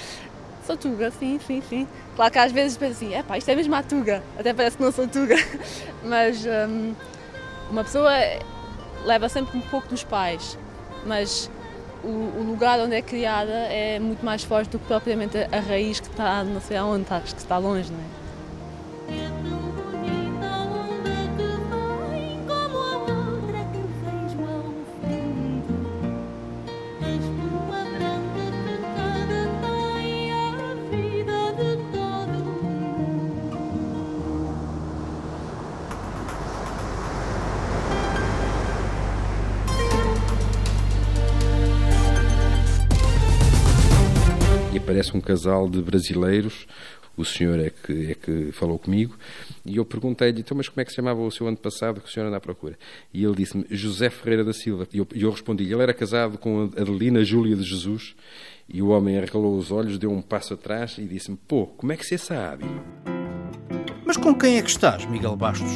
Sou 0.67 0.77
Tuga, 0.77 1.11
sim, 1.12 1.39
sim, 1.47 1.62
sim. 1.69 1.89
Claro 2.17 2.33
que 2.33 2.39
às 2.39 2.51
vezes 2.51 2.77
penso 2.77 2.93
assim, 3.05 3.14
é 3.14 3.23
pá, 3.23 3.39
isto 3.39 3.49
é 3.49 3.55
mesmo 3.55 3.75
a 3.75 3.83
Tuga. 3.83 4.23
Até 4.39 4.53
parece 4.53 4.77
que 4.77 4.83
não 4.83 4.91
sou 4.91 5.07
Tuga. 5.07 5.37
Mas 6.03 6.45
um, 6.45 6.95
uma 7.71 7.85
pessoa 7.85 8.11
leva 9.05 9.29
sempre 9.29 9.57
um 9.57 9.61
pouco 9.61 9.89
dos 9.89 10.03
pais, 10.03 10.59
mas 11.05 11.49
o, 12.03 12.09
o, 12.09 12.43
lugar 12.43 12.81
onde 12.81 12.97
é 12.97 13.03
criada 13.03 13.53
é 13.53 13.99
muito 14.01 14.25
mais 14.25 14.43
forte 14.43 14.71
do 14.71 14.79
que 14.81 14.87
propriamente 14.87 15.39
a, 15.39 15.49
a 15.53 15.61
raiz 15.61 16.01
que 16.01 16.09
está 16.09 16.43
não 16.43 16.61
sei 16.61 16.77
aonde, 16.77 17.03
está, 17.03 17.21
que 17.21 17.29
está 17.29 17.59
longe, 17.59 17.93
não 17.93 18.01
é? 18.01 18.26
Casal 45.27 45.68
de 45.68 45.83
brasileiros. 45.83 46.66
O 47.16 47.24
senhor 47.24 47.59
é 47.59 47.70
que, 47.70 48.11
é 48.11 48.14
que 48.14 48.53
falou 48.53 48.79
comigo 48.79 49.16
e 49.64 49.79
eu 49.79 49.87
perguntei-lhe, 49.87 50.41
então, 50.41 50.55
mas 50.55 50.68
como 50.68 50.83
é 50.83 50.85
que 50.85 50.91
se 50.91 50.97
chamava 50.97 51.18
o 51.18 51.31
seu 51.31 51.49
ano 51.49 51.57
passado 51.57 51.99
que 51.99 52.09
o 52.09 52.12
senhor 52.12 52.27
anda 52.27 52.37
à 52.37 52.41
procura? 52.41 52.79
E 53.12 53.24
ele 53.24 53.35
disse-me 53.35 53.64
José 53.70 54.11
Ferreira 54.11 54.45
da 54.45 54.53
Silva. 54.53 54.87
E 54.93 54.99
eu, 54.99 55.09
eu 55.14 55.31
respondi-lhe, 55.31 55.72
ele 55.72 55.83
era 55.83 55.95
casado 55.95 56.37
com 56.37 56.70
a 56.77 56.81
Adelina 56.83 57.24
Júlia 57.24 57.57
de 57.57 57.62
Jesus. 57.62 58.14
E 58.68 58.83
o 58.83 58.89
homem 58.89 59.16
arregalou 59.16 59.57
os 59.57 59.70
olhos, 59.70 59.99
deu 59.99 60.12
um 60.12 60.20
passo 60.20 60.53
atrás 60.55 60.99
e 60.99 61.05
disse-me, 61.05 61.39
pô, 61.49 61.66
como 61.66 61.93
é 61.93 61.97
que 61.97 62.05
você 62.05 62.18
sabe? 62.18 62.66
Mas 64.05 64.18
com 64.18 64.35
quem 64.35 64.59
é 64.59 64.62
que 64.62 64.70
estás, 64.70 65.07
Miguel 65.07 65.37
Bastos? 65.37 65.72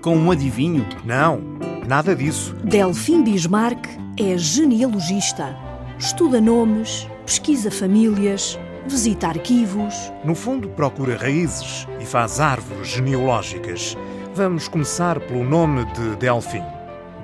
Com 0.00 0.16
um 0.16 0.30
adivinho? 0.30 0.86
Não, 1.04 1.40
nada 1.86 2.16
disso. 2.16 2.54
Delfim 2.64 3.22
Bismarck 3.22 3.86
é 4.18 4.38
genealogista. 4.38 5.54
Estuda 5.98 6.40
nomes, 6.40 7.06
pesquisa 7.26 7.70
famílias, 7.70 8.58
visita 8.90 9.28
arquivos. 9.28 9.94
No 10.24 10.34
fundo, 10.34 10.68
procura 10.70 11.16
raízes 11.16 11.86
e 12.00 12.04
faz 12.04 12.40
árvores 12.40 12.88
genealógicas. 12.88 13.96
Vamos 14.34 14.66
começar 14.66 15.20
pelo 15.20 15.44
nome 15.44 15.84
de 15.92 16.16
Delfim. 16.16 16.64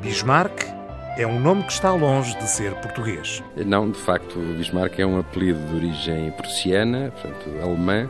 Bismarck 0.00 0.64
é 1.18 1.26
um 1.26 1.40
nome 1.40 1.64
que 1.64 1.72
está 1.72 1.92
longe 1.92 2.38
de 2.38 2.48
ser 2.48 2.72
português. 2.76 3.42
Não, 3.56 3.90
de 3.90 3.98
facto, 3.98 4.38
Bismarck 4.56 5.00
é 5.00 5.06
um 5.06 5.18
apelido 5.18 5.58
de 5.66 5.74
origem 5.74 6.30
prussiana, 6.30 7.10
portanto, 7.10 7.50
alemã, 7.60 8.08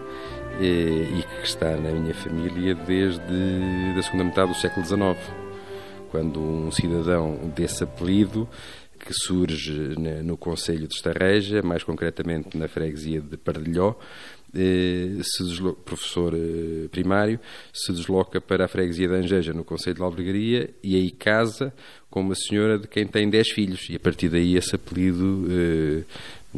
e 0.61 1.25
que 1.41 1.47
está 1.47 1.71
na 1.77 1.93
minha 1.93 2.15
família 2.15 2.75
desde 2.75 3.23
a 3.99 4.03
segunda 4.03 4.25
metade 4.25 4.53
do 4.53 4.59
século 4.59 4.85
XIX, 4.85 5.17
quando 6.11 6.41
um 6.41 6.71
cidadão 6.71 7.39
desse 7.55 7.85
apelido 7.85 8.47
que 9.07 9.15
surge 9.15 9.95
no 10.25 10.37
Conselho 10.37 10.89
de 10.89 10.95
Estarreja, 10.95 11.63
mais 11.63 11.85
concretamente 11.85 12.59
na 12.59 12.67
freguesia 12.67 13.21
de 13.21 13.37
Pardilhó, 13.37 13.95
eh, 14.55 15.23
desloca, 15.39 15.81
professor 15.85 16.35
eh, 16.35 16.89
primário, 16.91 17.39
se 17.73 17.93
desloca 17.93 18.41
para 18.41 18.65
a 18.65 18.69
freguesia 18.69 19.07
de 19.07 19.15
Angeja, 19.15 19.53
no 19.53 19.65
Conselho 19.65 19.97
de 19.97 20.03
Albergaria, 20.03 20.71
e 20.83 20.97
aí 20.97 21.11
casa 21.11 21.73
com 22.11 22.21
uma 22.21 22.35
senhora 22.35 22.79
de 22.79 22.89
quem 22.89 23.07
tem 23.07 23.29
10 23.29 23.51
filhos. 23.51 23.89
E 23.91 23.97
a 23.97 24.01
partir 24.01 24.29
daí 24.29 24.57
esse 24.57 24.75
apelido 24.75 25.47
eh, 25.51 26.03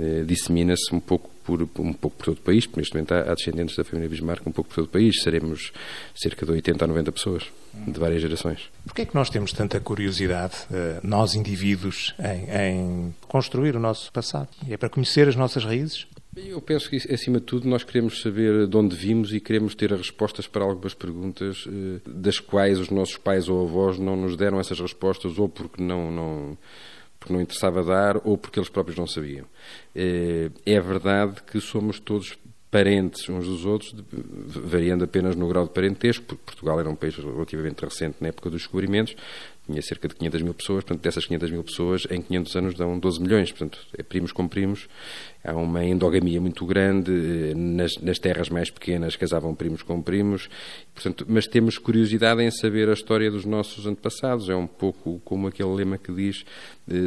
eh, 0.01 0.25
dissemina-se 0.25 0.95
um 0.95 1.01
pouco 1.01 1.31
por, 1.49 1.63
um 1.81 1.95
pouco 1.95 2.19
por 2.19 2.27
todo 2.27 2.37
o 2.37 2.43
país, 2.43 2.67
porque 2.67 2.81
neste 2.81 2.95
momento 2.95 3.13
há, 3.13 3.21
há 3.21 3.35
descendentes 3.35 3.75
da 3.75 3.83
família 3.83 4.07
Bismarck 4.11 4.47
um 4.47 4.53
pouco 4.53 4.69
por 4.69 4.77
todo 4.77 4.85
o 4.85 4.89
país, 4.89 5.23
seremos 5.23 5.73
cerca 6.15 6.45
de 6.45 6.53
80 6.53 6.85
a 6.85 6.89
90 6.89 7.13
pessoas, 7.13 7.45
de 7.73 7.99
várias 7.99 8.21
gerações. 8.21 8.69
Porquê 8.85 9.03
é 9.03 9.07
que 9.07 9.15
nós 9.15 9.31
temos 9.31 9.53
tanta 9.53 9.81
curiosidade, 9.81 10.55
eh, 10.71 11.01
nós 11.03 11.35
indivíduos, 11.35 12.15
em, 12.19 12.51
em 12.51 13.15
construir 13.27 13.75
o 13.77 13.81
nosso 13.81 14.13
passado? 14.13 14.49
É 14.69 14.77
para 14.77 14.91
conhecer 14.91 15.27
as 15.27 15.37
nossas 15.37 15.65
raízes? 15.65 16.07
Eu 16.37 16.61
penso 16.61 16.91
que, 16.91 16.97
acima 17.13 17.41
de 17.41 17.47
tudo, 17.47 17.67
nós 17.67 17.83
queremos 17.83 18.21
saber 18.21 18.67
de 18.67 18.77
onde 18.77 18.95
vimos 18.95 19.33
e 19.33 19.41
queremos 19.41 19.75
ter 19.75 19.93
as 19.93 20.01
respostas 20.01 20.47
para 20.47 20.65
algumas 20.65 20.93
perguntas 20.93 21.67
eh, 21.67 22.01
das 22.07 22.39
quais 22.39 22.79
os 22.79 22.91
nossos 22.91 23.17
pais 23.17 23.49
ou 23.49 23.67
avós 23.67 23.99
não 23.99 24.17
nos 24.17 24.37
deram 24.37 24.61
essas 24.61 24.79
respostas 24.79 25.39
ou 25.39 25.49
porque 25.49 25.83
não, 25.83 26.11
não 26.11 26.59
porque 27.19 27.33
não 27.33 27.41
interessava 27.41 27.83
dar 27.83 28.17
ou 28.25 28.39
porque 28.39 28.59
eles 28.59 28.69
próprios 28.69 28.99
não 28.99 29.07
sabiam. 29.07 29.47
Eh, 29.95 30.51
é 30.65 30.81
verdade 30.81 31.43
que 31.43 31.61
somos 31.61 31.99
todos 31.99 32.39
parentes 32.71 33.29
uns 33.29 33.47
dos 33.47 33.65
outros, 33.65 33.95
variando 34.47 35.05
apenas 35.05 35.35
no 35.35 35.49
grau 35.49 35.67
de 35.67 35.73
parentesco, 35.73 36.25
porque 36.27 36.45
Portugal 36.45 36.79
era 36.79 36.91
um 36.91 36.95
país 36.95 37.17
relativamente 37.17 37.83
recente 37.83 38.17
na 38.21 38.29
época 38.29 38.51
dos 38.51 38.61
descobrimentos, 38.61 39.17
tinha 39.67 39.83
cerca 39.83 40.09
de 40.09 40.15
500 40.15 40.43
mil 40.43 40.55
pessoas, 40.55 40.85
portanto, 40.85 41.03
dessas 41.03 41.27
500 41.27 41.51
mil 41.51 41.63
pessoas, 41.63 42.07
em 42.11 42.23
500 42.23 42.57
anos 42.57 42.75
dão 42.75 42.99
12 42.99 43.21
milhões, 43.21 43.51
portanto, 43.51 43.79
é 43.97 44.03
primos 44.03 44.33
com 44.33 44.49
primos, 44.49 44.89
há 45.45 45.55
uma 45.55 45.85
endogamia 45.85 46.41
muito 46.41 46.65
grande, 46.67 47.11
eh, 47.11 47.55
nas, 47.55 47.97
nas 47.99 48.19
terras 48.19 48.49
mais 48.51 48.71
pequenas 48.71 49.17
casavam 49.17 49.55
primos 49.55 49.83
com 49.83 50.01
primos, 50.03 50.49
portanto, 50.95 51.25
mas 51.29 51.47
temos 51.47 51.79
curiosidade 51.79 52.43
em 52.43 52.51
saber 52.51 52.89
a 52.89 52.95
história 52.95 53.31
dos 53.31 53.45
nossos 53.45 53.87
antepassados, 53.87 54.49
é 54.49 54.57
um 54.57 54.67
pouco 54.67 55.21
como 55.25 55.49
aquele 55.49 55.75
lema 55.75 55.97
que 55.97 56.13
diz 56.13 56.45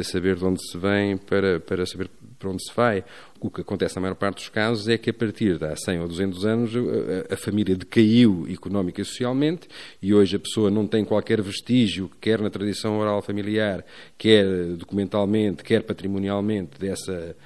saber 0.04 0.36
de 0.36 0.44
onde 0.44 0.60
se 0.62 0.76
vem 0.78 1.16
para, 1.16 1.60
para 1.60 1.84
saber 1.86 2.08
para 2.38 2.50
onde 2.50 2.62
se 2.64 2.72
vai. 2.74 3.04
o 3.40 3.50
que 3.50 3.60
acontece 3.60 3.94
na 3.94 4.02
maior 4.02 4.14
parte 4.16 4.36
dos 4.36 4.48
casos 4.48 4.88
é 4.88 4.98
que 4.98 5.10
a 5.10 5.14
partir 5.14 5.58
de 5.58 5.64
há 5.64 5.76
100 5.76 6.00
ou 6.00 6.08
200 6.08 6.44
anos 6.44 6.72
a, 6.74 7.34
a, 7.34 7.36
família 7.36 7.76
decaiu 7.76 8.46
económica 8.50 9.00
e 9.00 9.04
socialmente 9.04 9.68
e 10.00 10.12
hoje 10.12 10.36
a 10.36 10.40
pessoa 10.40 10.70
não 10.70 10.86
tem 10.86 11.04
qualquer 11.04 11.40
vestígio, 11.40 12.10
quer 12.20 12.40
na 12.40 12.50
tradição 12.50 12.98
oral 12.98 13.22
familiar, 13.22 13.84
quer 14.18 14.44
documentalmente, 14.76 15.62
quer 15.62 15.82
patrimonialmente, 15.82 16.78
dessa 16.80 17.36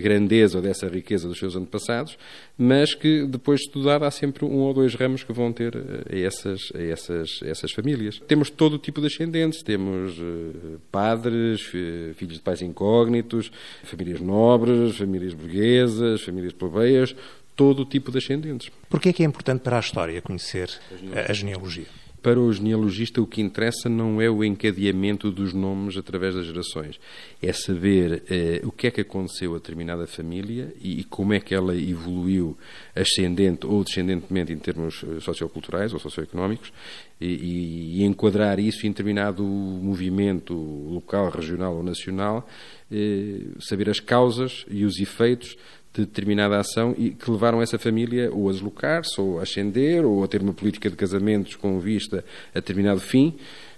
grandeza 0.00 0.58
ou 0.58 0.62
dessa 0.62 0.88
riqueza 0.88 1.28
dos 1.28 1.38
seus 1.38 1.56
antepassados, 1.56 2.16
mas 2.56 2.94
que 2.94 3.26
depois 3.26 3.60
de 3.60 3.66
estudar 3.66 4.02
há 4.02 4.10
sempre 4.10 4.44
um 4.44 4.58
ou 4.58 4.74
dois 4.74 4.94
ramos 4.94 5.22
que 5.22 5.32
vão 5.32 5.52
ter 5.52 5.74
eh, 5.74 6.16
a 6.16 6.18
essas, 6.18 6.60
a 6.74 6.82
essas, 6.82 7.40
a 7.42 7.48
essas 7.48 7.72
famílias. 7.72 8.20
Temos 8.26 8.50
todo 8.50 8.74
o 8.74 8.78
tipo 8.78 9.00
de 9.00 9.06
ascendentes, 9.08 9.62
temos 9.62 10.12
eh, 10.18 10.76
padres, 10.90 11.62
filhos 11.62 12.34
de 12.34 12.40
pais 12.40 12.62
incógnitos, 12.62 13.50
famílias 13.84 14.20
nobres, 14.20 14.96
famílias 14.96 15.34
burguesas, 15.34 16.22
famílias 16.22 16.52
plebeias, 16.52 17.14
todo 17.56 17.82
o 17.82 17.84
tipo 17.84 18.10
de 18.10 18.18
ascendentes. 18.18 18.70
Por 18.88 19.00
que 19.00 19.08
é 19.08 19.12
que 19.12 19.22
é 19.22 19.26
importante 19.26 19.60
para 19.62 19.76
a 19.76 19.80
história 19.80 20.20
conhecer 20.22 20.70
a 21.28 21.32
genealogia? 21.32 22.01
Para 22.22 22.38
o 22.38 22.52
genealogista, 22.52 23.20
o 23.20 23.26
que 23.26 23.40
interessa 23.40 23.88
não 23.88 24.20
é 24.22 24.30
o 24.30 24.44
encadeamento 24.44 25.28
dos 25.28 25.52
nomes 25.52 25.96
através 25.96 26.36
das 26.36 26.46
gerações, 26.46 27.00
é 27.42 27.52
saber 27.52 28.22
eh, 28.30 28.60
o 28.62 28.70
que 28.70 28.86
é 28.86 28.92
que 28.92 29.00
aconteceu 29.00 29.54
a 29.54 29.58
determinada 29.58 30.06
família 30.06 30.72
e, 30.80 31.00
e, 31.00 31.04
como 31.04 31.32
é 31.32 31.40
que 31.40 31.52
ela 31.52 31.76
evoluiu 31.76 32.56
ascendente 32.94 33.66
ou 33.66 33.82
descendentemente 33.82 34.52
em 34.52 34.58
termos 34.58 35.02
eh, 35.02 35.18
socioculturais 35.18 35.92
ou 35.92 35.98
socioeconómicos 35.98 36.72
e, 37.20 37.98
e, 37.98 38.04
enquadrar 38.04 38.60
isso 38.60 38.86
em 38.86 38.90
determinado 38.90 39.42
movimento 39.42 40.54
local, 40.54 41.28
regional 41.28 41.74
ou 41.74 41.82
nacional, 41.82 42.48
eh, 42.88 43.40
saber 43.58 43.90
as 43.90 43.98
causas 43.98 44.64
e 44.70 44.84
os 44.84 45.00
efeitos 45.00 45.56
de 45.92 46.06
determinada 46.06 46.58
ação 46.58 46.94
e 46.96 47.10
que 47.10 47.30
levaram 47.30 47.60
essa 47.60 47.78
família 47.78 48.30
ou 48.32 48.48
a 48.48 48.52
deslocar-se, 48.52 49.20
ou 49.20 49.38
a 49.38 49.42
ascender, 49.42 50.04
ou 50.04 50.24
a 50.24 50.28
ter 50.28 50.40
uma 50.40 50.54
política 50.54 50.88
de 50.88 50.96
casamentos 50.96 51.54
com 51.54 51.78
vista 51.78 52.24
a 52.54 52.60
determinado 52.60 53.00
fim. 53.00 53.34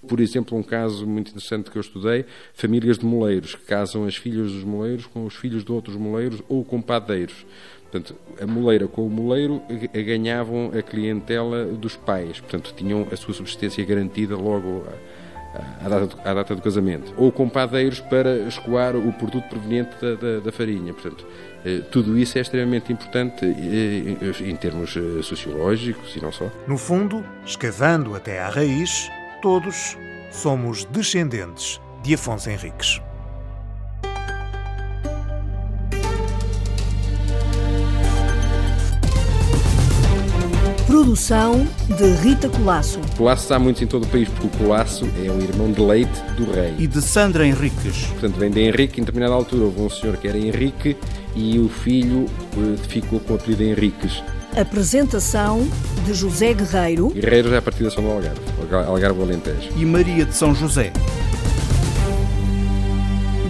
Por 0.06 0.20
exemplo, 0.20 0.56
um 0.56 0.62
caso 0.62 1.06
muito 1.06 1.30
interessante 1.30 1.70
que 1.70 1.76
eu 1.76 1.80
estudei, 1.80 2.24
famílias 2.52 2.98
de 2.98 3.06
moleiros, 3.06 3.54
que 3.54 3.64
casam 3.64 4.04
as 4.04 4.16
filhas 4.16 4.52
dos 4.52 4.62
moleiros 4.62 5.06
com 5.06 5.24
os 5.24 5.34
filhos 5.34 5.64
de 5.64 5.72
outros 5.72 5.96
moleiros 5.96 6.42
ou 6.48 6.64
com 6.64 6.80
padeiros. 6.80 7.44
Portanto, 7.90 8.16
a 8.40 8.46
moleira 8.46 8.86
com 8.86 9.06
o 9.06 9.10
moleiro 9.10 9.62
ganhavam 9.92 10.72
a 10.76 10.82
clientela 10.82 11.64
dos 11.64 11.96
pais, 11.96 12.40
portanto, 12.40 12.74
tinham 12.76 13.06
a 13.10 13.16
sua 13.16 13.32
subsistência 13.32 13.84
garantida 13.84 14.36
logo 14.36 14.84
à 15.80 15.88
data, 15.88 16.06
do, 16.06 16.20
à 16.28 16.34
data 16.34 16.56
do 16.56 16.62
casamento. 16.62 17.14
Ou 17.16 17.30
com 17.30 17.48
padeiros 17.48 18.00
para 18.00 18.38
escoar 18.48 18.96
o 18.96 19.12
produto 19.12 19.48
proveniente 19.48 19.94
da, 20.00 20.14
da, 20.14 20.40
da 20.40 20.52
farinha. 20.52 20.92
Portanto, 20.92 21.24
tudo 21.90 22.18
isso 22.18 22.36
é 22.38 22.40
extremamente 22.40 22.92
importante 22.92 23.44
eh, 23.44 24.48
em 24.48 24.56
termos 24.56 24.96
eh, 24.96 25.22
sociológicos 25.22 26.14
e 26.16 26.20
não 26.20 26.30
só. 26.30 26.50
No 26.66 26.76
fundo, 26.76 27.24
escavando 27.44 28.14
até 28.14 28.40
à 28.40 28.48
raiz, 28.48 29.10
todos 29.40 29.96
somos 30.30 30.84
descendentes 30.86 31.80
de 32.02 32.14
Afonso 32.14 32.50
Henriques. 32.50 33.00
Produção 41.04 41.68
de 41.98 42.12
Rita 42.22 42.48
Colasso. 42.48 42.98
Colasso 43.18 43.52
há 43.52 43.58
muitos 43.58 43.82
em 43.82 43.86
todo 43.86 44.04
o 44.04 44.06
país, 44.06 44.26
porque 44.26 44.46
o 44.46 44.50
Colasso 44.58 45.04
é 45.22 45.30
o 45.30 45.38
irmão 45.38 45.70
de 45.70 45.78
leite 45.78 46.18
do 46.34 46.50
rei. 46.50 46.74
E 46.78 46.86
de 46.86 47.02
Sandra 47.02 47.46
Henriques. 47.46 48.06
Portanto, 48.06 48.36
vem 48.38 48.50
de 48.50 48.60
Henrique. 48.60 49.02
Em 49.02 49.04
determinada 49.04 49.34
altura 49.34 49.64
houve 49.64 49.82
um 49.82 49.90
senhor 49.90 50.16
que 50.16 50.26
era 50.26 50.38
Henrique 50.38 50.96
e 51.36 51.58
o 51.58 51.68
filho 51.68 52.24
ficou 52.88 53.20
com 53.20 53.34
o 53.34 53.36
apelido 53.36 53.62
Henriques. 53.62 54.22
Apresentação 54.56 55.68
de 56.06 56.14
José 56.14 56.54
Guerreiro. 56.54 57.10
Guerreiro 57.10 57.50
já 57.50 57.56
é 57.56 57.58
a 57.58 57.62
partir 57.62 57.84
da 57.84 57.90
São 57.90 58.02
do 58.02 58.10
Algarve, 58.10 58.40
Algarve 58.86 59.22
Alentejo. 59.22 59.68
E 59.76 59.84
Maria 59.84 60.24
de 60.24 60.34
São 60.34 60.54
José. 60.54 60.90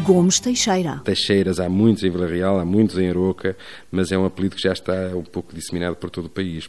Gomes 0.05 0.39
Teixeira. 0.39 1.01
Teixeiras 1.03 1.59
há 1.59 1.67
muitos 1.67 2.05
em 2.05 2.11
Vila 2.11 2.27
Real, 2.27 2.61
há 2.61 2.65
muitos 2.65 2.99
em 2.99 3.09
Aroca, 3.09 3.57
mas 3.91 4.13
é 4.13 4.19
um 4.19 4.27
apelido 4.27 4.55
que 4.55 4.61
já 4.61 4.75
está 4.75 4.93
um 5.15 5.23
pouco 5.23 5.55
disseminado 5.55 5.97
por 5.97 6.11
todo 6.11 6.27
o 6.27 6.29
país. 6.29 6.63